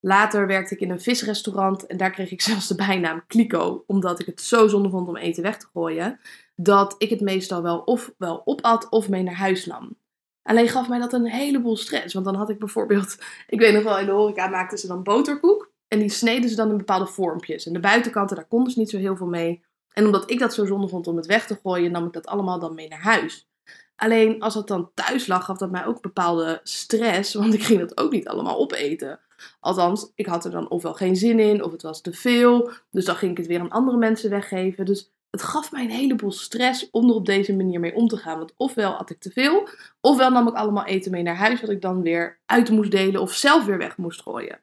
Later 0.00 0.46
werkte 0.46 0.74
ik 0.74 0.80
in 0.80 0.90
een 0.90 1.00
visrestaurant 1.00 1.86
en 1.86 1.96
daar 1.96 2.10
kreeg 2.10 2.30
ik 2.30 2.40
zelfs 2.50 2.68
de 2.68 2.74
bijnaam 2.74 3.24
Kliko, 3.26 3.84
omdat 3.86 4.20
ik 4.20 4.26
het 4.26 4.40
zo 4.40 4.68
zonde 4.68 4.90
vond 4.90 5.08
om 5.08 5.16
eten 5.16 5.42
weg 5.42 5.58
te 5.58 5.66
gooien, 5.72 6.20
dat 6.54 6.94
ik 6.98 7.10
het 7.10 7.20
meestal 7.20 7.62
wel 7.62 7.78
of 7.78 8.14
wel 8.18 8.42
opat 8.44 8.88
of 8.88 9.08
mee 9.08 9.22
naar 9.22 9.34
huis 9.34 9.66
nam. 9.66 9.96
Alleen 10.42 10.68
gaf 10.68 10.88
mij 10.88 10.98
dat 10.98 11.12
een 11.12 11.26
heleboel 11.26 11.76
stress. 11.76 12.14
Want 12.14 12.26
dan 12.26 12.34
had 12.34 12.50
ik 12.50 12.58
bijvoorbeeld, 12.58 13.18
ik 13.46 13.60
weet 13.60 13.74
nog 13.74 13.82
wel, 13.82 13.98
in 13.98 14.06
de 14.06 14.12
horeca 14.12 14.48
maakten 14.48 14.78
ze 14.78 14.86
dan 14.86 15.02
boterkoek. 15.02 15.72
En 15.88 15.98
die 15.98 16.10
sneden 16.10 16.50
ze 16.50 16.56
dan 16.56 16.70
in 16.70 16.76
bepaalde 16.76 17.06
vormpjes. 17.06 17.66
En 17.66 17.72
de 17.72 17.80
buitenkanten, 17.80 18.36
daar 18.36 18.46
konden 18.46 18.72
ze 18.72 18.78
niet 18.78 18.90
zo 18.90 18.98
heel 18.98 19.16
veel 19.16 19.26
mee. 19.26 19.64
En 19.92 20.04
omdat 20.04 20.30
ik 20.30 20.38
dat 20.38 20.54
zo 20.54 20.64
zonde 20.64 20.88
vond 20.88 21.06
om 21.06 21.16
het 21.16 21.26
weg 21.26 21.46
te 21.46 21.58
gooien, 21.62 21.92
nam 21.92 22.06
ik 22.06 22.12
dat 22.12 22.26
allemaal 22.26 22.58
dan 22.58 22.74
mee 22.74 22.88
naar 22.88 23.02
huis. 23.02 23.48
Alleen 23.96 24.40
als 24.40 24.54
het 24.54 24.66
dan 24.66 24.90
thuis 24.94 25.26
lag, 25.26 25.44
gaf 25.44 25.58
dat 25.58 25.70
mij 25.70 25.86
ook 25.86 26.00
bepaalde 26.00 26.60
stress. 26.62 27.34
Want 27.34 27.54
ik 27.54 27.62
ging 27.62 27.80
dat 27.80 27.98
ook 27.98 28.12
niet 28.12 28.28
allemaal 28.28 28.58
opeten. 28.58 29.20
Althans, 29.60 30.12
ik 30.14 30.26
had 30.26 30.44
er 30.44 30.50
dan 30.50 30.70
ofwel 30.70 30.94
geen 30.94 31.16
zin 31.16 31.38
in, 31.38 31.62
of 31.64 31.72
het 31.72 31.82
was 31.82 32.00
te 32.00 32.12
veel. 32.12 32.70
Dus 32.90 33.04
dan 33.04 33.16
ging 33.16 33.30
ik 33.30 33.36
het 33.36 33.46
weer 33.46 33.60
aan 33.60 33.70
andere 33.70 33.96
mensen 33.96 34.30
weggeven. 34.30 34.84
Dus 34.84 35.13
het 35.34 35.42
gaf 35.42 35.72
mij 35.72 35.84
een 35.84 35.90
heleboel 35.90 36.32
stress 36.32 36.90
om 36.90 37.08
er 37.08 37.14
op 37.14 37.26
deze 37.26 37.56
manier 37.56 37.80
mee 37.80 37.94
om 37.94 38.08
te 38.08 38.16
gaan. 38.16 38.38
Want 38.38 38.54
ofwel 38.56 38.92
had 38.92 39.10
ik 39.10 39.20
te 39.20 39.30
veel, 39.30 39.68
ofwel 40.00 40.30
nam 40.30 40.48
ik 40.48 40.54
allemaal 40.54 40.84
eten 40.84 41.10
mee 41.10 41.22
naar 41.22 41.36
huis, 41.36 41.60
wat 41.60 41.70
ik 41.70 41.80
dan 41.80 42.02
weer 42.02 42.40
uit 42.46 42.70
moest 42.70 42.90
delen 42.90 43.20
of 43.20 43.32
zelf 43.32 43.64
weer 43.64 43.78
weg 43.78 43.96
moest 43.96 44.22
gooien. 44.22 44.60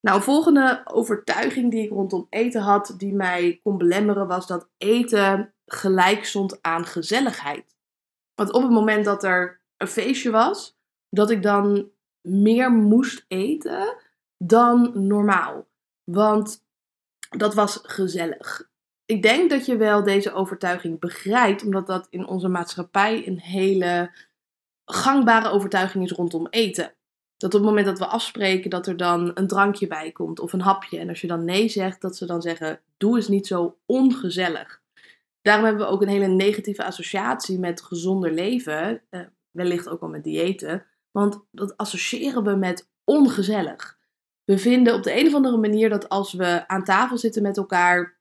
Nou, 0.00 0.16
een 0.16 0.22
volgende 0.22 0.80
overtuiging 0.84 1.70
die 1.70 1.82
ik 1.82 1.90
rondom 1.90 2.26
eten 2.28 2.60
had, 2.60 2.94
die 2.96 3.14
mij 3.14 3.60
kon 3.62 3.78
belemmeren, 3.78 4.26
was 4.26 4.46
dat 4.46 4.68
eten 4.78 5.54
gelijk 5.66 6.24
stond 6.24 6.62
aan 6.62 6.86
gezelligheid. 6.86 7.76
Want 8.34 8.52
op 8.52 8.62
het 8.62 8.70
moment 8.70 9.04
dat 9.04 9.24
er 9.24 9.60
een 9.76 9.88
feestje 9.88 10.30
was, 10.30 10.76
dat 11.08 11.30
ik 11.30 11.42
dan 11.42 11.90
meer 12.20 12.72
moest 12.72 13.24
eten 13.28 13.96
dan 14.38 15.06
normaal. 15.06 15.66
Want 16.04 16.64
dat 17.30 17.54
was 17.54 17.78
gezellig 17.82 18.69
ik 19.10 19.22
denk 19.22 19.50
dat 19.50 19.66
je 19.66 19.76
wel 19.76 20.02
deze 20.02 20.32
overtuiging 20.32 20.98
begrijpt, 20.98 21.64
omdat 21.64 21.86
dat 21.86 22.06
in 22.10 22.26
onze 22.26 22.48
maatschappij 22.48 23.26
een 23.26 23.40
hele 23.40 24.10
gangbare 24.84 25.48
overtuiging 25.48 26.04
is 26.04 26.10
rondom 26.10 26.46
eten. 26.50 26.94
Dat 27.36 27.54
op 27.54 27.60
het 27.60 27.68
moment 27.68 27.86
dat 27.86 27.98
we 27.98 28.06
afspreken 28.06 28.70
dat 28.70 28.86
er 28.86 28.96
dan 28.96 29.30
een 29.34 29.46
drankje 29.46 29.86
bij 29.86 30.12
komt 30.12 30.40
of 30.40 30.52
een 30.52 30.60
hapje. 30.60 30.98
En 30.98 31.08
als 31.08 31.20
je 31.20 31.26
dan 31.26 31.44
nee 31.44 31.68
zegt, 31.68 32.00
dat 32.00 32.16
ze 32.16 32.26
dan 32.26 32.42
zeggen: 32.42 32.80
doe 32.96 33.16
eens 33.16 33.28
niet 33.28 33.46
zo 33.46 33.76
ongezellig. 33.86 34.80
Daarom 35.42 35.64
hebben 35.64 35.86
we 35.86 35.92
ook 35.92 36.02
een 36.02 36.08
hele 36.08 36.26
negatieve 36.26 36.84
associatie 36.84 37.58
met 37.58 37.82
gezonder 37.82 38.32
leven. 38.32 39.02
Eh, 39.10 39.20
wellicht 39.50 39.88
ook 39.88 40.00
wel 40.00 40.08
met 40.08 40.24
diëten. 40.24 40.86
Want 41.10 41.40
dat 41.50 41.76
associëren 41.76 42.44
we 42.44 42.54
met 42.54 42.88
ongezellig. 43.04 43.98
We 44.44 44.58
vinden 44.58 44.94
op 44.94 45.02
de 45.02 45.18
een 45.18 45.26
of 45.26 45.34
andere 45.34 45.56
manier 45.56 45.88
dat 45.88 46.08
als 46.08 46.32
we 46.32 46.68
aan 46.68 46.84
tafel 46.84 47.18
zitten 47.18 47.42
met 47.42 47.56
elkaar, 47.56 48.19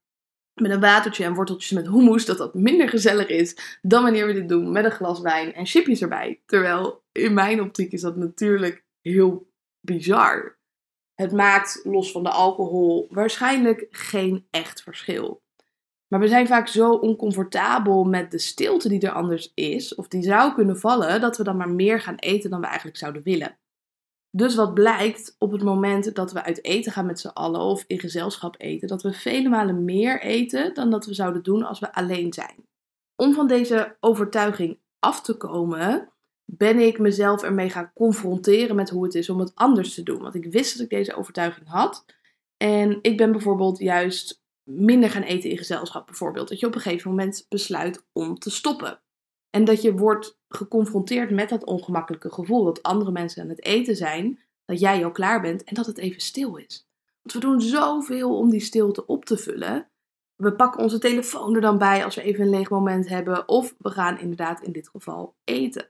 met 0.59 0.71
een 0.71 0.79
watertje 0.79 1.23
en 1.23 1.33
worteltjes 1.33 1.71
met 1.71 1.87
hummus, 1.87 2.25
dat 2.25 2.37
dat 2.37 2.53
minder 2.53 2.89
gezellig 2.89 3.27
is 3.27 3.77
dan 3.81 4.03
wanneer 4.03 4.27
we 4.27 4.33
dit 4.33 4.49
doen 4.49 4.71
met 4.71 4.85
een 4.85 4.91
glas 4.91 5.19
wijn 5.21 5.53
en 5.53 5.65
chipjes 5.65 6.01
erbij. 6.01 6.41
Terwijl 6.45 7.03
in 7.11 7.33
mijn 7.33 7.61
optiek 7.61 7.91
is 7.91 8.01
dat 8.01 8.15
natuurlijk 8.15 8.83
heel 9.01 9.47
bizar. 9.79 10.57
Het 11.15 11.31
maakt 11.31 11.79
los 11.83 12.11
van 12.11 12.23
de 12.23 12.29
alcohol 12.29 13.07
waarschijnlijk 13.09 13.87
geen 13.91 14.47
echt 14.51 14.81
verschil. 14.81 15.41
Maar 16.07 16.19
we 16.19 16.27
zijn 16.27 16.47
vaak 16.47 16.67
zo 16.67 16.91
oncomfortabel 16.91 18.03
met 18.03 18.31
de 18.31 18.39
stilte 18.39 18.89
die 18.89 18.99
er 18.99 19.11
anders 19.11 19.51
is, 19.53 19.95
of 19.95 20.07
die 20.07 20.23
zou 20.23 20.53
kunnen 20.53 20.79
vallen, 20.79 21.21
dat 21.21 21.37
we 21.37 21.43
dan 21.43 21.57
maar 21.57 21.69
meer 21.69 22.01
gaan 22.01 22.15
eten 22.15 22.49
dan 22.49 22.59
we 22.59 22.65
eigenlijk 22.65 22.97
zouden 22.97 23.23
willen. 23.23 23.57
Dus 24.31 24.55
wat 24.55 24.73
blijkt 24.73 25.35
op 25.37 25.51
het 25.51 25.63
moment 25.63 26.15
dat 26.15 26.31
we 26.31 26.43
uit 26.43 26.63
eten 26.63 26.91
gaan 26.91 27.05
met 27.05 27.19
z'n 27.19 27.27
allen 27.27 27.61
of 27.61 27.83
in 27.87 27.99
gezelschap 27.99 28.55
eten, 28.57 28.87
dat 28.87 29.01
we 29.01 29.13
vele 29.13 29.49
malen 29.49 29.85
meer 29.85 30.21
eten 30.21 30.73
dan 30.73 30.89
dat 30.89 31.05
we 31.05 31.13
zouden 31.13 31.43
doen 31.43 31.63
als 31.63 31.79
we 31.79 31.93
alleen 31.93 32.33
zijn. 32.33 32.67
Om 33.15 33.33
van 33.33 33.47
deze 33.47 33.97
overtuiging 33.99 34.79
af 34.99 35.21
te 35.21 35.37
komen, 35.37 36.09
ben 36.45 36.79
ik 36.79 36.99
mezelf 36.99 37.43
ermee 37.43 37.69
gaan 37.69 37.91
confronteren 37.93 38.75
met 38.75 38.89
hoe 38.89 39.03
het 39.03 39.15
is 39.15 39.29
om 39.29 39.39
het 39.39 39.51
anders 39.55 39.93
te 39.93 40.03
doen. 40.03 40.21
Want 40.21 40.35
ik 40.35 40.51
wist 40.51 40.73
dat 40.73 40.83
ik 40.83 40.89
deze 40.89 41.15
overtuiging 41.15 41.67
had. 41.67 42.05
En 42.57 42.99
ik 43.01 43.17
ben 43.17 43.31
bijvoorbeeld 43.31 43.79
juist 43.79 44.41
minder 44.63 45.09
gaan 45.09 45.21
eten 45.21 45.49
in 45.49 45.57
gezelschap. 45.57 46.05
Bijvoorbeeld 46.05 46.49
dat 46.49 46.59
je 46.59 46.65
op 46.65 46.75
een 46.75 46.81
gegeven 46.81 47.09
moment 47.09 47.45
besluit 47.49 48.05
om 48.11 48.39
te 48.39 48.49
stoppen. 48.49 49.01
En 49.49 49.65
dat 49.65 49.81
je 49.81 49.93
wordt 49.93 50.39
geconfronteerd 50.47 51.31
met 51.31 51.49
dat 51.49 51.65
ongemakkelijke 51.65 52.31
gevoel 52.31 52.63
dat 52.63 52.83
andere 52.83 53.11
mensen 53.11 53.43
aan 53.43 53.49
het 53.49 53.63
eten 53.63 53.95
zijn, 53.95 54.39
dat 54.65 54.79
jij 54.79 55.05
al 55.05 55.11
klaar 55.11 55.41
bent 55.41 55.63
en 55.63 55.75
dat 55.75 55.85
het 55.85 55.97
even 55.97 56.21
stil 56.21 56.55
is. 56.55 56.87
Want 57.21 57.33
we 57.33 57.39
doen 57.39 57.61
zoveel 57.61 58.37
om 58.37 58.49
die 58.49 58.59
stilte 58.59 59.05
op 59.05 59.25
te 59.25 59.37
vullen. 59.37 59.89
We 60.35 60.55
pakken 60.55 60.81
onze 60.81 60.99
telefoon 60.99 61.55
er 61.55 61.61
dan 61.61 61.77
bij 61.77 62.03
als 62.03 62.15
we 62.15 62.21
even 62.21 62.43
een 62.43 62.49
leeg 62.49 62.69
moment 62.69 63.09
hebben, 63.09 63.47
of 63.47 63.75
we 63.77 63.89
gaan 63.89 64.19
inderdaad 64.19 64.61
in 64.61 64.71
dit 64.71 64.89
geval 64.89 65.35
eten. 65.43 65.89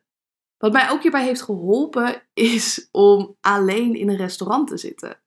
Wat 0.58 0.72
mij 0.72 0.90
ook 0.90 1.02
hierbij 1.02 1.24
heeft 1.24 1.42
geholpen 1.42 2.28
is 2.34 2.88
om 2.92 3.38
alleen 3.42 3.96
in 3.96 4.10
een 4.10 4.16
restaurant 4.16 4.68
te 4.68 4.78
zitten. 4.78 5.22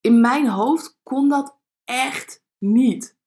In 0.00 0.20
mijn 0.20 0.48
hoofd 0.48 0.98
kon 1.02 1.28
dat 1.28 1.58
echt 1.84 2.44
niet. 2.58 3.18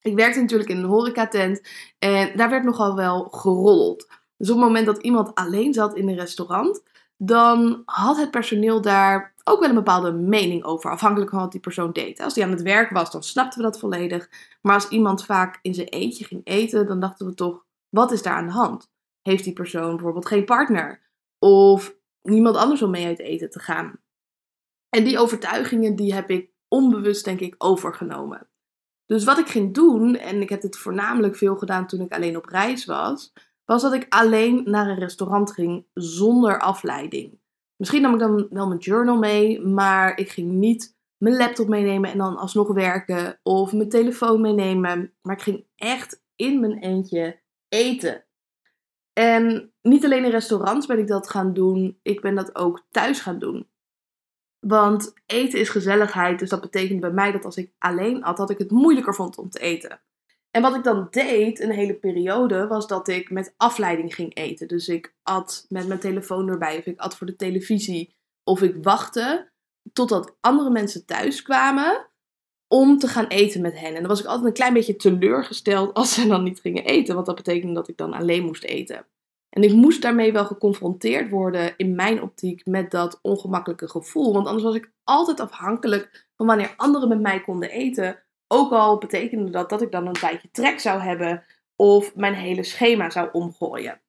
Ik 0.00 0.14
werkte 0.14 0.40
natuurlijk 0.40 0.70
in 0.70 0.76
een 0.76 0.84
horecatent 0.84 1.62
en 1.98 2.36
daar 2.36 2.50
werd 2.50 2.64
nogal 2.64 2.94
wel 2.94 3.24
geroddeld. 3.24 4.08
Dus 4.36 4.50
op 4.50 4.56
het 4.56 4.64
moment 4.64 4.86
dat 4.86 5.02
iemand 5.02 5.34
alleen 5.34 5.72
zat 5.72 5.96
in 5.96 6.08
een 6.08 6.14
restaurant, 6.14 6.82
dan 7.16 7.82
had 7.84 8.16
het 8.16 8.30
personeel 8.30 8.80
daar 8.80 9.34
ook 9.44 9.60
wel 9.60 9.68
een 9.68 9.74
bepaalde 9.74 10.12
mening 10.12 10.64
over, 10.64 10.90
afhankelijk 10.90 11.30
van 11.30 11.40
wat 11.40 11.52
die 11.52 11.60
persoon 11.60 11.92
deed. 11.92 12.20
Als 12.20 12.34
die 12.34 12.44
aan 12.44 12.50
het 12.50 12.62
werk 12.62 12.90
was, 12.90 13.10
dan 13.10 13.22
snapten 13.22 13.58
we 13.58 13.64
dat 13.64 13.78
volledig. 13.78 14.28
Maar 14.62 14.74
als 14.74 14.88
iemand 14.88 15.24
vaak 15.24 15.58
in 15.62 15.74
zijn 15.74 15.88
eentje 15.88 16.24
ging 16.24 16.40
eten, 16.44 16.86
dan 16.86 17.00
dachten 17.00 17.26
we 17.26 17.34
toch, 17.34 17.64
wat 17.88 18.12
is 18.12 18.22
daar 18.22 18.34
aan 18.34 18.46
de 18.46 18.52
hand? 18.52 18.90
Heeft 19.22 19.44
die 19.44 19.52
persoon 19.52 19.90
bijvoorbeeld 19.90 20.26
geen 20.26 20.44
partner? 20.44 21.00
Of 21.38 21.94
niemand 22.22 22.56
anders 22.56 22.82
om 22.82 22.90
mee 22.90 23.06
uit 23.06 23.18
eten 23.18 23.50
te 23.50 23.58
gaan? 23.58 24.00
En 24.88 25.04
die 25.04 25.18
overtuigingen, 25.18 25.96
die 25.96 26.14
heb 26.14 26.30
ik 26.30 26.50
onbewust, 26.68 27.24
denk 27.24 27.40
ik, 27.40 27.54
overgenomen. 27.58 28.48
Dus 29.08 29.24
wat 29.24 29.38
ik 29.38 29.48
ging 29.48 29.74
doen, 29.74 30.16
en 30.16 30.40
ik 30.40 30.48
heb 30.48 30.60
dit 30.60 30.78
voornamelijk 30.78 31.36
veel 31.36 31.56
gedaan 31.56 31.86
toen 31.86 32.00
ik 32.00 32.12
alleen 32.12 32.36
op 32.36 32.44
reis 32.44 32.84
was, 32.84 33.32
was 33.64 33.82
dat 33.82 33.92
ik 33.92 34.06
alleen 34.08 34.62
naar 34.64 34.88
een 34.88 34.98
restaurant 34.98 35.52
ging 35.52 35.86
zonder 35.94 36.60
afleiding. 36.60 37.40
Misschien 37.76 38.02
nam 38.02 38.12
ik 38.12 38.18
dan 38.18 38.46
wel 38.50 38.68
mijn 38.68 38.80
journal 38.80 39.18
mee, 39.18 39.60
maar 39.60 40.18
ik 40.18 40.28
ging 40.28 40.50
niet 40.50 40.96
mijn 41.16 41.36
laptop 41.36 41.68
meenemen 41.68 42.10
en 42.10 42.18
dan 42.18 42.36
alsnog 42.36 42.72
werken 42.72 43.40
of 43.42 43.72
mijn 43.72 43.88
telefoon 43.88 44.40
meenemen. 44.40 45.12
Maar 45.22 45.36
ik 45.36 45.42
ging 45.42 45.64
echt 45.76 46.22
in 46.36 46.60
mijn 46.60 46.78
eentje 46.78 47.40
eten. 47.68 48.24
En 49.12 49.72
niet 49.82 50.04
alleen 50.04 50.24
in 50.24 50.30
restaurants 50.30 50.86
ben 50.86 50.98
ik 50.98 51.06
dat 51.06 51.30
gaan 51.30 51.52
doen, 51.52 51.98
ik 52.02 52.20
ben 52.20 52.34
dat 52.34 52.56
ook 52.56 52.86
thuis 52.90 53.20
gaan 53.20 53.38
doen. 53.38 53.68
Want 54.60 55.12
eten 55.26 55.58
is 55.58 55.68
gezelligheid, 55.68 56.38
dus 56.38 56.48
dat 56.48 56.60
betekent 56.60 57.00
bij 57.00 57.10
mij 57.10 57.32
dat 57.32 57.44
als 57.44 57.56
ik 57.56 57.72
alleen 57.78 58.24
at, 58.24 58.36
dat 58.36 58.50
ik 58.50 58.58
het 58.58 58.70
moeilijker 58.70 59.14
vond 59.14 59.38
om 59.38 59.50
te 59.50 59.58
eten. 59.58 60.00
En 60.50 60.62
wat 60.62 60.74
ik 60.74 60.84
dan 60.84 61.06
deed 61.10 61.60
een 61.60 61.70
hele 61.70 61.94
periode, 61.94 62.66
was 62.66 62.86
dat 62.86 63.08
ik 63.08 63.30
met 63.30 63.54
afleiding 63.56 64.14
ging 64.14 64.34
eten. 64.36 64.68
Dus 64.68 64.88
ik 64.88 65.14
at 65.22 65.66
met 65.68 65.86
mijn 65.86 66.00
telefoon 66.00 66.48
erbij, 66.48 66.78
of 66.78 66.86
ik 66.86 67.00
at 67.00 67.16
voor 67.16 67.26
de 67.26 67.36
televisie, 67.36 68.14
of 68.44 68.62
ik 68.62 68.76
wachtte 68.82 69.50
totdat 69.92 70.36
andere 70.40 70.70
mensen 70.70 71.04
thuis 71.04 71.42
kwamen 71.42 72.06
om 72.68 72.98
te 72.98 73.08
gaan 73.08 73.26
eten 73.26 73.60
met 73.60 73.78
hen. 73.78 73.94
En 73.94 74.00
dan 74.00 74.06
was 74.06 74.20
ik 74.20 74.26
altijd 74.26 74.46
een 74.46 74.52
klein 74.52 74.72
beetje 74.72 74.96
teleurgesteld 74.96 75.94
als 75.94 76.14
ze 76.14 76.26
dan 76.26 76.42
niet 76.42 76.60
gingen 76.60 76.84
eten, 76.84 77.14
want 77.14 77.26
dat 77.26 77.36
betekende 77.36 77.74
dat 77.74 77.88
ik 77.88 77.96
dan 77.96 78.12
alleen 78.12 78.44
moest 78.44 78.64
eten. 78.64 79.06
En 79.58 79.64
ik 79.64 79.72
moest 79.72 80.02
daarmee 80.02 80.32
wel 80.32 80.44
geconfronteerd 80.44 81.30
worden 81.30 81.76
in 81.76 81.94
mijn 81.94 82.22
optiek 82.22 82.66
met 82.66 82.90
dat 82.90 83.18
ongemakkelijke 83.22 83.88
gevoel. 83.88 84.32
Want 84.32 84.46
anders 84.46 84.64
was 84.64 84.74
ik 84.74 84.92
altijd 85.04 85.40
afhankelijk 85.40 86.28
van 86.36 86.46
wanneer 86.46 86.74
anderen 86.76 87.08
met 87.08 87.20
mij 87.20 87.40
konden 87.40 87.70
eten. 87.70 88.22
Ook 88.48 88.72
al 88.72 88.98
betekende 88.98 89.50
dat 89.50 89.70
dat 89.70 89.82
ik 89.82 89.92
dan 89.92 90.06
een 90.06 90.12
tijdje 90.12 90.48
trek 90.52 90.80
zou 90.80 91.00
hebben 91.00 91.44
of 91.76 92.14
mijn 92.16 92.34
hele 92.34 92.62
schema 92.62 93.10
zou 93.10 93.28
omgooien. 93.32 94.00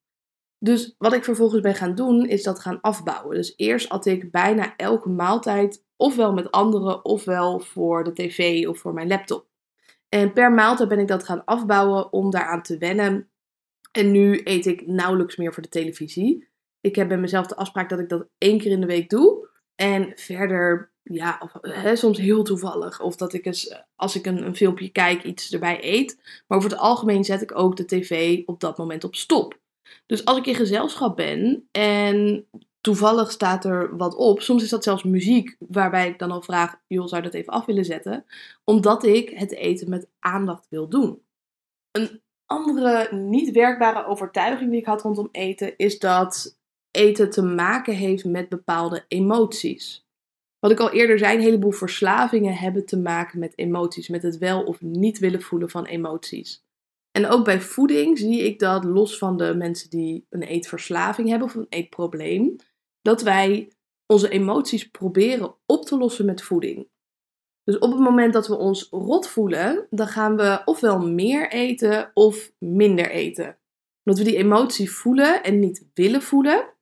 Dus 0.60 0.96
wat 0.98 1.14
ik 1.14 1.24
vervolgens 1.24 1.62
ben 1.62 1.76
gaan 1.76 1.96
doen, 1.96 2.28
is 2.28 2.44
dat 2.44 2.60
gaan 2.60 2.82
afbouwen. 2.82 3.36
Dus 3.36 3.54
eerst 3.56 3.90
at 3.90 4.06
ik 4.06 4.32
bijna 4.32 4.76
elke 4.76 5.10
maaltijd, 5.10 5.86
ofwel 5.96 6.34
met 6.34 6.52
anderen, 6.52 7.06
ofwel 7.06 7.60
voor 7.60 8.04
de 8.04 8.14
tv 8.14 8.68
of 8.68 8.78
voor 8.78 8.94
mijn 8.94 9.08
laptop. 9.08 9.48
En 10.10 10.34
per 10.34 10.52
maaltijd 10.52 10.90
ben 10.90 11.00
ik 11.00 11.08
dat 11.08 11.24
gaan 11.24 11.46
afbouwen 11.46 12.14
om 12.14 12.32
daaraan 12.32 12.62
te 12.62 12.78
wennen 12.78 13.30
en 13.92 14.12
nu 14.12 14.42
eet 14.44 14.66
ik 14.66 14.88
nauwelijks 14.88 15.36
meer 15.36 15.54
voor 15.54 15.64
de 15.64 15.70
televisie. 15.70 16.48
Ik 16.82 16.96
heb 16.96 17.08
bij 17.08 17.18
mezelf 17.18 17.48
de 17.48 17.56
afspraak 17.56 17.90
dat 17.90 18.00
ik 18.00 18.10
dat 18.10 18.28
één 18.38 18.58
keer 18.58 18.72
in 18.72 18.82
de 18.82 18.88
week 18.88 19.10
doe. 19.10 19.48
En 19.76 20.12
verder, 20.16 20.92
ja, 21.04 21.40
of, 21.44 21.52
hè, 21.62 21.96
soms 21.96 22.18
heel 22.18 22.44
toevallig. 22.44 23.02
Of 23.02 23.16
dat 23.16 23.34
ik 23.34 23.46
eens, 23.46 23.84
als 23.96 24.16
ik 24.16 24.26
een, 24.26 24.46
een 24.46 24.56
filmpje 24.56 24.90
kijk, 24.90 25.24
iets 25.24 25.54
erbij 25.54 25.80
eet. 25.82 26.20
Maar 26.48 26.58
over 26.58 26.70
het 26.70 26.80
algemeen 26.80 27.24
zet 27.24 27.42
ik 27.42 27.58
ook 27.58 27.78
de 27.78 27.86
tv 27.86 28.42
op 28.46 28.60
dat 28.60 28.78
moment 28.78 29.04
op 29.04 29.16
stop. 29.16 29.60
Dus 30.06 30.26
als 30.26 30.38
ik 30.38 30.46
in 30.46 30.56
gezelschap 30.56 31.16
ben 31.16 31.68
en 31.72 32.48
toevallig 32.82 33.32
staat 33.32 33.66
er 33.66 33.98
wat 33.98 34.16
op. 34.16 34.42
Soms 34.42 34.64
is 34.64 34.70
dat 34.70 34.84
zelfs 34.84 35.04
muziek, 35.04 35.56
waarbij 35.60 36.08
ik 36.08 36.20
dan 36.20 36.32
al 36.32 36.42
vraag: 36.42 36.76
joh, 36.88 37.08
zou 37.08 37.22
je 37.22 37.30
dat 37.30 37.40
even 37.40 37.54
af 37.54 37.66
willen 37.66 37.86
zetten? 37.86 38.26
Omdat 38.64 39.04
ik 39.04 39.30
het 39.30 39.52
eten 39.52 39.90
met 39.90 40.08
aandacht 40.20 40.68
wil 40.70 40.90
doen. 40.90 41.22
Een 41.92 42.22
andere 42.50 43.16
niet 43.16 43.52
werkbare 43.52 44.06
overtuiging 44.06 44.70
die 44.70 44.80
ik 44.80 44.86
had 44.86 45.02
rondom 45.02 45.30
eten 45.32 45.78
is 45.78 46.00
dat 46.00 46.58
eten 46.92 47.30
te 47.30 47.42
maken 47.42 47.96
heeft 47.96 48.26
met 48.26 48.50
bepaalde 48.50 49.06
emoties. 49.08 50.08
Wat 50.60 50.72
ik 50.72 50.80
al 50.80 50.92
eerder 50.92 51.18
zei, 51.18 51.36
een 51.36 51.44
heleboel 51.44 51.72
verslavingen 51.72 52.54
hebben 52.54 52.86
te 52.86 52.98
maken 52.98 53.40
met 53.40 53.58
emoties, 53.58 54.08
met 54.08 54.24
het 54.24 54.38
wel 54.38 54.64
of 54.64 54.82
niet 54.82 55.20
willen 55.20 55.42
voelen 55.42 55.70
van 55.70 55.86
emoties. 55.86 56.64
En 57.12 57.28
ook 57.28 57.46
bij 57.46 57.62
voeding 57.62 58.18
zie 58.18 58.44
ik 58.44 58.60
dat, 58.60 58.84
los 58.84 59.18
van 59.18 59.38
de 59.38 59.56
mensen 59.56 59.90
die 59.90 60.26
een 60.30 60.44
eetverslaving 60.44 61.30
hebben 61.30 61.48
of 61.48 61.56
een 61.56 61.68
eetprobleem, 61.70 62.56
dat 63.02 63.22
wij 63.22 63.72
onze 64.06 64.30
emoties 64.30 64.90
proberen 64.90 65.56
op 65.66 65.86
te 65.86 65.98
lossen 65.98 66.26
met 66.26 66.42
voeding. 66.42 66.88
Dus 67.70 67.80
op 67.80 67.92
het 67.92 68.00
moment 68.00 68.34
dat 68.34 68.48
we 68.48 68.58
ons 68.58 68.88
rot 68.92 69.28
voelen, 69.28 69.88
dan 69.90 70.08
gaan 70.08 70.36
we 70.36 70.62
ofwel 70.66 71.00
meer 71.08 71.52
eten 71.52 72.12
of 72.14 72.52
minder 72.58 73.10
eten. 73.10 73.58
Omdat 74.04 74.24
we 74.24 74.30
die 74.30 74.38
emotie 74.38 74.92
voelen 74.92 75.44
en 75.44 75.60
niet 75.60 75.86
willen 75.94 76.22
voelen. 76.22 76.74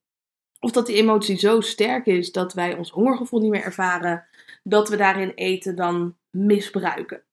Of 0.60 0.72
dat 0.72 0.86
die 0.86 0.96
emotie 0.96 1.38
zo 1.38 1.62
sterk 1.62 2.06
is 2.06 2.32
dat 2.32 2.54
wij 2.54 2.78
ons 2.78 2.90
hongergevoel 2.90 3.40
niet 3.40 3.52
meer 3.52 3.64
ervaren, 3.64 4.26
dat 4.64 4.90
we 4.90 4.96
daarin 4.96 5.32
eten 5.36 5.76
dan 5.76 6.16
misbruiken. 6.30 7.24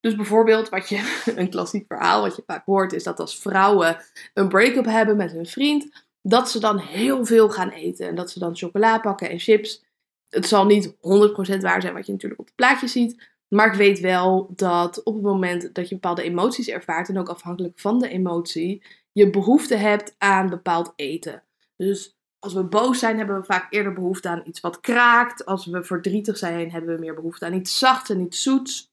Dus 0.00 0.16
bijvoorbeeld, 0.16 0.68
wat 0.68 0.88
je, 0.88 1.22
een 1.36 1.50
klassiek 1.50 1.84
verhaal 1.86 2.22
wat 2.22 2.36
je 2.36 2.42
vaak 2.46 2.64
hoort, 2.64 2.92
is 2.92 3.04
dat 3.04 3.20
als 3.20 3.38
vrouwen 3.38 3.96
een 4.34 4.48
break-up 4.48 4.84
hebben 4.84 5.16
met 5.16 5.32
hun 5.32 5.46
vriend, 5.46 6.04
dat 6.20 6.50
ze 6.50 6.60
dan 6.60 6.78
heel 6.78 7.24
veel 7.24 7.50
gaan 7.50 7.70
eten. 7.70 8.08
En 8.08 8.14
dat 8.14 8.30
ze 8.30 8.38
dan 8.38 8.56
chocola 8.56 8.98
pakken 8.98 9.30
en 9.30 9.38
chips 9.38 9.84
het 10.34 10.46
zal 10.46 10.66
niet 10.66 10.94
100% 10.94 10.96
waar 11.60 11.80
zijn 11.82 11.94
wat 11.94 12.06
je 12.06 12.12
natuurlijk 12.12 12.40
op 12.40 12.46
het 12.46 12.54
plaatje 12.54 12.86
ziet. 12.86 13.30
Maar 13.48 13.66
ik 13.66 13.78
weet 13.78 14.00
wel 14.00 14.52
dat 14.56 15.02
op 15.02 15.14
het 15.14 15.22
moment 15.22 15.74
dat 15.74 15.88
je 15.88 15.94
bepaalde 15.94 16.22
emoties 16.22 16.68
ervaart, 16.68 17.08
en 17.08 17.18
ook 17.18 17.28
afhankelijk 17.28 17.80
van 17.80 17.98
de 17.98 18.08
emotie, 18.08 18.84
je 19.12 19.30
behoefte 19.30 19.74
hebt 19.74 20.14
aan 20.18 20.48
bepaald 20.48 20.92
eten. 20.96 21.42
Dus 21.76 22.16
als 22.38 22.52
we 22.52 22.64
boos 22.64 22.98
zijn, 22.98 23.16
hebben 23.16 23.38
we 23.38 23.44
vaak 23.44 23.72
eerder 23.72 23.92
behoefte 23.92 24.28
aan 24.28 24.42
iets 24.44 24.60
wat 24.60 24.80
kraakt. 24.80 25.44
Als 25.46 25.66
we 25.66 25.84
verdrietig 25.84 26.38
zijn, 26.38 26.70
hebben 26.70 26.94
we 26.94 27.00
meer 27.00 27.14
behoefte 27.14 27.44
aan 27.44 27.54
iets 27.54 27.78
zachts 27.78 28.10
en 28.10 28.20
iets 28.20 28.42
zoets. 28.42 28.92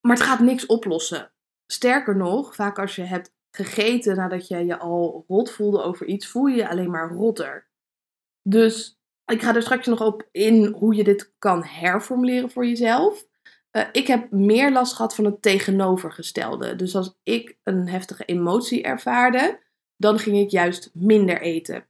Maar 0.00 0.16
het 0.16 0.26
gaat 0.26 0.40
niks 0.40 0.66
oplossen. 0.66 1.32
Sterker 1.66 2.16
nog, 2.16 2.54
vaak 2.54 2.78
als 2.78 2.96
je 2.96 3.02
hebt 3.02 3.32
gegeten 3.50 4.16
nadat 4.16 4.48
je 4.48 4.64
je 4.64 4.78
al 4.78 5.24
rot 5.28 5.50
voelde 5.50 5.82
over 5.82 6.06
iets, 6.06 6.26
voel 6.26 6.46
je 6.46 6.56
je 6.56 6.68
alleen 6.68 6.90
maar 6.90 7.10
rotter. 7.10 7.68
Dus 8.42 8.98
ik 9.26 9.42
ga 9.42 9.54
er 9.54 9.62
straks 9.62 9.86
nog 9.86 10.00
op 10.00 10.28
in 10.30 10.64
hoe 10.66 10.94
je 10.94 11.04
dit 11.04 11.32
kan 11.38 11.64
herformuleren 11.64 12.50
voor 12.50 12.66
jezelf. 12.66 13.24
Uh, 13.72 13.82
ik 13.92 14.06
heb 14.06 14.30
meer 14.30 14.72
last 14.72 14.92
gehad 14.92 15.14
van 15.14 15.24
het 15.24 15.42
tegenovergestelde. 15.42 16.76
Dus 16.76 16.96
als 16.96 17.18
ik 17.22 17.56
een 17.62 17.88
heftige 17.88 18.24
emotie 18.24 18.82
ervaarde, 18.82 19.60
dan 19.96 20.18
ging 20.18 20.38
ik 20.38 20.50
juist 20.50 20.90
minder 20.92 21.40
eten. 21.40 21.86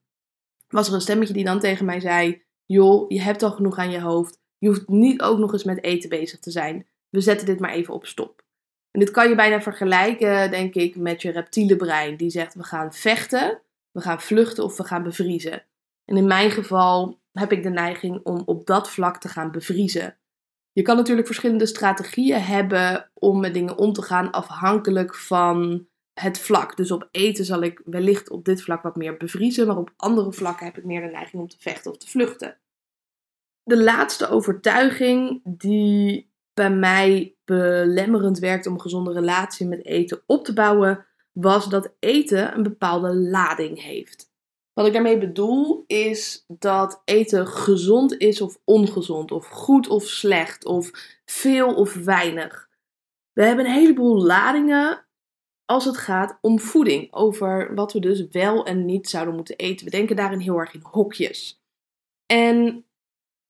Was 0.69 0.89
er 0.89 0.95
een 0.95 1.01
stemmetje 1.01 1.35
die 1.35 1.45
dan 1.45 1.61
tegen 1.61 1.85
mij 1.85 2.01
zei: 2.01 2.43
Joh, 2.67 3.11
je 3.11 3.21
hebt 3.21 3.43
al 3.43 3.51
genoeg 3.51 3.79
aan 3.79 3.91
je 3.91 4.01
hoofd. 4.01 4.39
Je 4.59 4.69
hoeft 4.69 4.89
niet 4.89 5.23
ook 5.23 5.39
nog 5.39 5.53
eens 5.53 5.65
met 5.65 5.85
eten 5.85 6.09
bezig 6.09 6.39
te 6.39 6.51
zijn. 6.51 6.87
We 7.09 7.21
zetten 7.21 7.47
dit 7.47 7.61
maar 7.61 7.73
even 7.73 7.95
op 7.95 8.07
stop. 8.07 8.45
En 8.91 9.01
dit 9.01 9.11
kan 9.11 9.29
je 9.29 9.35
bijna 9.35 9.63
vergelijken, 9.63 10.51
denk 10.51 10.75
ik, 10.75 10.97
met 10.97 11.23
je 11.23 11.31
reptiele 11.31 11.77
brein. 11.77 12.17
Die 12.17 12.31
zegt: 12.31 12.55
we 12.55 12.63
gaan 12.63 12.93
vechten, 12.93 13.61
we 13.91 14.01
gaan 14.01 14.21
vluchten 14.21 14.65
of 14.65 14.77
we 14.77 14.85
gaan 14.85 15.03
bevriezen. 15.03 15.65
En 16.05 16.17
in 16.17 16.27
mijn 16.27 16.51
geval 16.51 17.23
heb 17.39 17.53
ik 17.53 17.63
de 17.63 17.71
neiging 17.71 18.21
om 18.23 18.43
op 18.45 18.67
dat 18.67 18.91
vlak 18.91 19.21
te 19.21 19.29
gaan 19.29 19.51
bevriezen. 19.51 20.17
Je 20.73 20.83
kan 20.83 20.97
natuurlijk 20.97 21.27
verschillende 21.27 21.67
strategieën 21.67 22.41
hebben 22.41 23.11
om 23.15 23.41
met 23.41 23.55
dingen 23.55 23.79
om 23.79 23.93
te 23.93 24.03
gaan, 24.03 24.31
afhankelijk 24.31 25.15
van 25.15 25.87
het 26.21 26.39
vlak. 26.39 26.77
Dus 26.77 26.91
op 26.91 27.09
eten 27.11 27.45
zal 27.45 27.63
ik 27.63 27.81
wellicht 27.85 28.31
op 28.31 28.45
dit 28.45 28.63
vlak 28.63 28.83
wat 28.83 28.97
meer 28.97 29.17
bevriezen, 29.17 29.67
maar 29.67 29.77
op 29.77 29.93
andere 29.97 30.33
vlakken 30.33 30.67
heb 30.67 30.79
ik 30.79 30.85
meer 30.85 31.01
de 31.01 31.13
neiging 31.13 31.43
om 31.43 31.49
te 31.49 31.57
vechten 31.59 31.91
of 31.91 31.97
te 31.97 32.09
vluchten. 32.09 32.59
De 33.63 33.83
laatste 33.83 34.29
overtuiging 34.29 35.41
die 35.45 36.33
bij 36.55 36.71
mij 36.71 37.37
belemmerend 37.45 38.39
werkt 38.39 38.67
om 38.67 38.75
een 38.75 38.81
gezonde 38.81 39.13
relatie 39.13 39.67
met 39.67 39.85
eten 39.85 40.23
op 40.27 40.45
te 40.45 40.53
bouwen, 40.53 41.07
was 41.33 41.69
dat 41.69 41.95
eten 41.99 42.55
een 42.55 42.63
bepaalde 42.63 43.15
lading 43.15 43.83
heeft. 43.83 44.33
Wat 44.75 44.87
ik 44.87 44.93
daarmee 44.93 45.19
bedoel 45.19 45.85
is 45.87 46.45
dat 46.49 47.03
eten 47.05 47.47
gezond 47.47 48.17
is 48.17 48.41
of 48.41 48.59
ongezond, 48.65 49.33
of 49.33 49.47
goed 49.47 49.89
of 49.89 50.05
slecht, 50.05 50.65
of 50.65 50.91
veel 51.25 51.75
of 51.75 51.95
weinig. 51.95 52.69
We 53.33 53.45
hebben 53.45 53.65
een 53.65 53.73
heleboel 53.73 54.25
ladingen 54.25 55.07
als 55.65 55.85
het 55.85 55.97
gaat 55.97 56.39
om 56.41 56.61
voeding, 56.61 57.13
over 57.13 57.75
wat 57.75 57.93
we 57.93 58.01
dus 58.01 58.29
wel 58.29 58.67
en 58.67 58.85
niet 58.85 59.09
zouden 59.09 59.35
moeten 59.35 59.57
eten. 59.57 59.85
We 59.85 59.91
denken 59.91 60.17
daarin 60.17 60.39
heel 60.39 60.59
erg 60.59 60.75
in 60.75 60.83
hokjes. 60.83 61.63
En 62.27 62.87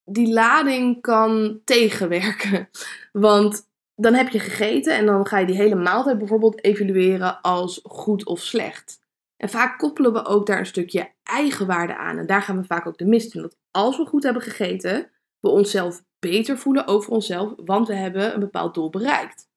die 0.05 0.33
lading 0.33 1.01
kan 1.01 1.61
tegenwerken, 1.65 2.69
want 3.13 3.69
dan 3.95 4.15
heb 4.15 4.29
je 4.29 4.39
gegeten 4.39 4.97
en 4.97 5.07
dan 5.07 5.27
ga 5.27 5.39
je 5.39 5.47
die 5.47 5.57
hele 5.57 5.75
maaltijd 5.75 6.19
bijvoorbeeld 6.19 6.65
evalueren 6.65 7.41
als 7.41 7.81
goed 7.83 8.25
of 8.27 8.41
slecht. 8.41 9.03
En 9.37 9.49
vaak 9.49 9.79
koppelen 9.79 10.13
we 10.13 10.25
ook 10.25 10.47
daar 10.47 10.59
een 10.59 10.67
stukje 10.67 11.13
eigenwaarde 11.23 11.97
aan. 11.97 12.19
En 12.19 12.27
daar 12.27 12.43
gaan 12.43 12.57
we 12.57 12.65
vaak 12.65 12.87
ook 12.87 12.99
de 12.99 13.07
mist 13.07 13.35
in. 13.35 13.43
Dat 13.43 13.57
als 13.71 13.97
we 13.97 14.07
goed 14.07 14.23
hebben 14.23 14.43
gegeten, 14.43 15.11
we 15.41 15.49
onszelf 15.49 16.05
beter 16.19 16.59
voelen 16.59 16.87
over 16.87 17.11
onszelf, 17.11 17.53
want 17.57 17.89
we 17.89 17.95
hebben 17.95 18.35
een 18.35 18.41
bepaald 18.41 18.75
doel 18.75 18.91
bereikt. 18.91 19.49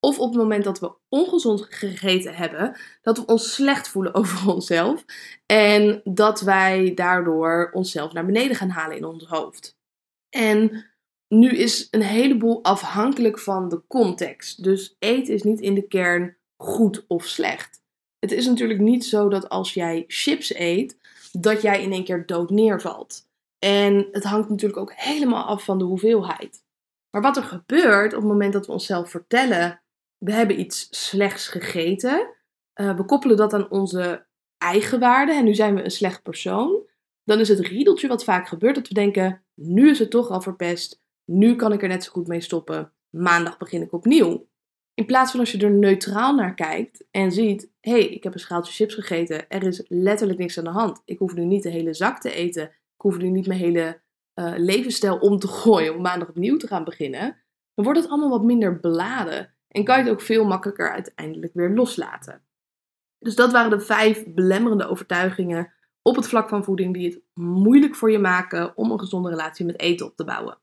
Of 0.00 0.18
op 0.18 0.28
het 0.28 0.42
moment 0.42 0.64
dat 0.64 0.80
we 0.80 0.94
ongezond 1.08 1.66
gegeten 1.68 2.34
hebben, 2.34 2.76
dat 3.02 3.18
we 3.18 3.26
ons 3.26 3.54
slecht 3.54 3.88
voelen 3.88 4.14
over 4.20 4.52
onszelf. 4.52 5.04
En 5.46 6.00
dat 6.04 6.40
wij 6.40 6.94
daardoor 6.94 7.70
onszelf 7.72 8.12
naar 8.12 8.26
beneden 8.26 8.56
gaan 8.56 8.68
halen 8.68 8.96
in 8.96 9.04
ons 9.04 9.24
hoofd. 9.24 9.76
En 10.30 10.86
nu 11.28 11.48
is 11.50 11.88
een 11.90 12.02
heleboel 12.02 12.64
afhankelijk 12.64 13.38
van 13.38 13.68
de 13.68 13.82
context. 13.86 14.62
Dus 14.62 14.96
eten 14.98 15.34
is 15.34 15.42
niet 15.42 15.60
in 15.60 15.74
de 15.74 15.86
kern 15.86 16.36
goed 16.56 17.04
of 17.06 17.24
slecht. 17.24 17.83
Het 18.24 18.32
is 18.32 18.46
natuurlijk 18.46 18.80
niet 18.80 19.04
zo 19.04 19.28
dat 19.28 19.48
als 19.48 19.74
jij 19.74 20.04
chips 20.06 20.54
eet, 20.54 20.98
dat 21.32 21.62
jij 21.62 21.82
in 21.82 21.92
één 21.92 22.04
keer 22.04 22.26
dood 22.26 22.50
neervalt. 22.50 23.28
En 23.58 24.08
het 24.12 24.24
hangt 24.24 24.48
natuurlijk 24.48 24.80
ook 24.80 24.92
helemaal 24.94 25.44
af 25.44 25.64
van 25.64 25.78
de 25.78 25.84
hoeveelheid. 25.84 26.64
Maar 27.10 27.22
wat 27.22 27.36
er 27.36 27.42
gebeurt 27.42 28.12
op 28.12 28.20
het 28.20 28.30
moment 28.30 28.52
dat 28.52 28.66
we 28.66 28.72
onszelf 28.72 29.10
vertellen: 29.10 29.82
we 30.18 30.32
hebben 30.32 30.60
iets 30.60 30.88
slechts 30.90 31.48
gegeten, 31.48 32.28
uh, 32.74 32.96
we 32.96 33.04
koppelen 33.04 33.36
dat 33.36 33.52
aan 33.52 33.70
onze 33.70 34.26
eigen 34.58 35.00
waarde 35.00 35.32
en 35.32 35.44
nu 35.44 35.54
zijn 35.54 35.74
we 35.74 35.84
een 35.84 35.90
slecht 35.90 36.22
persoon, 36.22 36.86
dan 37.24 37.38
is 37.38 37.48
het 37.48 37.60
riedeltje 37.60 38.08
wat 38.08 38.24
vaak 38.24 38.48
gebeurt 38.48 38.74
dat 38.74 38.88
we 38.88 38.94
denken: 38.94 39.44
nu 39.54 39.90
is 39.90 39.98
het 39.98 40.10
toch 40.10 40.30
al 40.30 40.40
verpest, 40.40 41.02
nu 41.24 41.56
kan 41.56 41.72
ik 41.72 41.82
er 41.82 41.88
net 41.88 42.04
zo 42.04 42.12
goed 42.12 42.28
mee 42.28 42.40
stoppen, 42.40 42.92
maandag 43.10 43.56
begin 43.56 43.82
ik 43.82 43.92
opnieuw. 43.92 44.46
In 44.94 45.06
plaats 45.06 45.30
van 45.30 45.40
als 45.40 45.52
je 45.52 45.58
er 45.58 45.70
neutraal 45.70 46.34
naar 46.34 46.54
kijkt 46.54 47.04
en 47.10 47.32
ziet: 47.32 47.70
hé, 47.80 47.90
hey, 47.90 48.06
ik 48.06 48.22
heb 48.22 48.32
een 48.34 48.40
schaaltje 48.40 48.72
chips 48.72 48.94
gegeten, 48.94 49.48
er 49.48 49.62
is 49.62 49.84
letterlijk 49.88 50.38
niks 50.38 50.58
aan 50.58 50.64
de 50.64 50.70
hand. 50.70 51.02
Ik 51.04 51.18
hoef 51.18 51.34
nu 51.34 51.44
niet 51.44 51.62
de 51.62 51.70
hele 51.70 51.94
zak 51.94 52.20
te 52.20 52.32
eten, 52.32 52.62
ik 52.64 53.00
hoef 53.00 53.18
nu 53.18 53.28
niet 53.28 53.46
mijn 53.46 53.60
hele 53.60 54.00
uh, 54.34 54.52
levensstijl 54.56 55.18
om 55.18 55.38
te 55.38 55.48
gooien 55.62 55.94
om 55.94 56.02
maandag 56.02 56.28
opnieuw 56.28 56.56
te 56.56 56.66
gaan 56.66 56.84
beginnen. 56.84 57.42
Dan 57.74 57.84
wordt 57.84 58.00
het 58.00 58.08
allemaal 58.08 58.30
wat 58.30 58.44
minder 58.44 58.80
beladen 58.80 59.54
en 59.68 59.84
kan 59.84 59.96
je 59.98 60.02
het 60.02 60.12
ook 60.12 60.20
veel 60.20 60.44
makkelijker 60.44 60.90
uiteindelijk 60.92 61.52
weer 61.54 61.70
loslaten. 61.70 62.42
Dus 63.18 63.34
dat 63.34 63.52
waren 63.52 63.70
de 63.70 63.80
vijf 63.80 64.24
belemmerende 64.26 64.86
overtuigingen 64.86 65.72
op 66.02 66.16
het 66.16 66.28
vlak 66.28 66.48
van 66.48 66.64
voeding 66.64 66.94
die 66.94 67.08
het 67.08 67.20
moeilijk 67.34 67.94
voor 67.94 68.10
je 68.10 68.18
maken 68.18 68.76
om 68.76 68.90
een 68.90 68.98
gezonde 68.98 69.28
relatie 69.28 69.66
met 69.66 69.80
eten 69.80 70.06
op 70.06 70.16
te 70.16 70.24
bouwen 70.24 70.58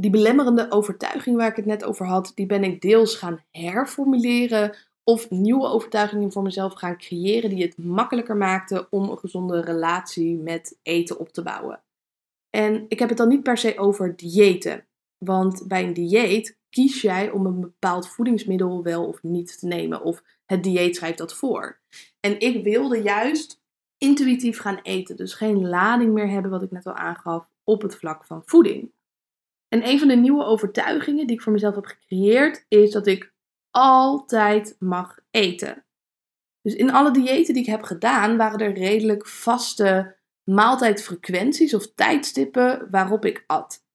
die 0.00 0.10
belemmerende 0.10 0.70
overtuiging 0.70 1.36
waar 1.36 1.48
ik 1.48 1.56
het 1.56 1.66
net 1.66 1.84
over 1.84 2.06
had, 2.06 2.32
die 2.34 2.46
ben 2.46 2.64
ik 2.64 2.80
deels 2.80 3.14
gaan 3.14 3.44
herformuleren 3.50 4.76
of 5.04 5.30
nieuwe 5.30 5.66
overtuigingen 5.66 6.32
voor 6.32 6.42
mezelf 6.42 6.74
gaan 6.74 6.98
creëren 6.98 7.50
die 7.50 7.62
het 7.62 7.78
makkelijker 7.78 8.36
maakten 8.36 8.86
om 8.90 9.08
een 9.08 9.18
gezonde 9.18 9.60
relatie 9.60 10.36
met 10.36 10.78
eten 10.82 11.18
op 11.18 11.28
te 11.28 11.42
bouwen. 11.42 11.82
En 12.50 12.84
ik 12.88 12.98
heb 12.98 13.08
het 13.08 13.18
dan 13.18 13.28
niet 13.28 13.42
per 13.42 13.58
se 13.58 13.78
over 13.78 14.16
diëten, 14.16 14.86
want 15.18 15.64
bij 15.68 15.84
een 15.84 15.92
dieet 15.92 16.58
kies 16.70 17.02
jij 17.02 17.30
om 17.30 17.46
een 17.46 17.60
bepaald 17.60 18.08
voedingsmiddel 18.08 18.82
wel 18.82 19.06
of 19.06 19.22
niet 19.22 19.58
te 19.58 19.66
nemen, 19.66 20.02
of 20.02 20.22
het 20.46 20.62
dieet 20.62 20.96
schrijft 20.96 21.18
dat 21.18 21.34
voor. 21.34 21.80
En 22.20 22.40
ik 22.40 22.64
wilde 22.64 23.02
juist 23.02 23.60
intuïtief 23.96 24.58
gaan 24.58 24.80
eten, 24.82 25.16
dus 25.16 25.34
geen 25.34 25.68
lading 25.68 26.12
meer 26.12 26.28
hebben, 26.28 26.50
wat 26.50 26.62
ik 26.62 26.70
net 26.70 26.86
al 26.86 26.94
aangaf, 26.94 27.48
op 27.64 27.82
het 27.82 27.96
vlak 27.96 28.24
van 28.24 28.42
voeding. 28.44 28.90
En 29.68 29.88
een 29.88 29.98
van 29.98 30.08
de 30.08 30.16
nieuwe 30.16 30.44
overtuigingen 30.44 31.26
die 31.26 31.36
ik 31.36 31.42
voor 31.42 31.52
mezelf 31.52 31.74
heb 31.74 31.84
gecreëerd 31.84 32.64
is 32.68 32.90
dat 32.90 33.06
ik 33.06 33.32
altijd 33.70 34.76
mag 34.78 35.18
eten. 35.30 35.84
Dus 36.62 36.74
in 36.74 36.92
alle 36.92 37.10
diëten 37.10 37.54
die 37.54 37.62
ik 37.62 37.68
heb 37.68 37.82
gedaan 37.82 38.36
waren 38.36 38.58
er 38.58 38.72
redelijk 38.72 39.26
vaste 39.26 40.16
maaltijdfrequenties 40.44 41.74
of 41.74 41.94
tijdstippen 41.94 42.88
waarop 42.90 43.24
ik 43.24 43.44
at. 43.46 43.86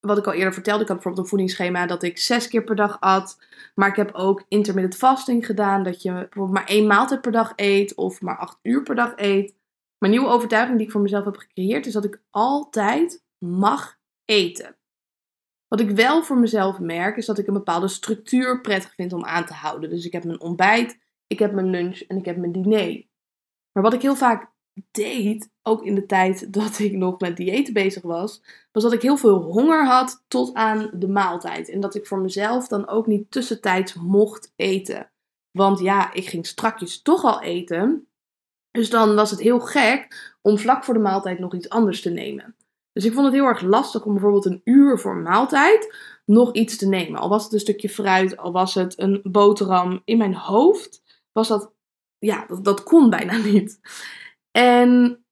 Wat 0.00 0.18
ik 0.18 0.26
al 0.26 0.32
eerder 0.32 0.52
vertelde, 0.52 0.82
ik 0.82 0.88
had 0.88 0.96
bijvoorbeeld 0.96 1.24
een 1.24 1.30
voedingsschema 1.30 1.86
dat 1.86 2.02
ik 2.02 2.18
zes 2.18 2.48
keer 2.48 2.64
per 2.64 2.76
dag 2.76 3.00
at. 3.00 3.38
Maar 3.74 3.88
ik 3.88 3.96
heb 3.96 4.14
ook 4.14 4.44
intermittent 4.48 4.96
fasting 4.96 5.46
gedaan, 5.46 5.82
dat 5.82 6.02
je 6.02 6.12
bijvoorbeeld 6.12 6.52
maar 6.52 6.66
één 6.66 6.86
maaltijd 6.86 7.20
per 7.20 7.32
dag 7.32 7.52
eet 7.56 7.94
of 7.94 8.20
maar 8.20 8.38
acht 8.38 8.58
uur 8.62 8.82
per 8.82 8.94
dag 8.94 9.12
eet. 9.16 9.54
Mijn 9.98 10.12
nieuwe 10.12 10.28
overtuiging 10.28 10.76
die 10.76 10.86
ik 10.86 10.92
voor 10.92 11.00
mezelf 11.00 11.24
heb 11.24 11.36
gecreëerd 11.36 11.86
is 11.86 11.92
dat 11.92 12.04
ik 12.04 12.20
altijd 12.30 13.24
mag 13.38 13.98
eten. 14.24 14.76
Wat 15.76 15.88
ik 15.88 15.96
wel 15.96 16.22
voor 16.22 16.38
mezelf 16.38 16.78
merk, 16.78 17.16
is 17.16 17.26
dat 17.26 17.38
ik 17.38 17.46
een 17.46 17.54
bepaalde 17.54 17.88
structuur 17.88 18.60
prettig 18.60 18.94
vind 18.94 19.12
om 19.12 19.24
aan 19.24 19.46
te 19.46 19.52
houden. 19.52 19.90
Dus 19.90 20.06
ik 20.06 20.12
heb 20.12 20.24
mijn 20.24 20.40
ontbijt, 20.40 20.98
ik 21.26 21.38
heb 21.38 21.52
mijn 21.52 21.70
lunch 21.70 22.00
en 22.00 22.16
ik 22.16 22.24
heb 22.24 22.36
mijn 22.36 22.52
diner. 22.52 23.06
Maar 23.72 23.82
wat 23.82 23.92
ik 23.92 24.02
heel 24.02 24.16
vaak 24.16 24.50
deed, 24.90 25.50
ook 25.62 25.84
in 25.84 25.94
de 25.94 26.06
tijd 26.06 26.52
dat 26.52 26.78
ik 26.78 26.92
nog 26.92 27.20
met 27.20 27.36
diëten 27.36 27.72
bezig 27.72 28.02
was, 28.02 28.42
was 28.72 28.82
dat 28.82 28.92
ik 28.92 29.02
heel 29.02 29.16
veel 29.16 29.42
honger 29.42 29.86
had 29.86 30.24
tot 30.28 30.54
aan 30.54 30.90
de 30.92 31.08
maaltijd. 31.08 31.68
En 31.68 31.80
dat 31.80 31.94
ik 31.94 32.06
voor 32.06 32.20
mezelf 32.20 32.68
dan 32.68 32.88
ook 32.88 33.06
niet 33.06 33.30
tussentijds 33.30 33.94
mocht 33.94 34.52
eten. 34.56 35.10
Want 35.50 35.78
ja, 35.78 36.12
ik 36.12 36.28
ging 36.28 36.46
strakjes 36.46 37.02
toch 37.02 37.24
al 37.24 37.42
eten. 37.42 38.08
Dus 38.70 38.90
dan 38.90 39.14
was 39.14 39.30
het 39.30 39.40
heel 39.40 39.60
gek 39.60 40.34
om 40.42 40.58
vlak 40.58 40.84
voor 40.84 40.94
de 40.94 41.00
maaltijd 41.00 41.38
nog 41.38 41.54
iets 41.54 41.68
anders 41.68 42.02
te 42.02 42.10
nemen. 42.10 42.56
Dus 42.96 43.04
ik 43.04 43.12
vond 43.12 43.24
het 43.24 43.34
heel 43.34 43.44
erg 43.44 43.60
lastig 43.60 44.04
om 44.04 44.12
bijvoorbeeld 44.12 44.44
een 44.44 44.60
uur 44.64 44.98
voor 44.98 45.16
maaltijd 45.16 45.96
nog 46.24 46.52
iets 46.52 46.76
te 46.76 46.88
nemen. 46.88 47.20
Al 47.20 47.28
was 47.28 47.44
het 47.44 47.52
een 47.52 47.60
stukje 47.60 47.88
fruit, 47.88 48.36
al 48.36 48.52
was 48.52 48.74
het 48.74 48.98
een 48.98 49.20
boterham. 49.22 50.02
In 50.04 50.18
mijn 50.18 50.34
hoofd 50.34 51.02
was 51.32 51.48
dat, 51.48 51.72
ja, 52.18 52.44
dat, 52.46 52.64
dat 52.64 52.82
kon 52.82 53.10
bijna 53.10 53.36
niet. 53.52 53.80
En 54.50 55.24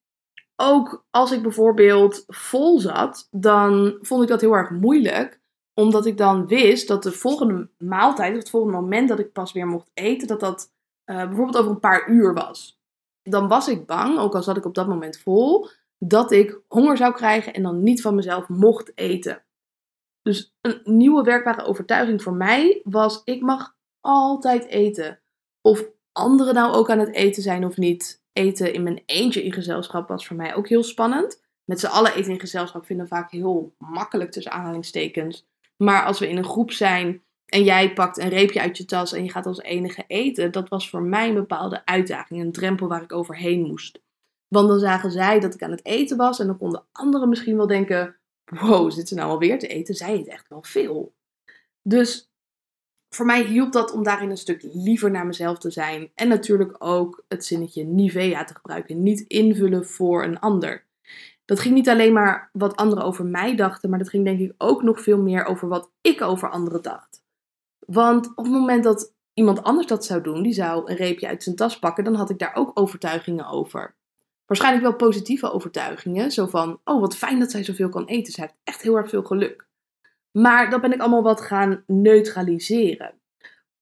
ook 0.56 1.06
als 1.10 1.32
ik 1.32 1.42
bijvoorbeeld 1.42 2.24
vol 2.26 2.80
zat, 2.80 3.28
dan 3.30 3.98
vond 4.00 4.22
ik 4.22 4.28
dat 4.28 4.40
heel 4.40 4.56
erg 4.56 4.70
moeilijk. 4.70 5.40
Omdat 5.74 6.06
ik 6.06 6.16
dan 6.16 6.46
wist 6.46 6.88
dat 6.88 7.02
de 7.02 7.12
volgende 7.12 7.68
maaltijd, 7.78 8.32
of 8.32 8.38
het 8.38 8.50
volgende 8.50 8.76
moment 8.76 9.08
dat 9.08 9.18
ik 9.18 9.32
pas 9.32 9.52
weer 9.52 9.66
mocht 9.66 9.90
eten, 9.94 10.28
dat 10.28 10.40
dat 10.40 10.72
uh, 11.10 11.16
bijvoorbeeld 11.16 11.56
over 11.56 11.70
een 11.70 11.80
paar 11.80 12.08
uur 12.08 12.34
was. 12.34 12.80
Dan 13.22 13.48
was 13.48 13.68
ik 13.68 13.86
bang, 13.86 14.18
ook 14.18 14.34
al 14.34 14.42
zat 14.42 14.56
ik 14.56 14.64
op 14.64 14.74
dat 14.74 14.88
moment 14.88 15.18
vol, 15.18 15.68
dat 16.08 16.32
ik 16.32 16.60
honger 16.68 16.96
zou 16.96 17.12
krijgen 17.12 17.54
en 17.54 17.62
dan 17.62 17.82
niet 17.82 18.00
van 18.00 18.14
mezelf 18.14 18.48
mocht 18.48 18.92
eten. 18.94 19.44
Dus 20.22 20.54
een 20.60 20.80
nieuwe 20.84 21.22
werkbare 21.22 21.64
overtuiging 21.64 22.22
voor 22.22 22.34
mij 22.34 22.80
was: 22.84 23.22
ik 23.24 23.42
mag 23.42 23.76
altijd 24.00 24.66
eten. 24.66 25.20
Of 25.60 25.84
anderen 26.12 26.54
nou 26.54 26.74
ook 26.74 26.90
aan 26.90 26.98
het 26.98 27.14
eten 27.14 27.42
zijn 27.42 27.64
of 27.64 27.76
niet. 27.76 28.22
Eten 28.32 28.72
in 28.72 28.82
mijn 28.82 29.02
eentje 29.06 29.44
in 29.44 29.52
gezelschap 29.52 30.08
was 30.08 30.26
voor 30.26 30.36
mij 30.36 30.54
ook 30.54 30.68
heel 30.68 30.82
spannend. 30.82 31.42
Met 31.64 31.80
z'n 31.80 31.86
allen 31.86 32.14
eten 32.14 32.32
in 32.32 32.40
gezelschap 32.40 32.86
vinden 32.86 33.08
vaak 33.08 33.30
heel 33.30 33.74
makkelijk 33.78 34.30
tussen 34.30 34.52
aanhalingstekens. 34.52 35.46
Maar 35.76 36.04
als 36.04 36.18
we 36.18 36.28
in 36.28 36.36
een 36.36 36.44
groep 36.44 36.70
zijn 36.70 37.22
en 37.46 37.64
jij 37.64 37.92
pakt 37.92 38.18
een 38.18 38.28
reepje 38.28 38.60
uit 38.60 38.76
je 38.76 38.84
tas 38.84 39.12
en 39.12 39.24
je 39.24 39.30
gaat 39.30 39.46
als 39.46 39.60
enige 39.60 40.04
eten, 40.06 40.52
dat 40.52 40.68
was 40.68 40.90
voor 40.90 41.02
mij 41.02 41.28
een 41.28 41.34
bepaalde 41.34 41.86
uitdaging, 41.86 42.40
een 42.40 42.52
drempel 42.52 42.88
waar 42.88 43.02
ik 43.02 43.12
overheen 43.12 43.60
moest. 43.60 44.03
Want 44.48 44.68
dan 44.68 44.78
zagen 44.78 45.10
zij 45.10 45.40
dat 45.40 45.54
ik 45.54 45.62
aan 45.62 45.70
het 45.70 45.84
eten 45.84 46.16
was 46.16 46.38
en 46.38 46.46
dan 46.46 46.58
konden 46.58 46.84
anderen 46.92 47.28
misschien 47.28 47.56
wel 47.56 47.66
denken: 47.66 48.16
wow, 48.44 48.90
zit 48.90 49.08
ze 49.08 49.14
nou 49.14 49.30
alweer 49.30 49.58
te 49.58 49.66
eten? 49.66 49.94
Zij 49.94 50.14
eet 50.14 50.28
echt 50.28 50.48
wel 50.48 50.62
veel. 50.62 51.12
Dus 51.82 52.30
voor 53.14 53.26
mij 53.26 53.44
hielp 53.44 53.72
dat 53.72 53.92
om 53.92 54.02
daarin 54.02 54.30
een 54.30 54.36
stuk 54.36 54.62
liever 54.72 55.10
naar 55.10 55.26
mezelf 55.26 55.58
te 55.58 55.70
zijn. 55.70 56.10
En 56.14 56.28
natuurlijk 56.28 56.76
ook 56.78 57.24
het 57.28 57.44
zinnetje 57.44 57.84
Nivea 57.84 58.44
te 58.44 58.54
gebruiken. 58.54 59.02
Niet 59.02 59.20
invullen 59.20 59.86
voor 59.86 60.24
een 60.24 60.40
ander. 60.40 60.84
Dat 61.44 61.60
ging 61.60 61.74
niet 61.74 61.88
alleen 61.88 62.12
maar 62.12 62.50
wat 62.52 62.76
anderen 62.76 63.04
over 63.04 63.24
mij 63.24 63.56
dachten, 63.56 63.90
maar 63.90 63.98
dat 63.98 64.08
ging 64.08 64.24
denk 64.24 64.40
ik 64.40 64.54
ook 64.58 64.82
nog 64.82 65.00
veel 65.00 65.18
meer 65.18 65.44
over 65.44 65.68
wat 65.68 65.90
ik 66.00 66.22
over 66.22 66.50
anderen 66.50 66.82
dacht. 66.82 67.22
Want 67.86 68.26
op 68.26 68.44
het 68.44 68.52
moment 68.52 68.84
dat 68.84 69.14
iemand 69.34 69.62
anders 69.62 69.86
dat 69.86 70.04
zou 70.04 70.22
doen, 70.22 70.42
die 70.42 70.52
zou 70.52 70.90
een 70.90 70.96
reepje 70.96 71.26
uit 71.26 71.42
zijn 71.42 71.56
tas 71.56 71.78
pakken, 71.78 72.04
dan 72.04 72.14
had 72.14 72.30
ik 72.30 72.38
daar 72.38 72.54
ook 72.54 72.70
overtuigingen 72.74 73.46
over 73.46 73.94
waarschijnlijk 74.46 74.84
wel 74.84 74.96
positieve 74.96 75.52
overtuigingen. 75.52 76.30
Zo 76.30 76.46
van, 76.46 76.80
oh 76.84 77.00
wat 77.00 77.16
fijn 77.16 77.38
dat 77.38 77.50
zij 77.50 77.64
zoveel 77.64 77.88
kan 77.88 78.06
eten. 78.06 78.32
Ze 78.32 78.40
heeft 78.40 78.54
echt 78.64 78.82
heel 78.82 78.96
erg 78.96 79.08
veel 79.08 79.22
geluk. 79.22 79.66
Maar 80.30 80.70
dat 80.70 80.80
ben 80.80 80.92
ik 80.92 81.00
allemaal 81.00 81.22
wat 81.22 81.40
gaan 81.40 81.82
neutraliseren. 81.86 83.14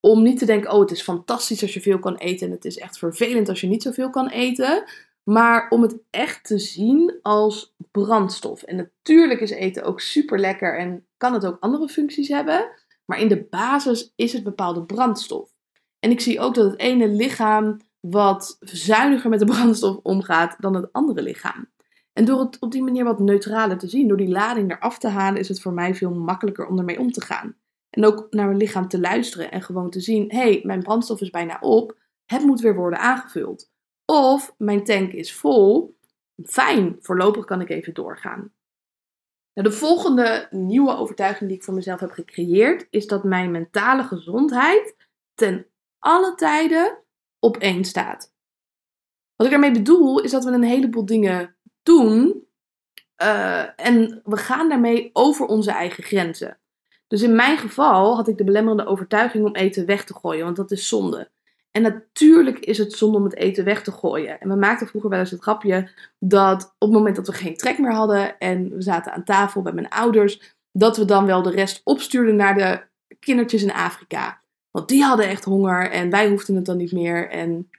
Om 0.01 0.23
niet 0.23 0.39
te 0.39 0.47
denken, 0.47 0.71
oh 0.71 0.81
het 0.81 0.91
is 0.91 1.03
fantastisch 1.03 1.63
als 1.63 1.75
je 1.75 1.81
veel 1.81 1.99
kan 1.99 2.17
eten 2.17 2.47
en 2.47 2.53
het 2.53 2.65
is 2.65 2.79
echt 2.79 2.99
vervelend 2.99 3.49
als 3.49 3.61
je 3.61 3.67
niet 3.67 3.83
zoveel 3.83 4.11
kan 4.11 4.29
eten. 4.29 4.85
Maar 5.23 5.69
om 5.69 5.83
het 5.83 5.97
echt 6.11 6.45
te 6.45 6.59
zien 6.59 7.19
als 7.23 7.75
brandstof. 7.91 8.63
En 8.63 8.77
natuurlijk 8.77 9.41
is 9.41 9.51
eten 9.51 9.83
ook 9.83 10.01
super 10.01 10.39
lekker 10.39 10.79
en 10.79 11.07
kan 11.17 11.33
het 11.33 11.47
ook 11.47 11.57
andere 11.61 11.89
functies 11.89 12.29
hebben. 12.29 12.71
Maar 13.05 13.21
in 13.21 13.29
de 13.29 13.47
basis 13.51 14.13
is 14.17 14.33
het 14.33 14.43
bepaalde 14.43 14.85
brandstof. 14.85 15.51
En 15.99 16.11
ik 16.11 16.21
zie 16.21 16.41
ook 16.41 16.55
dat 16.55 16.71
het 16.71 16.81
ene 16.81 17.09
lichaam 17.09 17.77
wat 18.03 18.57
zuiniger 18.61 19.31
met 19.31 19.39
de 19.39 19.45
brandstof 19.53 19.97
omgaat 20.03 20.57
dan 20.59 20.75
het 20.75 20.93
andere 20.93 21.23
lichaam. 21.23 21.71
En 22.13 22.25
door 22.25 22.41
het 22.41 22.59
op 22.59 22.73
die 22.73 22.83
manier 22.83 23.05
wat 23.05 23.19
neutraler 23.19 23.79
te 23.79 23.89
zien, 23.89 24.09
door 24.09 24.17
die 24.17 24.29
lading 24.29 24.71
eraf 24.71 24.99
te 24.99 25.09
halen, 25.09 25.41
is 25.41 25.49
het 25.49 25.61
voor 25.61 25.73
mij 25.73 25.95
veel 25.95 26.15
makkelijker 26.15 26.67
om 26.67 26.79
ermee 26.79 26.99
om 26.99 27.13
te 27.13 27.21
gaan. 27.21 27.57
En 27.91 28.05
ook 28.05 28.27
naar 28.31 28.47
mijn 28.47 28.59
lichaam 28.59 28.89
te 28.89 29.01
luisteren 29.01 29.51
en 29.51 29.63
gewoon 29.63 29.91
te 29.91 30.01
zien: 30.01 30.31
hé, 30.31 30.39
hey, 30.39 30.61
mijn 30.63 30.83
brandstof 30.83 31.21
is 31.21 31.31
bijna 31.31 31.59
op, 31.61 31.97
het 32.25 32.43
moet 32.43 32.61
weer 32.61 32.75
worden 32.75 32.99
aangevuld. 32.99 33.71
Of 34.05 34.55
mijn 34.59 34.85
tank 34.85 35.13
is 35.13 35.35
vol. 35.35 35.97
Fijn, 36.45 36.97
voorlopig 37.01 37.45
kan 37.45 37.61
ik 37.61 37.69
even 37.69 37.95
doorgaan. 37.95 38.53
Nou, 39.55 39.69
de 39.69 39.75
volgende 39.75 40.49
nieuwe 40.51 40.97
overtuiging 40.97 41.49
die 41.49 41.59
ik 41.59 41.65
voor 41.65 41.75
mezelf 41.75 42.01
heb 42.01 42.11
gecreëerd 42.11 42.87
is 42.91 43.07
dat 43.07 43.25
mijn 43.25 43.51
mentale 43.51 44.05
gezondheid 44.05 44.97
ten 45.35 45.67
alle 45.99 46.35
tijden 46.35 47.02
op 47.43 47.57
staat. 47.81 48.33
Wat 49.37 49.47
ik 49.47 49.53
daarmee 49.53 49.83
bedoel 49.83 50.21
is 50.21 50.31
dat 50.31 50.45
we 50.45 50.51
een 50.51 50.63
heleboel 50.63 51.07
dingen 51.07 51.57
doen 51.83 52.47
uh, 53.23 53.81
en 53.81 54.21
we 54.25 54.37
gaan 54.37 54.69
daarmee 54.69 55.11
over 55.13 55.47
onze 55.47 55.71
eigen 55.71 56.03
grenzen. 56.03 56.59
Dus 57.09 57.23
in 57.23 57.35
mijn 57.35 57.59
geval 57.59 58.17
had 58.17 58.29
ik 58.29 58.39
de 58.39 58.45
belemmerende 58.45 58.87
overtuiging 58.87 59.45
om 59.45 59.55
eten 59.55 59.87
weg 59.87 60.05
te 60.05 60.15
gooien, 60.15 60.45
want 60.45 60.57
dat 60.57 60.71
is 60.71 60.89
zonde. 60.89 61.31
En 61.71 61.83
natuurlijk 61.83 62.59
is 62.59 62.79
het 62.79 62.93
zonde 62.93 63.19
om 63.19 63.25
het 63.25 63.37
eten 63.37 63.65
weg 63.65 63.83
te 63.83 63.93
gooien. 63.93 64.41
En 64.41 64.49
we 64.49 64.55
maakten 64.55 64.87
vroeger 64.87 65.11
wel 65.11 65.19
eens 65.19 65.31
het 65.31 65.43
grapje 65.43 65.91
dat 66.19 66.65
op 66.65 66.89
het 66.89 66.99
moment 66.99 67.17
dat 67.17 67.27
we 67.27 67.33
geen 67.33 67.57
trek 67.57 67.79
meer 67.79 67.93
hadden 67.93 68.39
en 68.39 68.71
we 68.71 68.83
zaten 68.83 69.13
aan 69.13 69.25
tafel 69.25 69.63
bij 69.63 69.73
mijn 69.73 69.89
ouders, 69.89 70.57
dat 70.73 70.97
we 70.97 71.05
dan 71.05 71.27
wel 71.27 71.43
de 71.43 71.51
rest 71.51 71.81
opstuurden 71.85 72.37
naar 72.37 72.55
de 72.55 72.83
kindertjes 73.19 73.63
in 73.63 73.73
Afrika. 73.73 74.42
Want 74.73 74.89
die 74.89 75.03
hadden 75.03 75.29
echt 75.29 75.45
honger 75.45 75.91
en 75.91 76.11
wij 76.11 76.29
hoefden 76.29 76.57
het 76.57 76.65
dan 76.65 76.77
niet 76.77 76.93
meer. 76.93 77.29
En 77.29 77.71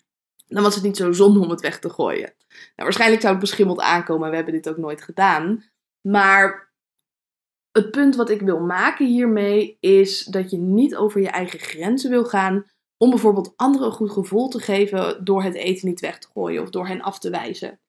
dan 0.48 0.64
was 0.64 0.76
het 0.76 0.84
niet 0.84 0.98
zo 0.98 1.12
zonde 1.12 1.40
om 1.40 1.50
het 1.50 1.62
weg 1.62 1.80
te 1.80 1.90
gooien. 1.90 2.34
Nou, 2.50 2.72
waarschijnlijk 2.76 3.22
zou 3.22 3.34
het 3.34 3.42
beschimmeld 3.42 3.80
aankomen. 3.80 4.30
We 4.30 4.36
hebben 4.36 4.54
dit 4.54 4.70
ook 4.70 4.78
nooit 4.78 5.02
gedaan. 5.02 5.64
Maar 6.02 6.74
het 7.72 7.92
punt 7.92 8.16
wat 8.16 8.30
ik 8.30 8.42
wil 8.42 8.60
maken 8.60 9.06
hiermee 9.06 9.78
is 9.80 10.26
dat 10.26 10.52
je 10.52 10.58
niet 10.58 10.96
over 10.96 11.22
je 11.22 11.30
eigen 11.30 11.60
grenzen 11.60 12.10
wil 12.10 12.26
gaan 12.26 12.66
om 12.98 13.10
bijvoorbeeld 13.10 13.54
anderen 13.56 13.88
een 13.88 13.94
goed 13.94 14.12
gevoel 14.12 14.48
te 14.48 14.60
geven 14.60 15.26
door 15.26 15.44
het 15.44 15.54
eten 15.54 15.88
niet 15.88 16.00
weg 16.00 16.20
te 16.20 16.28
gooien 16.34 16.62
of 16.62 16.70
door 16.70 16.88
hen 16.88 17.02
af 17.02 17.20
te 17.20 17.30
wijzen. 17.30 17.80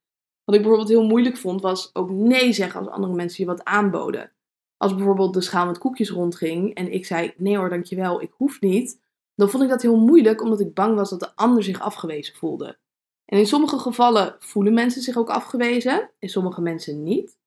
Wat 0.45 0.55
ik 0.55 0.61
bijvoorbeeld 0.61 0.89
heel 0.89 1.07
moeilijk 1.07 1.37
vond 1.37 1.61
was 1.61 1.95
ook 1.95 2.11
nee 2.11 2.53
zeggen 2.53 2.81
als 2.81 2.89
andere 2.89 3.15
mensen 3.15 3.45
je 3.45 3.51
wat 3.51 3.65
aanboden. 3.65 4.33
Als 4.85 4.95
bijvoorbeeld 4.95 5.35
de 5.35 5.41
schaal 5.41 5.67
met 5.67 5.79
koekjes 5.79 6.11
rondging 6.11 6.75
en 6.75 6.93
ik 6.93 7.07
zei 7.07 7.35
nee 7.37 7.57
hoor 7.57 7.69
dankjewel, 7.69 8.23
ik 8.23 8.33
hoef 8.37 8.61
niet. 8.61 9.01
Dan 9.35 9.51
vond 9.51 9.63
ik 9.63 9.69
dat 9.69 9.83
heel 9.83 9.97
moeilijk 9.97 10.43
omdat 10.43 10.61
ik 10.61 10.75
bang 10.75 10.95
was 10.95 11.11
dat 11.11 11.21
de 11.21 11.37
ander 11.37 11.63
zich 11.63 11.81
afgewezen 11.81 12.35
voelde. 12.35 12.79
En 13.25 13.39
in 13.39 13.47
sommige 13.47 13.79
gevallen 13.79 14.37
voelen 14.39 14.75
mensen 14.75 15.03
zich 15.03 15.17
ook 15.17 15.29
afgewezen, 15.31 16.11
in 16.19 16.29
sommige 16.29 16.61
mensen 16.61 17.03
niet. 17.03 17.39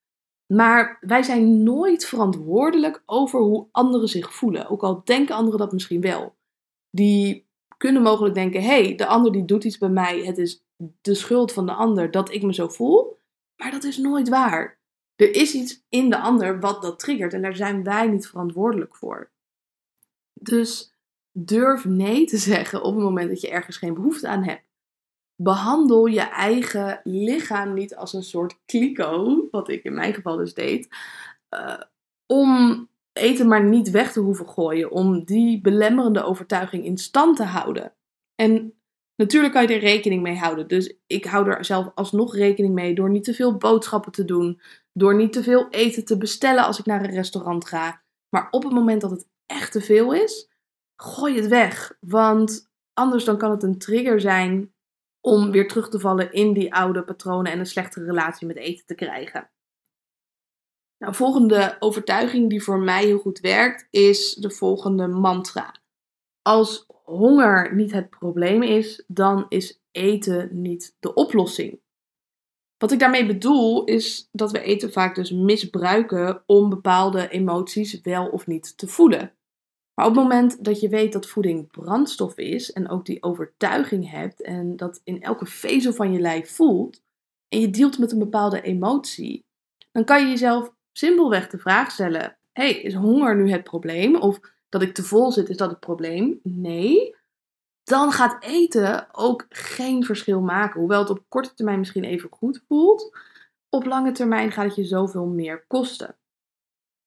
Maar 0.53 0.97
wij 1.01 1.23
zijn 1.23 1.63
nooit 1.63 2.05
verantwoordelijk 2.05 3.03
over 3.05 3.39
hoe 3.39 3.67
anderen 3.71 4.07
zich 4.07 4.33
voelen, 4.33 4.69
ook 4.69 4.83
al 4.83 5.01
denken 5.03 5.35
anderen 5.35 5.59
dat 5.59 5.71
misschien 5.71 6.01
wel. 6.01 6.35
Die 6.89 7.47
kunnen 7.77 8.01
mogelijk 8.01 8.35
denken: 8.35 8.61
hé, 8.61 8.83
hey, 8.83 8.95
de 8.95 9.07
ander 9.07 9.31
die 9.31 9.45
doet 9.45 9.63
iets 9.63 9.77
bij 9.77 9.89
mij, 9.89 10.25
het 10.25 10.37
is 10.37 10.63
de 11.01 11.15
schuld 11.15 11.51
van 11.51 11.65
de 11.65 11.73
ander 11.73 12.11
dat 12.11 12.31
ik 12.31 12.43
me 12.43 12.53
zo 12.53 12.67
voel. 12.67 13.19
Maar 13.55 13.71
dat 13.71 13.83
is 13.83 13.97
nooit 13.97 14.29
waar. 14.29 14.76
Er 15.17 15.35
is 15.35 15.53
iets 15.53 15.85
in 15.89 16.09
de 16.09 16.19
ander 16.19 16.59
wat 16.59 16.81
dat 16.81 16.99
triggert 16.99 17.33
en 17.33 17.41
daar 17.41 17.55
zijn 17.55 17.83
wij 17.83 18.07
niet 18.07 18.27
verantwoordelijk 18.27 18.95
voor. 18.95 19.31
Dus 20.33 20.93
durf 21.31 21.85
nee 21.85 22.25
te 22.25 22.37
zeggen 22.51 22.83
op 22.83 22.93
het 22.93 23.03
moment 23.03 23.29
dat 23.29 23.41
je 23.41 23.49
ergens 23.49 23.77
geen 23.77 23.93
behoefte 23.93 24.27
aan 24.27 24.43
hebt. 24.43 24.65
Behandel 25.35 26.05
je 26.05 26.21
eigen 26.21 27.01
lichaam 27.03 27.73
niet 27.73 27.95
als 27.95 28.13
een 28.13 28.23
soort 28.23 28.59
kliko, 28.65 29.47
wat 29.51 29.69
ik 29.69 29.83
in 29.83 29.93
mijn 29.93 30.13
geval 30.13 30.37
dus 30.37 30.53
deed, 30.53 30.87
uh, 31.49 31.81
om 32.25 32.87
eten 33.13 33.47
maar 33.47 33.63
niet 33.63 33.89
weg 33.89 34.11
te 34.11 34.19
hoeven 34.19 34.49
gooien. 34.49 34.91
Om 34.91 35.23
die 35.23 35.61
belemmerende 35.61 36.23
overtuiging 36.23 36.85
in 36.85 36.97
stand 36.97 37.37
te 37.37 37.43
houden. 37.43 37.93
En 38.35 38.76
natuurlijk 39.17 39.53
kan 39.53 39.67
je 39.67 39.73
er 39.73 39.79
rekening 39.79 40.21
mee 40.21 40.37
houden. 40.37 40.67
Dus 40.67 40.93
ik 41.07 41.25
hou 41.25 41.49
er 41.49 41.65
zelf 41.65 41.91
alsnog 41.95 42.35
rekening 42.35 42.73
mee 42.73 42.95
door 42.95 43.09
niet 43.09 43.23
te 43.23 43.33
veel 43.33 43.57
boodschappen 43.57 44.11
te 44.11 44.25
doen. 44.25 44.61
Door 44.93 45.15
niet 45.15 45.33
te 45.33 45.43
veel 45.43 45.69
eten 45.69 46.05
te 46.05 46.17
bestellen 46.17 46.65
als 46.65 46.79
ik 46.79 46.85
naar 46.85 47.03
een 47.03 47.15
restaurant 47.15 47.67
ga. 47.67 48.01
Maar 48.29 48.47
op 48.51 48.63
het 48.63 48.73
moment 48.73 49.01
dat 49.01 49.11
het 49.11 49.27
echt 49.45 49.71
te 49.71 49.81
veel 49.81 50.13
is, 50.13 50.49
gooi 50.95 51.35
het 51.35 51.47
weg. 51.47 51.97
Want 51.99 52.69
anders 52.93 53.25
dan 53.25 53.37
kan 53.37 53.51
het 53.51 53.63
een 53.63 53.77
trigger 53.77 54.21
zijn 54.21 54.73
om 55.21 55.51
weer 55.51 55.67
terug 55.67 55.89
te 55.89 55.99
vallen 55.99 56.31
in 56.31 56.53
die 56.53 56.73
oude 56.73 57.03
patronen 57.03 57.51
en 57.51 57.59
een 57.59 57.65
slechtere 57.65 58.05
relatie 58.05 58.47
met 58.47 58.57
eten 58.57 58.85
te 58.85 58.95
krijgen. 58.95 59.49
Nou, 60.97 61.15
volgende 61.15 61.75
overtuiging 61.79 62.49
die 62.49 62.63
voor 62.63 62.79
mij 62.79 63.05
heel 63.05 63.19
goed 63.19 63.39
werkt, 63.39 63.87
is 63.89 64.33
de 64.33 64.51
volgende 64.51 65.07
mantra. 65.07 65.75
Als 66.41 66.85
honger 67.11 67.75
niet 67.75 67.91
het 67.91 68.09
probleem 68.09 68.63
is, 68.63 69.03
dan 69.07 69.45
is 69.49 69.81
eten 69.91 70.49
niet 70.61 70.95
de 70.99 71.13
oplossing. 71.13 71.79
Wat 72.77 72.91
ik 72.91 72.99
daarmee 72.99 73.25
bedoel, 73.25 73.83
is 73.83 74.29
dat 74.31 74.51
we 74.51 74.61
eten 74.61 74.91
vaak 74.91 75.15
dus 75.15 75.31
misbruiken 75.31 76.43
om 76.45 76.69
bepaalde 76.69 77.29
emoties 77.29 78.01
wel 78.01 78.27
of 78.27 78.47
niet 78.47 78.77
te 78.77 78.87
voelen. 78.87 79.33
Maar 79.93 80.05
op 80.05 80.15
het 80.15 80.23
moment 80.23 80.63
dat 80.63 80.79
je 80.79 80.89
weet 80.89 81.13
dat 81.13 81.27
voeding 81.27 81.71
brandstof 81.71 82.37
is 82.37 82.71
en 82.71 82.89
ook 82.89 83.05
die 83.05 83.23
overtuiging 83.23 84.09
hebt 84.09 84.41
en 84.41 84.75
dat 84.75 85.01
in 85.03 85.21
elke 85.21 85.45
vezel 85.45 85.93
van 85.93 86.11
je 86.11 86.19
lijf 86.19 86.49
voelt 86.49 87.01
en 87.47 87.59
je 87.59 87.69
dealt 87.69 87.99
met 87.99 88.11
een 88.11 88.19
bepaalde 88.19 88.61
emotie, 88.61 89.45
dan 89.91 90.03
kan 90.03 90.21
je 90.21 90.27
jezelf 90.27 90.73
simpelweg 90.91 91.49
de 91.49 91.57
vraag 91.57 91.91
stellen: 91.91 92.37
hey, 92.51 92.71
is 92.71 92.93
honger 92.93 93.35
nu 93.35 93.51
het 93.51 93.63
probleem? 93.63 94.15
Of 94.15 94.39
dat 94.79 94.87
ik 94.87 94.93
te 94.93 95.03
vol 95.03 95.31
zit, 95.31 95.49
is 95.49 95.57
dat 95.57 95.69
het 95.69 95.79
probleem? 95.79 96.39
Nee. 96.43 97.15
Dan 97.83 98.11
gaat 98.11 98.43
eten 98.43 99.07
ook 99.11 99.45
geen 99.49 100.03
verschil 100.03 100.41
maken. 100.41 100.79
Hoewel 100.79 100.99
het 100.99 101.09
op 101.09 101.23
korte 101.27 101.53
termijn 101.53 101.79
misschien 101.79 102.03
even 102.03 102.29
goed 102.31 102.63
voelt, 102.67 103.17
op 103.69 103.85
lange 103.85 104.11
termijn 104.11 104.51
gaat 104.51 104.65
het 104.65 104.75
je 104.75 104.85
zoveel 104.85 105.25
meer 105.25 105.65
kosten. 105.67 106.15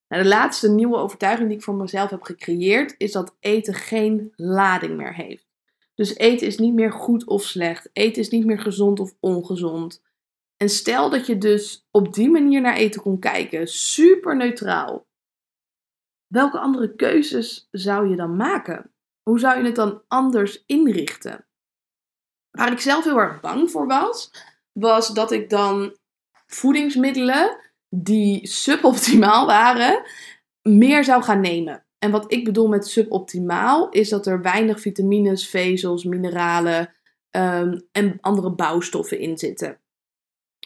Nou, 0.08 0.22
de 0.22 0.28
laatste 0.28 0.70
nieuwe 0.70 0.96
overtuiging 0.96 1.48
die 1.48 1.58
ik 1.58 1.64
voor 1.64 1.74
mezelf 1.74 2.10
heb 2.10 2.22
gecreëerd 2.22 2.94
is 2.98 3.12
dat 3.12 3.36
eten 3.40 3.74
geen 3.74 4.32
lading 4.36 4.96
meer 4.96 5.14
heeft. 5.14 5.48
Dus 5.94 6.16
eten 6.16 6.46
is 6.46 6.58
niet 6.58 6.74
meer 6.74 6.92
goed 6.92 7.24
of 7.26 7.42
slecht. 7.42 7.90
Eten 7.92 8.22
is 8.22 8.28
niet 8.28 8.44
meer 8.44 8.58
gezond 8.58 9.00
of 9.00 9.14
ongezond. 9.20 10.02
En 10.56 10.68
stel 10.68 11.10
dat 11.10 11.26
je 11.26 11.38
dus 11.38 11.86
op 11.90 12.14
die 12.14 12.30
manier 12.30 12.60
naar 12.60 12.76
eten 12.76 13.02
kon 13.02 13.18
kijken, 13.18 13.68
super 13.68 14.36
neutraal. 14.36 15.06
Welke 16.32 16.58
andere 16.58 16.94
keuzes 16.94 17.68
zou 17.70 18.08
je 18.08 18.16
dan 18.16 18.36
maken? 18.36 18.92
Hoe 19.22 19.38
zou 19.38 19.58
je 19.58 19.64
het 19.64 19.74
dan 19.74 20.02
anders 20.08 20.62
inrichten? 20.66 21.46
Waar 22.50 22.72
ik 22.72 22.80
zelf 22.80 23.04
heel 23.04 23.18
erg 23.18 23.40
bang 23.40 23.70
voor 23.70 23.86
was, 23.86 24.30
was 24.72 25.08
dat 25.08 25.32
ik 25.32 25.50
dan 25.50 25.96
voedingsmiddelen 26.46 27.56
die 27.88 28.46
suboptimaal 28.46 29.46
waren, 29.46 30.02
meer 30.62 31.04
zou 31.04 31.22
gaan 31.22 31.40
nemen. 31.40 31.84
En 31.98 32.10
wat 32.10 32.32
ik 32.32 32.44
bedoel 32.44 32.68
met 32.68 32.86
suboptimaal 32.86 33.88
is 33.88 34.08
dat 34.08 34.26
er 34.26 34.42
weinig 34.42 34.80
vitamines, 34.80 35.48
vezels, 35.48 36.04
mineralen 36.04 36.94
um, 37.30 37.88
en 37.92 38.18
andere 38.20 38.54
bouwstoffen 38.54 39.18
in 39.18 39.38
zitten. 39.38 39.80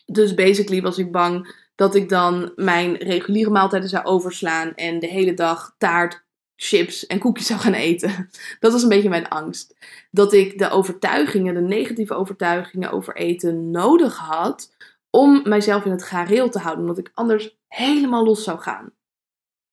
Dus 0.07 0.35
basically 0.35 0.83
was 0.83 0.99
ik 0.99 1.13
bang 1.13 1.64
dat 1.75 1.95
ik 1.95 2.09
dan 2.09 2.53
mijn 2.57 2.97
reguliere 2.97 3.51
maaltijden 3.51 3.89
zou 3.89 4.05
overslaan 4.05 4.75
en 4.75 4.99
de 4.99 5.07
hele 5.07 5.35
dag 5.35 5.75
taart, 5.79 6.25
chips 6.57 7.07
en 7.07 7.19
koekjes 7.19 7.47
zou 7.53 7.61
gaan 7.61 7.73
eten. 7.73 8.31
Dat 8.61 8.73
was 8.73 8.83
een 8.83 8.89
beetje 8.89 9.09
mijn 9.09 9.29
angst. 9.29 9.77
Dat 10.11 10.33
ik 10.33 10.59
de 10.59 10.71
overtuigingen, 10.71 11.55
de 11.55 11.61
negatieve 11.61 12.15
overtuigingen 12.15 12.91
over 12.91 13.17
eten 13.17 13.71
nodig 13.71 14.17
had 14.17 14.75
om 15.11 15.41
mijzelf 15.49 15.85
in 15.85 15.91
het 15.91 16.03
gareel 16.03 16.51
te 16.51 16.59
houden, 16.59 16.85
omdat 16.85 16.99
ik 16.99 17.11
anders 17.15 17.59
helemaal 17.69 18.25
los 18.25 18.45
zou 18.45 18.59
gaan. 18.59 18.93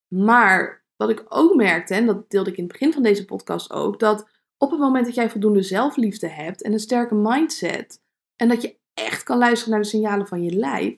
Maar 0.07 0.85
wat 0.95 1.09
ik 1.09 1.25
ook 1.29 1.55
merkte, 1.55 1.95
en 1.95 2.05
dat 2.05 2.29
deelde 2.29 2.49
ik 2.49 2.57
in 2.57 2.63
het 2.63 2.71
begin 2.71 2.93
van 2.93 3.03
deze 3.03 3.25
podcast 3.25 3.71
ook, 3.71 3.99
dat 3.99 4.29
op 4.57 4.71
het 4.71 4.79
moment 4.79 5.05
dat 5.05 5.15
jij 5.15 5.29
voldoende 5.29 5.61
zelfliefde 5.61 6.27
hebt 6.27 6.61
en 6.61 6.73
een 6.73 6.79
sterke 6.79 7.15
mindset, 7.15 8.01
en 8.35 8.47
dat 8.47 8.61
je 8.61 8.77
echt 8.93 9.23
kan 9.23 9.37
luisteren 9.37 9.73
naar 9.73 9.81
de 9.81 9.87
signalen 9.87 10.27
van 10.27 10.43
je 10.43 10.51
lijf, 10.51 10.97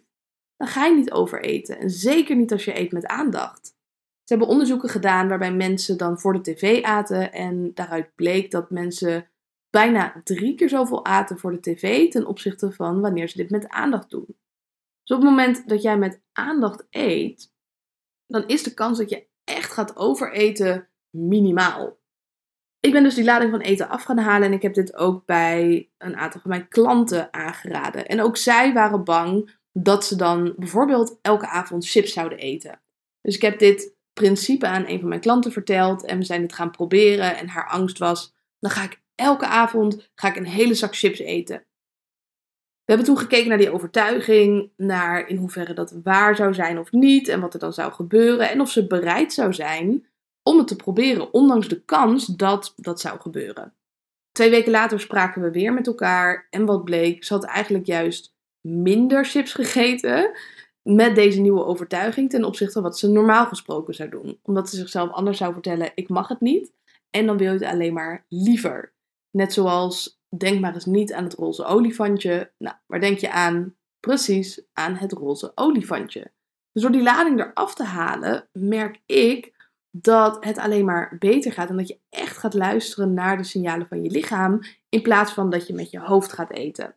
ga 0.68 0.86
je 0.86 0.96
niet 0.96 1.12
overeten. 1.12 1.80
En 1.80 1.90
zeker 1.90 2.36
niet 2.36 2.52
als 2.52 2.66
je 2.66 2.80
eet 2.80 2.92
met 2.92 3.06
aandacht. 3.06 3.66
Ze 4.24 4.34
hebben 4.34 4.48
onderzoeken 4.48 4.90
gedaan 4.90 5.28
waarbij 5.28 5.54
mensen 5.54 5.98
dan 5.98 6.20
voor 6.20 6.34
de 6.34 6.42
tv 6.42 6.84
aten 6.84 7.32
en 7.32 7.74
daaruit 7.74 8.16
bleek 8.16 8.52
dat 8.52 8.70
mensen 8.70 9.28
bijna 9.70 10.22
drie 10.24 10.56
keer 10.56 10.70
zoveel 10.70 11.06
aten 11.06 11.38
voor 11.38 11.52
de 11.52 11.60
tv 11.60 12.10
ten 12.10 12.26
opzichte 12.26 12.72
van 12.72 13.02
wanneer 13.02 13.30
ze 13.30 13.38
dit 13.38 13.50
met 13.50 13.70
aandacht 13.70 14.10
doen. 14.10 14.26
Dus 15.04 15.18
op 15.18 15.22
het 15.22 15.30
moment 15.30 15.70
dat 15.70 15.82
jij 15.82 15.98
met 15.98 16.22
aandacht 16.32 16.88
eet, 16.90 17.54
dan 18.28 18.48
is 18.48 18.64
de 18.64 18.74
kans 18.74 18.98
dat 18.98 19.10
je 19.10 19.28
echt 19.44 19.72
gaat 19.72 19.96
overeten 19.98 20.88
minimaal. 21.10 21.98
Ik 22.80 22.92
ben 22.92 23.04
dus 23.04 23.16
die 23.16 23.24
lading 23.24 23.52
van 23.52 23.60
eten 23.60 23.90
af 23.90 24.04
gaan 24.04 24.18
halen 24.18 24.48
en 24.48 24.54
ik 24.54 24.62
heb 24.62 24.74
dit 24.74 24.96
ook 24.96 25.26
bij 25.26 25.90
een 25.98 26.16
aantal 26.16 26.42
van 26.42 26.50
mijn 26.50 26.68
klanten 26.68 27.34
aangeraden. 27.34 28.08
En 28.08 28.22
ook 28.22 28.38
zij 28.38 28.74
waren 28.74 29.04
bang 29.04 29.62
dat 29.74 30.06
ze 30.06 30.16
dan 30.16 30.54
bijvoorbeeld 30.58 31.20
elke 31.22 31.48
avond 31.48 31.90
chips 31.90 32.14
zouden 32.14 32.38
eten. 32.38 32.82
Dus 33.22 33.36
ik 33.36 33.42
heb 33.42 33.60
dit 33.60 33.96
principe 34.14 34.68
aan 34.68 34.88
een 34.88 35.00
van 35.00 35.10
mijn 35.10 35.22
klanten 35.22 35.52
verteld 35.52 36.06
en 36.06 36.18
we 36.18 36.24
zijn 36.24 36.42
het 36.42 36.54
gaan 36.54 36.72
proberen 36.72 37.38
en 37.38 37.48
haar 37.48 37.68
angst 37.68 37.98
was, 37.98 38.34
dan 38.60 38.72
ga 38.72 38.84
ik 38.84 39.02
elke 39.16 39.46
avond 39.46 40.12
ga 40.16 40.28
ik 40.28 40.36
een 40.36 40.46
hele 40.46 40.74
zak 40.74 40.96
chips 40.96 41.20
eten. 41.20 41.66
We 42.86 42.94
hebben 42.94 43.06
toen 43.06 43.18
gekeken 43.18 43.50
naar 43.50 43.58
die 43.58 43.74
overtuiging, 43.74 44.72
naar 44.78 45.28
in 45.28 45.38
hoeverre 45.38 45.74
dat 45.74 46.00
waar 46.04 46.36
zou 46.36 46.54
zijn 46.54 46.80
of 46.80 46.92
niet 46.92 47.28
en 47.28 47.40
wat 47.40 47.54
er 47.54 47.60
dan 47.60 47.74
zou 47.74 47.92
gebeuren 47.92 48.50
en 48.50 48.62
of 48.62 48.72
ze 48.72 48.88
bereid 48.88 49.34
zou 49.34 49.54
zijn 49.54 50.08
om 50.44 50.58
het 50.58 50.68
te 50.68 50.76
proberen, 50.76 51.34
ondanks 51.34 51.68
de 51.68 51.84
kans 51.84 52.26
dat 52.26 52.74
dat 52.76 53.00
zou 53.00 53.20
gebeuren. 53.20 53.74
Twee 54.32 54.50
weken 54.50 54.72
later 54.72 55.00
spraken 55.00 55.42
we 55.42 55.52
weer 55.52 55.74
met 55.74 55.88
elkaar 55.88 56.48
en 56.50 56.66
wat 56.66 56.84
bleek, 56.84 57.24
ze 57.24 57.34
had 57.34 57.44
eigenlijk 57.44 57.86
juist 57.86 58.33
minder 58.64 59.26
chips 59.26 59.54
gegeten 59.54 60.32
met 60.82 61.16
deze 61.16 61.42
nieuwe 61.42 61.66
overtuiging 61.66 62.30
ten 62.30 62.44
opzichte 62.44 62.74
van 62.74 62.82
wat 62.82 63.00
ze 63.00 63.08
normaal 63.08 63.46
gesproken 63.46 63.94
zou 63.94 64.10
doen. 64.10 64.40
Omdat 64.44 64.70
ze 64.70 64.76
zichzelf 64.76 65.12
anders 65.12 65.38
zou 65.38 65.54
vertellen, 65.54 65.92
ik 65.96 66.10
mag 66.10 66.28
het 66.28 66.40
niet 66.40 66.72
en 67.10 67.26
dan 67.26 67.38
wil 67.38 67.54
je 67.54 67.60
het 67.60 67.72
alleen 67.74 67.94
maar 67.94 68.26
liever. 68.30 68.94
Net 69.32 69.54
zoals, 69.54 70.22
denk 70.38 70.60
maar 70.60 70.74
eens 70.74 70.86
niet 70.86 71.14
aan 71.14 71.24
het 71.24 71.34
roze 71.34 71.66
olifantje. 71.66 72.52
Nou, 72.58 72.76
waar 72.86 73.00
denk 73.00 73.18
je 73.18 73.32
aan? 73.32 73.76
Precies 74.00 74.62
aan 74.74 74.96
het 74.96 75.12
roze 75.12 75.52
olifantje. 75.56 76.32
Dus 76.72 76.82
door 76.82 76.92
die 76.92 77.04
lading 77.04 77.40
eraf 77.40 77.76
te 77.76 77.84
halen, 77.84 78.48
merk 78.52 79.02
ik 79.06 79.54
dat 79.92 80.46
het 80.46 80.58
alleen 80.58 80.86
maar 80.86 81.16
beter 81.20 81.52
gaat 81.52 81.70
en 81.70 81.78
dat 81.78 81.88
je 81.88 82.00
echt 82.10 82.38
gaat 82.38 82.54
luisteren 82.54 83.14
naar 83.14 83.38
de 83.38 83.44
signalen 83.44 83.88
van 83.88 84.04
je 84.04 84.10
lichaam 84.10 84.60
in 84.90 85.02
plaats 85.02 85.32
van 85.32 85.50
dat 85.50 85.68
je 85.68 85.74
met 85.74 85.92
je 85.92 86.00
hoofd 86.00 86.34
gaat 86.34 86.52
eten. 86.52 86.96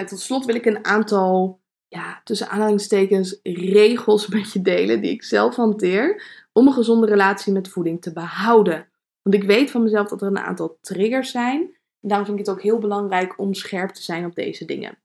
En 0.00 0.06
tot 0.06 0.20
slot 0.20 0.44
wil 0.44 0.54
ik 0.54 0.66
een 0.66 0.84
aantal, 0.84 1.60
ja, 1.88 2.20
tussen 2.24 2.48
aanhalingstekens, 2.48 3.40
regels 3.42 4.28
met 4.28 4.52
je 4.52 4.62
delen 4.62 5.00
die 5.00 5.10
ik 5.10 5.22
zelf 5.22 5.56
hanteer 5.56 6.22
om 6.52 6.66
een 6.66 6.72
gezonde 6.72 7.06
relatie 7.06 7.52
met 7.52 7.68
voeding 7.68 8.02
te 8.02 8.12
behouden. 8.12 8.88
Want 9.22 9.34
ik 9.34 9.44
weet 9.44 9.70
van 9.70 9.82
mezelf 9.82 10.08
dat 10.08 10.22
er 10.22 10.26
een 10.26 10.38
aantal 10.38 10.78
triggers 10.80 11.30
zijn 11.30 11.60
en 12.00 12.08
daarom 12.08 12.26
vind 12.26 12.38
ik 12.38 12.46
het 12.46 12.54
ook 12.54 12.62
heel 12.62 12.78
belangrijk 12.78 13.38
om 13.38 13.54
scherp 13.54 13.90
te 13.90 14.02
zijn 14.02 14.24
op 14.24 14.34
deze 14.34 14.64
dingen. 14.64 14.98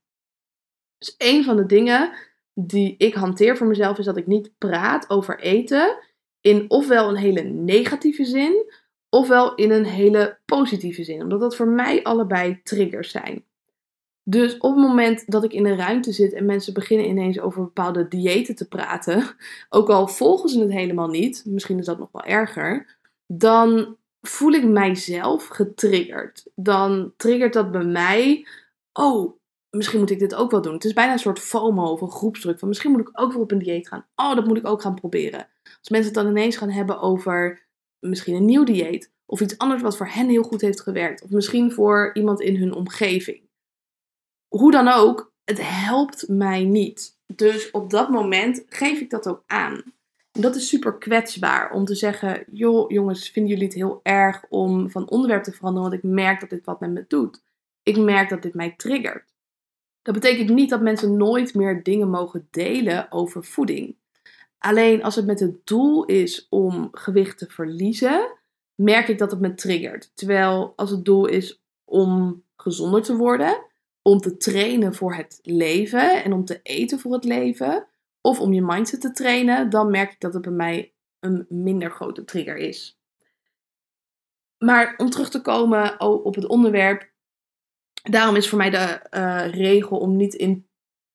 Dus 0.98 1.14
een 1.18 1.44
van 1.44 1.56
de 1.56 1.66
dingen 1.66 2.12
die 2.54 2.94
ik 2.98 3.14
hanteer 3.14 3.56
voor 3.56 3.66
mezelf 3.66 3.98
is 3.98 4.04
dat 4.04 4.16
ik 4.16 4.26
niet 4.26 4.58
praat 4.58 5.10
over 5.10 5.40
eten 5.40 5.98
in 6.40 6.64
ofwel 6.70 7.08
een 7.08 7.16
hele 7.16 7.42
negatieve 7.42 8.24
zin, 8.24 8.72
ofwel 9.08 9.54
in 9.54 9.70
een 9.70 9.84
hele 9.84 10.38
positieve 10.44 11.04
zin. 11.04 11.22
Omdat 11.22 11.40
dat 11.40 11.56
voor 11.56 11.68
mij 11.68 12.02
allebei 12.02 12.60
triggers 12.62 13.10
zijn. 13.10 13.44
Dus 14.28 14.58
op 14.58 14.74
het 14.74 14.84
moment 14.84 15.30
dat 15.30 15.44
ik 15.44 15.52
in 15.52 15.66
een 15.66 15.76
ruimte 15.76 16.12
zit 16.12 16.32
en 16.32 16.46
mensen 16.46 16.74
beginnen 16.74 17.08
ineens 17.08 17.40
over 17.40 17.62
bepaalde 17.62 18.08
diëten 18.08 18.54
te 18.54 18.68
praten, 18.68 19.24
ook 19.68 19.88
al 19.88 20.08
volgen 20.08 20.48
ze 20.48 20.60
het 20.60 20.72
helemaal 20.72 21.08
niet, 21.08 21.42
misschien 21.46 21.78
is 21.78 21.84
dat 21.84 21.98
nog 21.98 22.08
wel 22.12 22.24
erger, 22.24 22.96
dan 23.26 23.96
voel 24.20 24.52
ik 24.52 24.64
mijzelf 24.64 25.46
getriggerd. 25.46 26.46
Dan 26.54 27.12
triggert 27.16 27.52
dat 27.52 27.70
bij 27.70 27.84
mij, 27.84 28.46
oh, 28.92 29.32
misschien 29.70 30.00
moet 30.00 30.10
ik 30.10 30.18
dit 30.18 30.34
ook 30.34 30.50
wel 30.50 30.62
doen. 30.62 30.74
Het 30.74 30.84
is 30.84 30.92
bijna 30.92 31.12
een 31.12 31.18
soort 31.18 31.38
FOMO 31.38 31.84
of 31.84 32.00
een 32.00 32.10
groepsdruk 32.10 32.58
van 32.58 32.68
misschien 32.68 32.90
moet 32.90 33.00
ik 33.00 33.20
ook 33.20 33.32
wel 33.32 33.42
op 33.42 33.50
een 33.50 33.58
dieet 33.58 33.88
gaan. 33.88 34.06
Oh, 34.16 34.34
dat 34.34 34.46
moet 34.46 34.56
ik 34.56 34.66
ook 34.66 34.82
gaan 34.82 34.94
proberen. 34.94 35.48
Als 35.78 35.88
mensen 35.88 36.14
het 36.14 36.22
dan 36.22 36.28
ineens 36.28 36.56
gaan 36.56 36.70
hebben 36.70 37.00
over 37.00 37.66
misschien 37.98 38.34
een 38.34 38.44
nieuw 38.44 38.64
dieet 38.64 39.12
of 39.26 39.40
iets 39.40 39.58
anders 39.58 39.82
wat 39.82 39.96
voor 39.96 40.08
hen 40.08 40.28
heel 40.28 40.42
goed 40.42 40.60
heeft 40.60 40.80
gewerkt. 40.80 41.22
Of 41.22 41.30
misschien 41.30 41.72
voor 41.72 42.10
iemand 42.14 42.40
in 42.40 42.56
hun 42.56 42.74
omgeving. 42.74 43.45
Hoe 44.48 44.70
dan 44.70 44.88
ook, 44.88 45.32
het 45.44 45.58
helpt 45.60 46.28
mij 46.28 46.64
niet. 46.64 47.18
Dus 47.26 47.70
op 47.70 47.90
dat 47.90 48.08
moment 48.10 48.64
geef 48.68 49.00
ik 49.00 49.10
dat 49.10 49.28
ook 49.28 49.42
aan. 49.46 49.82
En 50.32 50.40
dat 50.42 50.56
is 50.56 50.68
super 50.68 50.98
kwetsbaar 50.98 51.70
om 51.70 51.84
te 51.84 51.94
zeggen: 51.94 52.44
joh, 52.50 52.90
jongens, 52.90 53.28
vinden 53.28 53.52
jullie 53.52 53.66
het 53.66 53.76
heel 53.76 54.00
erg 54.02 54.44
om 54.48 54.90
van 54.90 55.10
onderwerp 55.10 55.42
te 55.42 55.52
veranderen? 55.52 55.90
Want 55.90 56.02
ik 56.02 56.10
merk 56.10 56.40
dat 56.40 56.50
dit 56.50 56.64
wat 56.64 56.80
met 56.80 56.90
me 56.90 57.04
doet. 57.08 57.42
Ik 57.82 57.96
merk 57.96 58.28
dat 58.28 58.42
dit 58.42 58.54
mij 58.54 58.74
triggert. 58.76 59.34
Dat 60.02 60.14
betekent 60.14 60.48
niet 60.48 60.70
dat 60.70 60.80
mensen 60.80 61.16
nooit 61.16 61.54
meer 61.54 61.82
dingen 61.82 62.10
mogen 62.10 62.48
delen 62.50 63.12
over 63.12 63.44
voeding. 63.44 63.96
Alleen 64.58 65.02
als 65.02 65.14
het 65.14 65.26
met 65.26 65.40
het 65.40 65.66
doel 65.66 66.04
is 66.04 66.46
om 66.50 66.88
gewicht 66.92 67.38
te 67.38 67.46
verliezen, 67.48 68.32
merk 68.74 69.08
ik 69.08 69.18
dat 69.18 69.30
het 69.30 69.40
me 69.40 69.54
triggert. 69.54 70.10
Terwijl 70.14 70.72
als 70.76 70.90
het 70.90 71.04
doel 71.04 71.26
is 71.26 71.62
om 71.84 72.42
gezonder 72.56 73.02
te 73.02 73.16
worden, 73.16 73.64
om 74.06 74.20
te 74.20 74.36
trainen 74.36 74.94
voor 74.94 75.14
het 75.14 75.38
leven 75.42 76.24
en 76.24 76.32
om 76.32 76.44
te 76.44 76.60
eten 76.62 76.98
voor 76.98 77.12
het 77.12 77.24
leven, 77.24 77.86
of 78.20 78.40
om 78.40 78.52
je 78.52 78.62
mindset 78.62 79.00
te 79.00 79.12
trainen, 79.12 79.70
dan 79.70 79.90
merk 79.90 80.12
ik 80.12 80.20
dat 80.20 80.34
het 80.34 80.42
bij 80.42 80.52
mij 80.52 80.92
een 81.20 81.46
minder 81.48 81.90
grote 81.90 82.24
trigger 82.24 82.56
is. 82.56 82.98
Maar 84.58 84.94
om 84.96 85.10
terug 85.10 85.30
te 85.30 85.40
komen 85.40 86.00
op 86.00 86.34
het 86.34 86.46
onderwerp, 86.46 87.10
daarom 88.02 88.36
is 88.36 88.48
voor 88.48 88.58
mij 88.58 88.70
de 88.70 89.06
uh, 89.10 89.48
regel 89.50 89.98
om 89.98 90.16
niet 90.16 90.34
in 90.34 90.68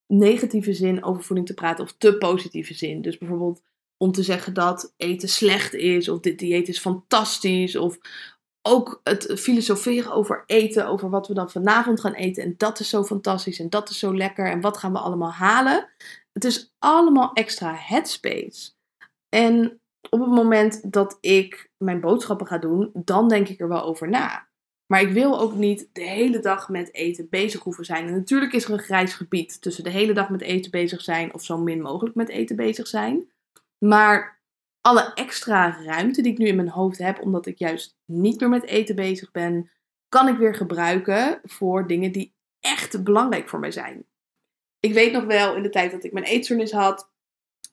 negatieve 0.07 0.73
zin 0.73 1.03
over 1.03 1.23
voeding 1.23 1.47
te 1.47 1.53
praten 1.53 1.83
of 1.83 1.95
te 1.97 2.17
positieve 2.17 2.73
zin. 2.73 3.01
Dus 3.01 3.17
bijvoorbeeld 3.17 3.61
om 3.97 4.11
te 4.11 4.23
zeggen 4.23 4.53
dat 4.53 4.93
eten 4.97 5.29
slecht 5.29 5.73
is 5.73 6.09
of 6.09 6.19
dit 6.19 6.39
dieet 6.39 6.67
is 6.67 6.79
fantastisch 6.79 7.75
of 7.75 7.97
ook 8.61 8.99
het 9.03 9.31
filosoferen 9.35 10.11
over 10.11 10.43
eten, 10.45 10.87
over 10.87 11.09
wat 11.09 11.27
we 11.27 11.33
dan 11.33 11.51
vanavond 11.51 11.99
gaan 11.99 12.13
eten 12.13 12.43
en 12.43 12.53
dat 12.57 12.79
is 12.79 12.89
zo 12.89 13.03
fantastisch 13.03 13.59
en 13.59 13.69
dat 13.69 13.89
is 13.89 13.99
zo 13.99 14.15
lekker 14.15 14.45
en 14.45 14.61
wat 14.61 14.77
gaan 14.77 14.91
we 14.91 14.99
allemaal 14.99 15.31
halen. 15.31 15.89
Het 16.31 16.43
is 16.43 16.73
allemaal 16.79 17.33
extra 17.33 17.75
headspace. 17.75 18.71
En 19.29 19.79
op 20.09 20.19
het 20.19 20.29
moment 20.29 20.91
dat 20.91 21.17
ik 21.21 21.71
mijn 21.77 21.99
boodschappen 21.99 22.47
ga 22.47 22.57
doen, 22.57 22.91
dan 22.93 23.27
denk 23.27 23.47
ik 23.47 23.59
er 23.59 23.67
wel 23.67 23.83
over 23.83 24.09
na. 24.09 24.49
Maar 24.91 25.01
ik 25.01 25.11
wil 25.11 25.39
ook 25.39 25.53
niet 25.53 25.89
de 25.93 26.03
hele 26.03 26.39
dag 26.39 26.69
met 26.69 26.93
eten 26.93 27.27
bezig 27.29 27.61
hoeven 27.61 27.85
zijn. 27.85 28.07
En 28.07 28.13
natuurlijk 28.13 28.53
is 28.53 28.65
er 28.65 28.71
een 28.71 28.79
grijs 28.79 29.13
gebied 29.13 29.61
tussen 29.61 29.83
de 29.83 29.89
hele 29.89 30.13
dag 30.13 30.29
met 30.29 30.41
eten 30.41 30.71
bezig 30.71 31.01
zijn 31.01 31.33
of 31.33 31.43
zo 31.43 31.57
min 31.57 31.81
mogelijk 31.81 32.15
met 32.15 32.29
eten 32.29 32.55
bezig 32.55 32.87
zijn. 32.87 33.31
Maar 33.77 34.40
alle 34.81 35.13
extra 35.13 35.83
ruimte 35.83 36.21
die 36.21 36.31
ik 36.31 36.37
nu 36.37 36.45
in 36.45 36.55
mijn 36.55 36.69
hoofd 36.69 36.97
heb, 36.97 37.21
omdat 37.21 37.45
ik 37.45 37.57
juist 37.57 37.97
niet 38.05 38.39
meer 38.39 38.49
met 38.49 38.65
eten 38.65 38.95
bezig 38.95 39.31
ben, 39.31 39.71
kan 40.09 40.27
ik 40.27 40.37
weer 40.37 40.55
gebruiken 40.55 41.39
voor 41.43 41.87
dingen 41.87 42.11
die 42.11 42.33
echt 42.59 43.03
belangrijk 43.03 43.49
voor 43.49 43.59
mij 43.59 43.71
zijn. 43.71 44.05
Ik 44.79 44.93
weet 44.93 45.11
nog 45.11 45.23
wel 45.23 45.55
in 45.55 45.63
de 45.63 45.69
tijd 45.69 45.91
dat 45.91 46.03
ik 46.03 46.11
mijn 46.11 46.25
eetstoornis 46.25 46.71
had, 46.71 47.11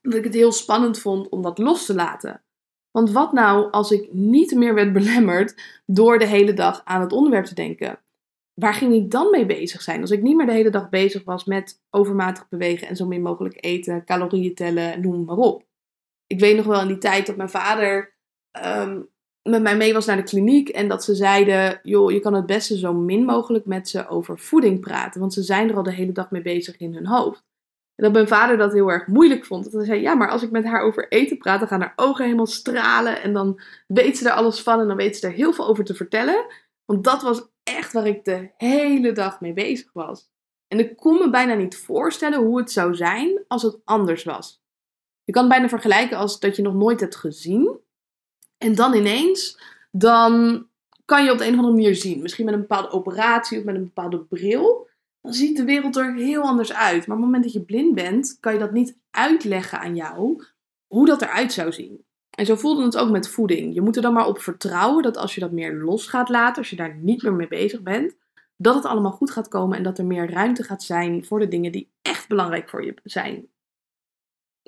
dat 0.02 0.14
ik 0.14 0.24
het 0.24 0.34
heel 0.34 0.52
spannend 0.52 0.98
vond 0.98 1.28
om 1.28 1.42
dat 1.42 1.58
los 1.58 1.86
te 1.86 1.94
laten. 1.94 2.42
Want 2.90 3.10
wat 3.10 3.32
nou 3.32 3.70
als 3.70 3.90
ik 3.90 4.12
niet 4.12 4.54
meer 4.54 4.74
werd 4.74 4.92
belemmerd 4.92 5.80
door 5.86 6.18
de 6.18 6.26
hele 6.26 6.52
dag 6.52 6.80
aan 6.84 7.00
het 7.00 7.12
onderwerp 7.12 7.44
te 7.44 7.54
denken? 7.54 8.00
Waar 8.54 8.74
ging 8.74 8.94
ik 8.94 9.10
dan 9.10 9.30
mee 9.30 9.46
bezig 9.46 9.82
zijn? 9.82 10.00
Als 10.00 10.10
ik 10.10 10.22
niet 10.22 10.36
meer 10.36 10.46
de 10.46 10.52
hele 10.52 10.70
dag 10.70 10.88
bezig 10.88 11.24
was 11.24 11.44
met 11.44 11.80
overmatig 11.90 12.48
bewegen 12.48 12.88
en 12.88 12.96
zo 12.96 13.06
min 13.06 13.22
mogelijk 13.22 13.64
eten, 13.64 14.04
calorieën 14.04 14.54
tellen, 14.54 15.00
noem 15.00 15.24
maar 15.24 15.36
op. 15.36 15.67
Ik 16.28 16.40
weet 16.40 16.56
nog 16.56 16.66
wel 16.66 16.80
in 16.80 16.86
die 16.86 16.98
tijd 16.98 17.26
dat 17.26 17.36
mijn 17.36 17.50
vader 17.50 18.16
ehm, 18.50 19.00
met 19.42 19.62
mij 19.62 19.76
mee 19.76 19.92
was 19.92 20.06
naar 20.06 20.16
de 20.16 20.22
kliniek 20.22 20.68
en 20.68 20.88
dat 20.88 21.04
ze 21.04 21.14
zeiden: 21.14 21.80
joh, 21.82 22.10
je 22.10 22.20
kan 22.20 22.34
het 22.34 22.46
beste 22.46 22.78
zo 22.78 22.92
min 22.92 23.24
mogelijk 23.24 23.66
met 23.66 23.88
ze 23.88 24.08
over 24.08 24.38
voeding 24.38 24.80
praten, 24.80 25.20
want 25.20 25.32
ze 25.32 25.42
zijn 25.42 25.68
er 25.68 25.76
al 25.76 25.82
de 25.82 25.92
hele 25.92 26.12
dag 26.12 26.30
mee 26.30 26.42
bezig 26.42 26.76
in 26.76 26.94
hun 26.94 27.06
hoofd. 27.06 27.46
En 27.98 28.04
dat 28.04 28.12
mijn 28.12 28.28
vader 28.28 28.56
dat 28.56 28.72
heel 28.72 28.90
erg 28.90 29.06
moeilijk 29.06 29.44
vond. 29.44 29.64
Dat 29.64 29.72
hij 29.72 29.84
zei, 29.84 30.00
ja, 30.00 30.14
maar 30.14 30.30
als 30.30 30.42
ik 30.42 30.50
met 30.50 30.64
haar 30.64 30.82
over 30.82 31.08
eten 31.08 31.38
praat, 31.38 31.58
dan 31.58 31.68
gaan 31.68 31.80
haar 31.80 31.92
ogen 31.96 32.24
helemaal 32.24 32.46
stralen. 32.46 33.22
En 33.22 33.32
dan 33.32 33.60
weet 33.86 34.18
ze 34.18 34.28
er 34.28 34.34
alles 34.34 34.60
van 34.62 34.80
en 34.80 34.86
dan 34.86 34.96
weet 34.96 35.16
ze 35.16 35.26
er 35.26 35.32
heel 35.32 35.52
veel 35.52 35.66
over 35.66 35.84
te 35.84 35.94
vertellen. 35.94 36.46
Want 36.84 37.04
dat 37.04 37.22
was 37.22 37.48
echt 37.62 37.92
waar 37.92 38.06
ik 38.06 38.24
de 38.24 38.50
hele 38.56 39.12
dag 39.12 39.40
mee 39.40 39.52
bezig 39.52 39.92
was. 39.92 40.30
En 40.68 40.78
ik 40.78 40.96
kon 40.96 41.18
me 41.18 41.30
bijna 41.30 41.54
niet 41.54 41.76
voorstellen 41.76 42.38
hoe 42.38 42.58
het 42.58 42.70
zou 42.70 42.94
zijn 42.94 43.44
als 43.48 43.62
het 43.62 43.80
anders 43.84 44.24
was. 44.24 44.62
Je 45.28 45.34
kan 45.34 45.42
het 45.42 45.52
bijna 45.52 45.68
vergelijken 45.68 46.16
als 46.16 46.40
dat 46.40 46.56
je 46.56 46.62
nog 46.62 46.74
nooit 46.74 47.00
hebt 47.00 47.16
gezien. 47.16 47.78
En 48.58 48.74
dan 48.74 48.94
ineens, 48.94 49.60
dan 49.90 50.66
kan 51.04 51.24
je 51.24 51.32
op 51.32 51.38
de 51.38 51.44
een 51.44 51.52
of 51.52 51.58
andere 51.58 51.74
manier 51.74 51.94
zien. 51.94 52.22
Misschien 52.22 52.44
met 52.44 52.54
een 52.54 52.60
bepaalde 52.60 52.90
operatie 52.90 53.58
of 53.58 53.64
met 53.64 53.74
een 53.74 53.84
bepaalde 53.84 54.18
bril 54.18 54.88
dan 55.20 55.32
ziet 55.32 55.56
de 55.56 55.64
wereld 55.64 55.96
er 55.96 56.14
heel 56.14 56.42
anders 56.42 56.72
uit. 56.72 57.06
Maar 57.06 57.16
op 57.16 57.22
het 57.22 57.32
moment 57.32 57.42
dat 57.42 57.52
je 57.52 57.60
blind 57.60 57.94
bent, 57.94 58.36
kan 58.40 58.52
je 58.52 58.58
dat 58.58 58.72
niet 58.72 58.96
uitleggen 59.10 59.80
aan 59.80 59.96
jou 59.96 60.44
hoe 60.86 61.06
dat 61.06 61.22
eruit 61.22 61.52
zou 61.52 61.72
zien. 61.72 62.04
En 62.30 62.46
zo 62.46 62.54
voelde 62.54 62.84
het 62.84 62.96
ook 62.96 63.10
met 63.10 63.28
voeding. 63.28 63.74
Je 63.74 63.80
moet 63.80 63.96
er 63.96 64.02
dan 64.02 64.12
maar 64.12 64.26
op 64.26 64.38
vertrouwen 64.38 65.02
dat 65.02 65.16
als 65.16 65.34
je 65.34 65.40
dat 65.40 65.52
meer 65.52 65.74
los 65.74 66.06
gaat 66.06 66.28
laten, 66.28 66.56
als 66.56 66.70
je 66.70 66.76
daar 66.76 66.96
niet 66.96 67.22
meer 67.22 67.32
mee 67.32 67.48
bezig 67.48 67.82
bent, 67.82 68.16
dat 68.56 68.74
het 68.74 68.84
allemaal 68.84 69.12
goed 69.12 69.30
gaat 69.30 69.48
komen 69.48 69.76
en 69.76 69.82
dat 69.82 69.98
er 69.98 70.04
meer 70.04 70.30
ruimte 70.30 70.62
gaat 70.62 70.82
zijn 70.82 71.24
voor 71.24 71.38
de 71.38 71.48
dingen 71.48 71.72
die 71.72 71.90
echt 72.02 72.28
belangrijk 72.28 72.68
voor 72.68 72.84
je 72.84 72.94
zijn. 73.04 73.48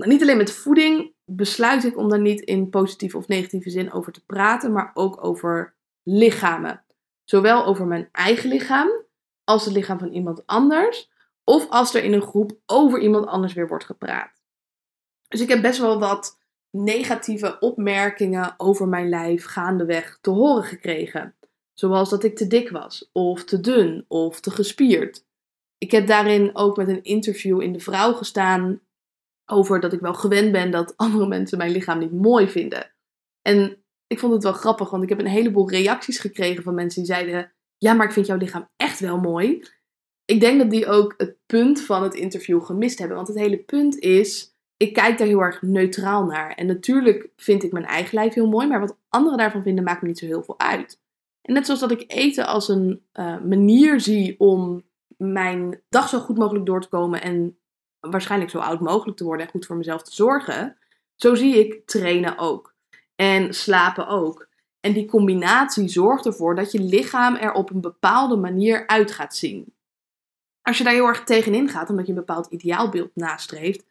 Nou, 0.01 0.13
niet 0.13 0.23
alleen 0.23 0.37
met 0.37 0.53
voeding 0.53 1.15
besluit 1.25 1.85
ik 1.85 1.97
om 1.97 2.09
daar 2.09 2.21
niet 2.21 2.41
in 2.41 2.71
positieve 2.71 3.17
of 3.17 3.29
negatieve 3.29 3.71
zin 3.71 3.93
over 3.93 4.13
te 4.13 4.25
praten, 4.25 4.73
maar 4.73 4.91
ook 4.95 5.25
over 5.25 5.75
lichamen. 6.03 6.85
Zowel 7.25 7.67
over 7.67 7.87
mijn 7.87 8.09
eigen 8.13 8.49
lichaam, 8.49 8.89
als 9.45 9.65
het 9.65 9.75
lichaam 9.75 9.99
van 9.99 10.13
iemand 10.13 10.47
anders. 10.47 11.11
Of 11.45 11.69
als 11.69 11.95
er 11.95 12.05
in 12.05 12.13
een 12.13 12.23
groep 12.23 12.53
over 12.67 13.01
iemand 13.01 13.27
anders 13.27 13.53
weer 13.53 13.69
wordt 13.69 13.85
gepraat. 13.85 14.43
Dus 15.29 15.41
ik 15.41 15.49
heb 15.49 15.63
best 15.63 15.79
wel 15.79 15.99
wat 15.99 16.39
negatieve 16.71 17.59
opmerkingen 17.59 18.55
over 18.57 18.89
mijn 18.89 19.09
lijf 19.09 19.45
gaandeweg 19.45 20.19
te 20.21 20.31
horen 20.31 20.65
gekregen. 20.65 21.35
Zoals 21.73 22.11
dat 22.11 22.25
ik 22.25 22.37
te 22.37 22.47
dik 22.47 22.71
was, 22.71 23.11
of 23.13 23.45
te 23.45 23.61
dun, 23.61 24.05
of 24.09 24.41
te 24.41 24.51
gespierd. 24.51 25.25
Ik 25.79 25.91
heb 25.91 26.07
daarin 26.07 26.51
ook 26.57 26.77
met 26.77 26.89
een 26.89 27.03
interview 27.03 27.61
in 27.61 27.73
de 27.73 27.81
Vrouw 27.81 28.13
gestaan 28.13 28.81
over 29.51 29.81
dat 29.81 29.93
ik 29.93 30.01
wel 30.01 30.15
gewend 30.15 30.53
ben 30.53 30.71
dat 30.71 30.97
andere 31.05 31.27
mensen 31.27 31.59
mijn 31.59 31.73
lichaam 31.73 31.99
niet 31.99 32.13
mooi 32.13 32.49
vinden. 32.49 32.93
En 33.43 33.85
ik 34.07 34.19
vond 34.19 34.33
het 34.33 34.43
wel 34.43 34.53
grappig, 34.53 34.91
want 34.91 35.03
ik 35.03 35.09
heb 35.09 35.19
een 35.19 35.27
heleboel 35.27 35.71
reacties 35.71 36.19
gekregen 36.19 36.63
van 36.63 36.75
mensen 36.75 37.03
die 37.03 37.13
zeiden: 37.13 37.53
Ja, 37.79 37.93
maar 37.93 38.07
ik 38.07 38.13
vind 38.13 38.27
jouw 38.27 38.37
lichaam 38.37 38.69
echt 38.77 39.01
wel 39.01 39.19
mooi. 39.19 39.65
Ik 40.25 40.41
denk 40.41 40.59
dat 40.59 40.71
die 40.71 40.87
ook 40.87 41.15
het 41.17 41.37
punt 41.47 41.81
van 41.81 42.03
het 42.03 42.15
interview 42.15 42.65
gemist 42.65 42.99
hebben. 42.99 43.17
Want 43.17 43.29
het 43.29 43.39
hele 43.39 43.59
punt 43.59 43.99
is: 43.99 44.55
ik 44.77 44.93
kijk 44.93 45.19
daar 45.19 45.27
heel 45.27 45.41
erg 45.41 45.63
neutraal 45.63 46.25
naar. 46.25 46.51
En 46.51 46.67
natuurlijk 46.67 47.29
vind 47.37 47.63
ik 47.63 47.73
mijn 47.73 47.85
eigen 47.85 48.15
lijf 48.15 48.35
heel 48.35 48.49
mooi, 48.49 48.67
maar 48.67 48.81
wat 48.81 48.97
anderen 49.09 49.39
daarvan 49.39 49.63
vinden 49.63 49.85
maakt 49.85 50.03
me 50.03 50.09
niet 50.09 50.19
zo 50.19 50.27
heel 50.27 50.43
veel 50.43 50.59
uit. 50.59 51.01
En 51.43 51.55
net 51.55 51.65
zoals 51.65 51.81
dat 51.81 51.91
ik 51.91 52.05
eten 52.07 52.47
als 52.47 52.69
een 52.69 53.03
uh, 53.13 53.41
manier 53.41 54.01
zie 54.01 54.35
om 54.39 54.83
mijn 55.17 55.83
dag 55.89 56.09
zo 56.09 56.19
goed 56.19 56.39
mogelijk 56.39 56.67
door 56.67 56.81
te 56.81 56.89
komen 56.89 57.23
en 57.23 57.59
waarschijnlijk 58.01 58.51
zo 58.51 58.59
oud 58.59 58.81
mogelijk 58.81 59.17
te 59.17 59.25
worden 59.25 59.47
en 59.47 59.53
goed 59.53 59.67
voor 59.67 59.77
mezelf 59.77 60.03
te 60.03 60.15
zorgen, 60.15 60.77
zo 61.17 61.35
zie 61.35 61.59
ik 61.59 61.87
trainen 61.87 62.39
ook. 62.39 62.75
En 63.15 63.55
slapen 63.55 64.09
ook. 64.09 64.49
En 64.81 64.93
die 64.93 65.07
combinatie 65.07 65.89
zorgt 65.89 66.27
ervoor 66.27 66.55
dat 66.55 66.73
je 66.73 66.81
lichaam 66.81 67.35
er 67.35 67.53
op 67.53 67.71
een 67.71 67.81
bepaalde 67.81 68.37
manier 68.37 68.87
uit 68.87 69.11
gaat 69.11 69.37
zien. 69.37 69.75
Als 70.63 70.79
je 70.79 70.85
daar 70.85 70.93
heel 70.93 71.07
erg 71.07 71.25
tegenin 71.25 71.69
gaat, 71.69 71.91
omdat 71.91 72.07
je 72.07 72.13
een 72.13 72.19
bepaald 72.19 72.47
ideaalbeeld 72.47 73.11
nastreeft, 73.15 73.85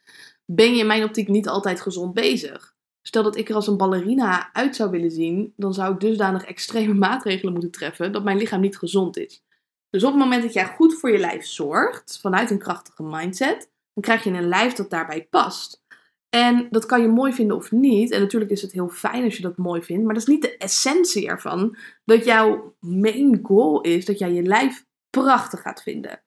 ben 0.44 0.74
je 0.74 0.80
in 0.80 0.86
mijn 0.86 1.04
optiek 1.04 1.28
niet 1.28 1.48
altijd 1.48 1.80
gezond 1.80 2.14
bezig. 2.14 2.74
Stel 3.02 3.22
dat 3.22 3.36
ik 3.36 3.48
er 3.48 3.54
als 3.54 3.66
een 3.66 3.76
ballerina 3.76 4.52
uit 4.52 4.76
zou 4.76 4.90
willen 4.90 5.10
zien, 5.10 5.52
dan 5.56 5.74
zou 5.74 5.92
ik 5.94 6.00
dusdanig 6.00 6.44
extreme 6.44 6.94
maatregelen 7.08 7.52
moeten 7.52 7.70
treffen 7.70 8.12
dat 8.12 8.24
mijn 8.24 8.36
lichaam 8.36 8.60
niet 8.60 8.78
gezond 8.78 9.16
is. 9.16 9.42
Dus 9.90 10.04
op 10.04 10.10
het 10.10 10.20
moment 10.20 10.42
dat 10.42 10.52
jij 10.52 10.66
goed 10.66 10.94
voor 10.94 11.10
je 11.10 11.18
lijf 11.18 11.46
zorgt, 11.46 12.18
vanuit 12.20 12.50
een 12.50 12.58
krachtige 12.58 13.02
mindset, 13.02 13.69
dan 13.94 14.02
krijg 14.02 14.24
je 14.24 14.30
een 14.30 14.48
lijf 14.48 14.72
dat 14.72 14.90
daarbij 14.90 15.26
past. 15.30 15.82
En 16.28 16.66
dat 16.70 16.86
kan 16.86 17.00
je 17.00 17.08
mooi 17.08 17.32
vinden 17.32 17.56
of 17.56 17.70
niet. 17.70 18.10
En 18.10 18.20
natuurlijk 18.20 18.50
is 18.50 18.62
het 18.62 18.72
heel 18.72 18.88
fijn 18.88 19.24
als 19.24 19.36
je 19.36 19.42
dat 19.42 19.56
mooi 19.56 19.82
vindt. 19.82 20.04
Maar 20.04 20.14
dat 20.14 20.22
is 20.22 20.28
niet 20.28 20.42
de 20.42 20.56
essentie 20.56 21.28
ervan. 21.28 21.76
Dat 22.04 22.24
jouw 22.24 22.74
main 22.80 23.38
goal 23.42 23.80
is 23.80 24.04
dat 24.04 24.18
jij 24.18 24.32
je 24.32 24.42
lijf 24.42 24.84
prachtig 25.10 25.60
gaat 25.60 25.82
vinden. 25.82 26.22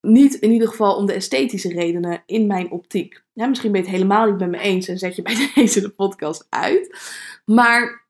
Niet 0.00 0.34
in 0.34 0.50
ieder 0.50 0.68
geval 0.68 0.96
om 0.96 1.06
de 1.06 1.12
esthetische 1.12 1.68
redenen 1.68 2.22
in 2.26 2.46
mijn 2.46 2.70
optiek. 2.70 3.24
Ja, 3.32 3.46
misschien 3.46 3.72
ben 3.72 3.80
je 3.80 3.86
het 3.86 3.96
helemaal 3.96 4.26
niet 4.26 4.38
met 4.38 4.50
me 4.50 4.58
eens 4.58 4.88
en 4.88 4.98
zet 4.98 5.16
je 5.16 5.22
bij 5.22 5.50
deze 5.54 5.80
de 5.80 5.90
podcast 5.90 6.46
uit. 6.48 6.98
Maar 7.44 8.08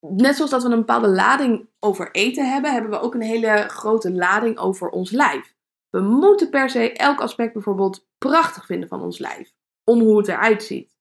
net 0.00 0.36
zoals 0.36 0.50
dat 0.50 0.62
we 0.62 0.68
een 0.68 0.78
bepaalde 0.78 1.08
lading 1.08 1.68
over 1.78 2.10
eten 2.10 2.50
hebben, 2.52 2.72
hebben 2.72 2.90
we 2.90 3.00
ook 3.00 3.14
een 3.14 3.22
hele 3.22 3.64
grote 3.68 4.12
lading 4.12 4.58
over 4.58 4.88
ons 4.88 5.10
lijf. 5.10 5.55
We 5.96 6.02
moeten 6.02 6.50
per 6.50 6.70
se 6.70 6.92
elk 6.92 7.20
aspect 7.20 7.52
bijvoorbeeld 7.52 8.06
prachtig 8.18 8.66
vinden 8.66 8.88
van 8.88 9.02
ons 9.02 9.18
lijf. 9.18 9.52
Om 9.84 10.00
hoe 10.00 10.18
het 10.18 10.28
eruit 10.28 10.62
ziet. 10.62 10.96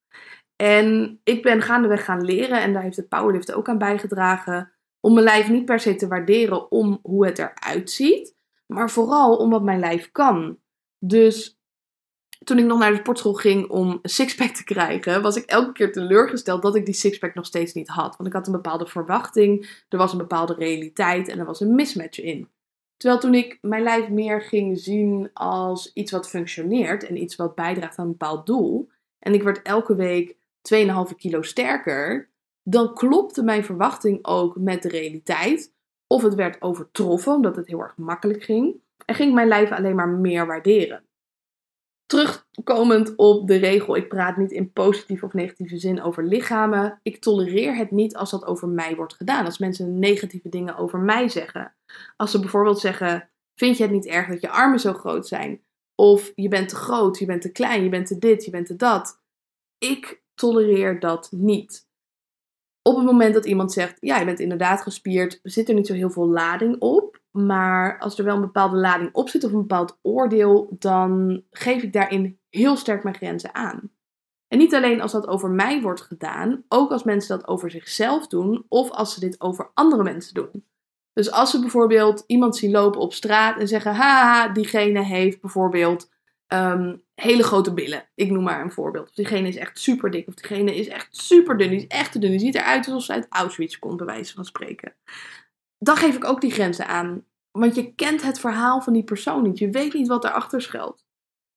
En 0.55 1.19
ik 1.23 1.41
ben 1.43 1.61
gaandeweg 1.61 2.05
gaan 2.05 2.25
leren, 2.25 2.61
en 2.61 2.73
daar 2.73 2.81
heeft 2.81 2.95
het 2.95 3.09
powerlift 3.09 3.53
ook 3.53 3.69
aan 3.69 3.77
bijgedragen, 3.77 4.71
om 4.99 5.13
mijn 5.13 5.25
lijf 5.25 5.49
niet 5.49 5.65
per 5.65 5.79
se 5.79 5.95
te 5.95 6.07
waarderen 6.07 6.71
om 6.71 6.99
hoe 7.01 7.25
het 7.25 7.39
eruit 7.39 7.91
ziet, 7.91 8.35
maar 8.65 8.89
vooral 8.89 9.37
om 9.37 9.49
wat 9.49 9.63
mijn 9.63 9.79
lijf 9.79 10.11
kan. 10.11 10.59
Dus 10.99 11.59
toen 12.43 12.57
ik 12.57 12.65
nog 12.65 12.79
naar 12.79 12.91
de 12.91 12.97
sportschool 12.97 13.33
ging 13.33 13.69
om 13.69 13.99
een 14.01 14.09
sixpack 14.09 14.49
te 14.49 14.63
krijgen, 14.63 15.21
was 15.21 15.35
ik 15.35 15.45
elke 15.45 15.71
keer 15.71 15.91
teleurgesteld 15.91 16.61
dat 16.61 16.75
ik 16.75 16.85
die 16.85 16.93
sixpack 16.93 17.33
nog 17.33 17.45
steeds 17.45 17.73
niet 17.73 17.87
had. 17.87 18.15
Want 18.17 18.29
ik 18.29 18.35
had 18.35 18.47
een 18.47 18.53
bepaalde 18.53 18.87
verwachting, 18.87 19.83
er 19.89 19.97
was 19.97 20.11
een 20.11 20.17
bepaalde 20.17 20.53
realiteit 20.53 21.27
en 21.27 21.39
er 21.39 21.45
was 21.45 21.59
een 21.59 21.75
mismatch 21.75 22.19
in. 22.19 22.49
Terwijl 22.97 23.21
toen 23.21 23.33
ik 23.33 23.57
mijn 23.61 23.83
lijf 23.83 24.09
meer 24.09 24.41
ging 24.41 24.79
zien 24.79 25.29
als 25.33 25.93
iets 25.93 26.11
wat 26.11 26.29
functioneert 26.29 27.05
en 27.05 27.17
iets 27.21 27.35
wat 27.35 27.55
bijdraagt 27.55 27.97
aan 27.97 28.05
een 28.05 28.11
bepaald 28.11 28.45
doel, 28.45 28.89
en 29.19 29.33
ik 29.33 29.43
werd 29.43 29.61
elke 29.61 29.95
week 29.95 30.35
2,5 30.73 31.15
kilo 31.17 31.41
sterker, 31.41 32.29
dan 32.63 32.93
klopte 32.93 33.43
mijn 33.43 33.63
verwachting 33.63 34.25
ook 34.25 34.55
met 34.55 34.81
de 34.81 34.89
realiteit. 34.89 35.73
Of 36.07 36.21
het 36.21 36.35
werd 36.35 36.61
overtroffen 36.61 37.33
omdat 37.33 37.55
het 37.55 37.67
heel 37.67 37.79
erg 37.79 37.97
makkelijk 37.97 38.43
ging. 38.43 38.75
En 39.05 39.15
ging 39.15 39.33
mijn 39.33 39.47
lijf 39.47 39.71
alleen 39.71 39.95
maar 39.95 40.09
meer 40.09 40.45
waarderen. 40.45 41.03
Terugkomend 42.05 43.15
op 43.15 43.47
de 43.47 43.55
regel, 43.55 43.95
ik 43.95 44.07
praat 44.07 44.37
niet 44.37 44.51
in 44.51 44.71
positieve 44.71 45.25
of 45.25 45.33
negatieve 45.33 45.77
zin 45.77 46.01
over 46.01 46.23
lichamen. 46.23 46.99
Ik 47.03 47.21
tolereer 47.21 47.75
het 47.75 47.91
niet 47.91 48.15
als 48.15 48.31
dat 48.31 48.45
over 48.45 48.67
mij 48.67 48.95
wordt 48.95 49.13
gedaan. 49.13 49.45
Als 49.45 49.57
mensen 49.57 49.99
negatieve 49.99 50.49
dingen 50.49 50.77
over 50.77 50.99
mij 50.99 51.29
zeggen. 51.29 51.75
Als 52.15 52.31
ze 52.31 52.39
bijvoorbeeld 52.39 52.79
zeggen: 52.79 53.29
Vind 53.59 53.77
je 53.77 53.83
het 53.83 53.91
niet 53.91 54.05
erg 54.05 54.27
dat 54.27 54.41
je 54.41 54.49
armen 54.49 54.79
zo 54.79 54.93
groot 54.93 55.27
zijn? 55.27 55.63
Of 55.95 56.31
je 56.35 56.47
bent 56.47 56.69
te 56.69 56.75
groot, 56.75 57.19
je 57.19 57.25
bent 57.25 57.41
te 57.41 57.51
klein, 57.51 57.83
je 57.83 57.89
bent 57.89 58.07
te 58.07 58.17
dit, 58.17 58.45
je 58.45 58.51
bent 58.51 58.65
te 58.65 58.75
dat. 58.75 59.21
Ik 59.77 60.23
tolereer 60.33 60.99
dat 60.99 61.31
niet. 61.31 61.87
Op 62.81 62.95
het 62.95 63.05
moment 63.05 63.33
dat 63.33 63.45
iemand 63.45 63.71
zegt: 63.71 63.97
Ja, 63.99 64.19
je 64.19 64.25
bent 64.25 64.39
inderdaad 64.39 64.81
gespierd, 64.81 65.39
zit 65.43 65.69
er 65.69 65.75
niet 65.75 65.87
zo 65.87 65.93
heel 65.93 66.09
veel 66.09 66.27
lading 66.27 66.79
op. 66.79 67.23
Maar 67.35 67.99
als 67.99 68.17
er 68.17 68.25
wel 68.25 68.35
een 68.35 68.41
bepaalde 68.41 68.77
lading 68.77 69.09
op 69.13 69.29
zit 69.29 69.43
of 69.43 69.51
een 69.51 69.59
bepaald 69.59 69.97
oordeel, 70.01 70.75
dan 70.79 71.43
geef 71.51 71.83
ik 71.83 71.93
daarin 71.93 72.39
heel 72.49 72.75
sterk 72.75 73.03
mijn 73.03 73.15
grenzen 73.15 73.55
aan. 73.55 73.91
En 74.47 74.57
niet 74.57 74.75
alleen 74.75 75.01
als 75.01 75.11
dat 75.11 75.27
over 75.27 75.49
mij 75.49 75.81
wordt 75.81 76.01
gedaan, 76.01 76.63
ook 76.67 76.91
als 76.91 77.03
mensen 77.03 77.37
dat 77.37 77.47
over 77.47 77.71
zichzelf 77.71 78.27
doen 78.27 78.65
of 78.67 78.89
als 78.91 79.13
ze 79.13 79.19
dit 79.19 79.41
over 79.41 79.71
andere 79.73 80.03
mensen 80.03 80.33
doen. 80.33 80.65
Dus 81.13 81.31
als 81.31 81.51
ze 81.51 81.59
bijvoorbeeld 81.59 82.23
iemand 82.27 82.55
zien 82.55 82.71
lopen 82.71 83.01
op 83.01 83.13
straat 83.13 83.59
en 83.59 83.67
zeggen: 83.67 83.95
Haha, 83.95 84.47
diegene 84.47 85.03
heeft 85.03 85.41
bijvoorbeeld 85.41 86.11
um, 86.47 87.03
hele 87.15 87.43
grote 87.43 87.73
billen. 87.73 88.09
Ik 88.13 88.31
noem 88.31 88.43
maar 88.43 88.61
een 88.61 88.71
voorbeeld. 88.71 89.07
Of 89.07 89.15
diegene 89.15 89.47
is 89.47 89.55
echt 89.55 89.79
super 89.79 90.11
dik. 90.11 90.27
Of 90.27 90.33
diegene 90.33 90.75
is 90.75 90.87
echt 90.87 91.15
super 91.15 91.57
dun. 91.57 91.69
Die 91.69 91.77
is 91.77 91.87
echt 91.87 92.11
te 92.11 92.19
dun. 92.19 92.29
Die 92.29 92.39
ziet 92.39 92.55
eruit 92.55 92.85
alsof 92.85 93.03
ze 93.03 93.13
uit 93.13 93.27
Auschwitz 93.29 93.79
komt, 93.79 93.97
bij 93.97 94.05
wijze 94.05 94.33
van 94.33 94.45
spreken 94.45 94.93
dan 95.77 95.97
geef 95.97 96.15
ik 96.15 96.25
ook 96.25 96.41
die 96.41 96.51
grenzen 96.51 96.87
aan. 96.87 97.25
Want 97.51 97.75
je 97.75 97.93
kent 97.93 98.21
het 98.21 98.39
verhaal 98.39 98.81
van 98.81 98.93
die 98.93 99.03
persoon 99.03 99.43
niet. 99.43 99.57
Je 99.57 99.69
weet 99.69 99.93
niet 99.93 100.07
wat 100.07 100.21
daarachter 100.21 100.61
schuilt. 100.61 101.05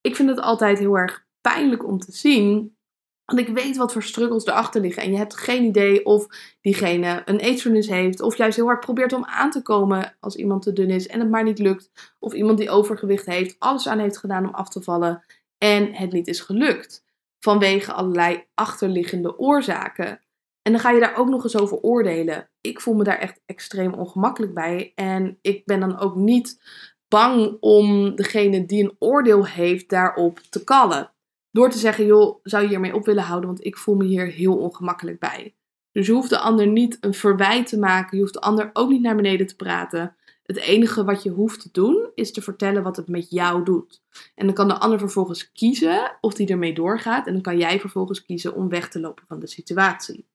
Ik 0.00 0.16
vind 0.16 0.28
het 0.28 0.40
altijd 0.40 0.78
heel 0.78 0.98
erg 0.98 1.26
pijnlijk 1.40 1.86
om 1.86 1.98
te 1.98 2.12
zien. 2.12 2.76
Want 3.24 3.40
ik 3.40 3.48
weet 3.48 3.76
wat 3.76 3.92
voor 3.92 4.02
struggles 4.02 4.46
erachter 4.46 4.80
liggen. 4.80 5.02
En 5.02 5.10
je 5.10 5.16
hebt 5.16 5.36
geen 5.36 5.64
idee 5.64 6.04
of 6.04 6.26
diegene 6.60 7.22
een 7.24 7.38
eetstoornis 7.38 7.88
heeft. 7.88 8.20
Of 8.20 8.36
juist 8.36 8.56
heel 8.56 8.66
hard 8.66 8.80
probeert 8.80 9.12
om 9.12 9.24
aan 9.24 9.50
te 9.50 9.62
komen 9.62 10.16
als 10.20 10.36
iemand 10.36 10.62
te 10.62 10.72
dun 10.72 10.90
is 10.90 11.06
en 11.06 11.20
het 11.20 11.30
maar 11.30 11.44
niet 11.44 11.58
lukt. 11.58 11.90
Of 12.18 12.32
iemand 12.32 12.58
die 12.58 12.70
overgewicht 12.70 13.26
heeft, 13.26 13.56
alles 13.58 13.88
aan 13.88 13.98
heeft 13.98 14.18
gedaan 14.18 14.46
om 14.46 14.54
af 14.54 14.68
te 14.68 14.82
vallen 14.82 15.24
en 15.58 15.94
het 15.94 16.12
niet 16.12 16.26
is 16.26 16.40
gelukt. 16.40 17.04
Vanwege 17.38 17.92
allerlei 17.92 18.44
achterliggende 18.54 19.38
oorzaken. 19.38 20.20
En 20.68 20.74
dan 20.74 20.82
ga 20.82 20.90
je 20.90 21.00
daar 21.00 21.16
ook 21.16 21.28
nog 21.28 21.44
eens 21.44 21.56
over 21.56 21.76
oordelen. 21.76 22.50
Ik 22.60 22.80
voel 22.80 22.94
me 22.94 23.04
daar 23.04 23.18
echt 23.18 23.40
extreem 23.46 23.94
ongemakkelijk 23.94 24.54
bij. 24.54 24.92
En 24.94 25.38
ik 25.40 25.64
ben 25.64 25.80
dan 25.80 25.98
ook 25.98 26.14
niet 26.14 26.62
bang 27.08 27.56
om 27.60 28.16
degene 28.16 28.66
die 28.66 28.84
een 28.84 28.96
oordeel 28.98 29.46
heeft 29.46 29.88
daarop 29.88 30.38
te 30.38 30.64
kallen. 30.64 31.12
Door 31.50 31.70
te 31.70 31.78
zeggen, 31.78 32.06
joh, 32.06 32.38
zou 32.42 32.62
je 32.62 32.68
hiermee 32.68 32.94
op 32.94 33.04
willen 33.06 33.22
houden, 33.22 33.48
want 33.48 33.64
ik 33.64 33.76
voel 33.76 33.94
me 33.94 34.04
hier 34.04 34.26
heel 34.26 34.56
ongemakkelijk 34.56 35.18
bij. 35.18 35.54
Dus 35.92 36.06
je 36.06 36.12
hoeft 36.12 36.30
de 36.30 36.38
ander 36.38 36.66
niet 36.66 36.98
een 37.00 37.14
verwijt 37.14 37.66
te 37.66 37.78
maken. 37.78 38.16
Je 38.16 38.22
hoeft 38.22 38.34
de 38.34 38.40
ander 38.40 38.70
ook 38.72 38.90
niet 38.90 39.02
naar 39.02 39.16
beneden 39.16 39.46
te 39.46 39.56
praten. 39.56 40.16
Het 40.42 40.56
enige 40.56 41.04
wat 41.04 41.22
je 41.22 41.30
hoeft 41.30 41.60
te 41.60 41.68
doen 41.72 42.10
is 42.14 42.32
te 42.32 42.42
vertellen 42.42 42.82
wat 42.82 42.96
het 42.96 43.08
met 43.08 43.30
jou 43.30 43.64
doet. 43.64 44.02
En 44.34 44.46
dan 44.46 44.54
kan 44.54 44.68
de 44.68 44.78
ander 44.78 44.98
vervolgens 44.98 45.52
kiezen 45.52 46.18
of 46.20 46.34
die 46.34 46.48
ermee 46.48 46.74
doorgaat. 46.74 47.26
En 47.26 47.32
dan 47.32 47.42
kan 47.42 47.58
jij 47.58 47.80
vervolgens 47.80 48.24
kiezen 48.24 48.54
om 48.54 48.68
weg 48.68 48.88
te 48.88 49.00
lopen 49.00 49.24
van 49.26 49.40
de 49.40 49.46
situatie. 49.46 50.26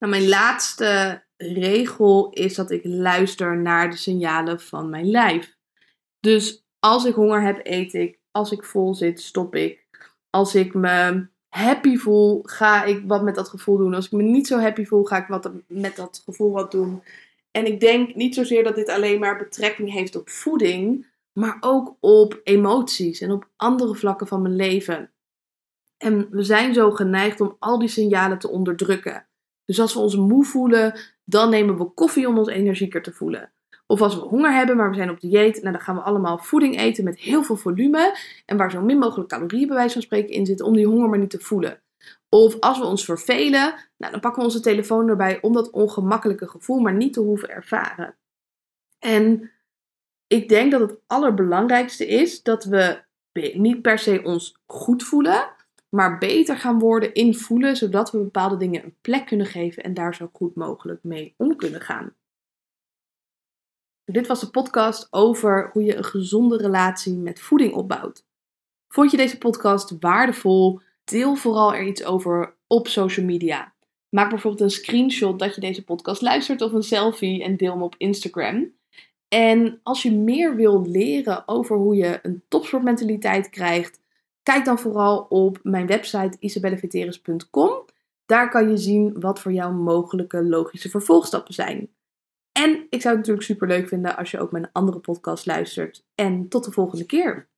Nou, 0.00 0.12
mijn 0.12 0.28
laatste 0.28 1.22
regel 1.36 2.30
is 2.30 2.54
dat 2.54 2.70
ik 2.70 2.84
luister 2.84 3.56
naar 3.56 3.90
de 3.90 3.96
signalen 3.96 4.60
van 4.60 4.90
mijn 4.90 5.10
lijf. 5.10 5.56
Dus 6.20 6.64
als 6.78 7.04
ik 7.04 7.14
honger 7.14 7.42
heb, 7.42 7.60
eet 7.62 7.94
ik. 7.94 8.18
Als 8.30 8.52
ik 8.52 8.64
vol 8.64 8.94
zit, 8.94 9.20
stop 9.20 9.54
ik. 9.54 9.86
Als 10.30 10.54
ik 10.54 10.74
me 10.74 11.26
happy 11.48 11.96
voel, 11.96 12.42
ga 12.42 12.84
ik 12.84 13.02
wat 13.06 13.22
met 13.22 13.34
dat 13.34 13.48
gevoel 13.48 13.76
doen. 13.76 13.94
Als 13.94 14.06
ik 14.06 14.12
me 14.12 14.22
niet 14.22 14.46
zo 14.46 14.58
happy 14.58 14.84
voel, 14.84 15.04
ga 15.04 15.16
ik 15.16 15.26
wat 15.26 15.50
met 15.66 15.96
dat 15.96 16.22
gevoel 16.24 16.52
wat 16.52 16.70
doen. 16.70 17.02
En 17.50 17.66
ik 17.66 17.80
denk 17.80 18.14
niet 18.14 18.34
zozeer 18.34 18.64
dat 18.64 18.74
dit 18.74 18.88
alleen 18.88 19.20
maar 19.20 19.38
betrekking 19.38 19.92
heeft 19.92 20.16
op 20.16 20.28
voeding, 20.28 21.06
maar 21.32 21.56
ook 21.60 21.96
op 22.00 22.40
emoties 22.44 23.20
en 23.20 23.30
op 23.30 23.48
andere 23.56 23.94
vlakken 23.94 24.26
van 24.26 24.42
mijn 24.42 24.56
leven. 24.56 25.10
En 25.96 26.30
we 26.30 26.42
zijn 26.42 26.74
zo 26.74 26.90
geneigd 26.90 27.40
om 27.40 27.56
al 27.58 27.78
die 27.78 27.88
signalen 27.88 28.38
te 28.38 28.48
onderdrukken. 28.48 29.28
Dus 29.70 29.80
als 29.80 29.94
we 29.94 30.00
ons 30.00 30.16
moe 30.16 30.44
voelen, 30.44 31.00
dan 31.24 31.50
nemen 31.50 31.78
we 31.78 31.84
koffie 31.84 32.28
om 32.28 32.38
ons 32.38 32.48
energieker 32.48 33.02
te 33.02 33.12
voelen. 33.12 33.52
Of 33.86 34.00
als 34.00 34.14
we 34.14 34.20
honger 34.20 34.52
hebben, 34.52 34.76
maar 34.76 34.90
we 34.90 34.96
zijn 34.96 35.10
op 35.10 35.20
dieet, 35.20 35.62
nou, 35.62 35.72
dan 35.72 35.80
gaan 35.80 35.94
we 35.94 36.00
allemaal 36.00 36.38
voeding 36.38 36.78
eten 36.78 37.04
met 37.04 37.18
heel 37.18 37.42
veel 37.42 37.56
volume. 37.56 38.16
En 38.46 38.56
waar 38.56 38.70
zo 38.70 38.80
min 38.80 38.98
mogelijk 38.98 39.28
calorieën 39.28 39.66
bij 39.66 39.76
wijze 39.76 39.92
van 39.92 40.02
spreken 40.02 40.34
in 40.34 40.46
zitten, 40.46 40.66
om 40.66 40.74
die 40.74 40.86
honger 40.86 41.08
maar 41.08 41.18
niet 41.18 41.30
te 41.30 41.40
voelen. 41.40 41.82
Of 42.28 42.60
als 42.60 42.78
we 42.78 42.84
ons 42.84 43.04
vervelen, 43.04 43.74
nou, 43.96 44.12
dan 44.12 44.20
pakken 44.20 44.40
we 44.40 44.46
onze 44.46 44.60
telefoon 44.60 45.08
erbij 45.08 45.38
om 45.42 45.52
dat 45.52 45.70
ongemakkelijke 45.70 46.48
gevoel 46.48 46.78
maar 46.78 46.94
niet 46.94 47.12
te 47.12 47.20
hoeven 47.20 47.48
ervaren. 47.48 48.16
En 48.98 49.50
Ik 50.26 50.48
denk 50.48 50.70
dat 50.70 50.80
het 50.80 50.98
allerbelangrijkste 51.06 52.06
is 52.06 52.42
dat 52.42 52.64
we 52.64 53.02
niet 53.54 53.82
per 53.82 53.98
se 53.98 54.22
ons 54.24 54.56
goed 54.66 55.02
voelen, 55.02 55.49
maar 55.90 56.18
beter 56.18 56.56
gaan 56.56 56.78
worden 56.78 57.14
in 57.14 57.34
voelen, 57.34 57.76
zodat 57.76 58.10
we 58.10 58.18
bepaalde 58.18 58.56
dingen 58.56 58.84
een 58.84 58.96
plek 59.00 59.26
kunnen 59.26 59.46
geven 59.46 59.82
en 59.82 59.94
daar 59.94 60.14
zo 60.14 60.30
goed 60.32 60.54
mogelijk 60.54 61.02
mee 61.02 61.34
om 61.36 61.56
kunnen 61.56 61.80
gaan. 61.80 62.14
Dit 64.04 64.26
was 64.26 64.40
de 64.40 64.50
podcast 64.50 65.06
over 65.10 65.70
hoe 65.72 65.82
je 65.82 65.96
een 65.96 66.04
gezonde 66.04 66.56
relatie 66.56 67.16
met 67.16 67.40
voeding 67.40 67.72
opbouwt. 67.72 68.24
Vond 68.88 69.10
je 69.10 69.16
deze 69.16 69.38
podcast 69.38 69.96
waardevol? 70.00 70.80
Deel 71.04 71.34
vooral 71.34 71.74
er 71.74 71.86
iets 71.86 72.04
over 72.04 72.56
op 72.66 72.88
social 72.88 73.26
media. 73.26 73.74
Maak 74.08 74.30
bijvoorbeeld 74.30 74.62
een 74.62 74.70
screenshot 74.70 75.38
dat 75.38 75.54
je 75.54 75.60
deze 75.60 75.84
podcast 75.84 76.22
luistert 76.22 76.62
of 76.62 76.72
een 76.72 76.82
selfie 76.82 77.42
en 77.42 77.56
deel 77.56 77.72
hem 77.72 77.82
op 77.82 77.94
Instagram. 77.98 78.72
En 79.28 79.80
als 79.82 80.02
je 80.02 80.12
meer 80.12 80.56
wil 80.56 80.86
leren 80.86 81.48
over 81.48 81.76
hoe 81.76 81.96
je 81.96 82.18
een 82.22 82.42
topsportmentaliteit 82.48 83.50
krijgt, 83.50 83.99
kijk 84.42 84.64
dan 84.64 84.78
vooral 84.78 85.18
op 85.28 85.58
mijn 85.62 85.86
website 85.86 86.36
isabelleveteris.com. 86.38 87.84
Daar 88.26 88.50
kan 88.50 88.70
je 88.70 88.76
zien 88.76 89.20
wat 89.20 89.40
voor 89.40 89.52
jou 89.52 89.74
mogelijke 89.74 90.44
logische 90.44 90.88
vervolgstappen 90.88 91.54
zijn. 91.54 91.90
En 92.52 92.86
ik 92.90 93.00
zou 93.00 93.16
het 93.16 93.26
natuurlijk 93.26 93.46
super 93.46 93.68
leuk 93.68 93.88
vinden 93.88 94.16
als 94.16 94.30
je 94.30 94.38
ook 94.38 94.52
mijn 94.52 94.72
andere 94.72 94.98
podcast 94.98 95.46
luistert. 95.46 96.06
En 96.14 96.48
tot 96.48 96.64
de 96.64 96.72
volgende 96.72 97.06
keer. 97.06 97.49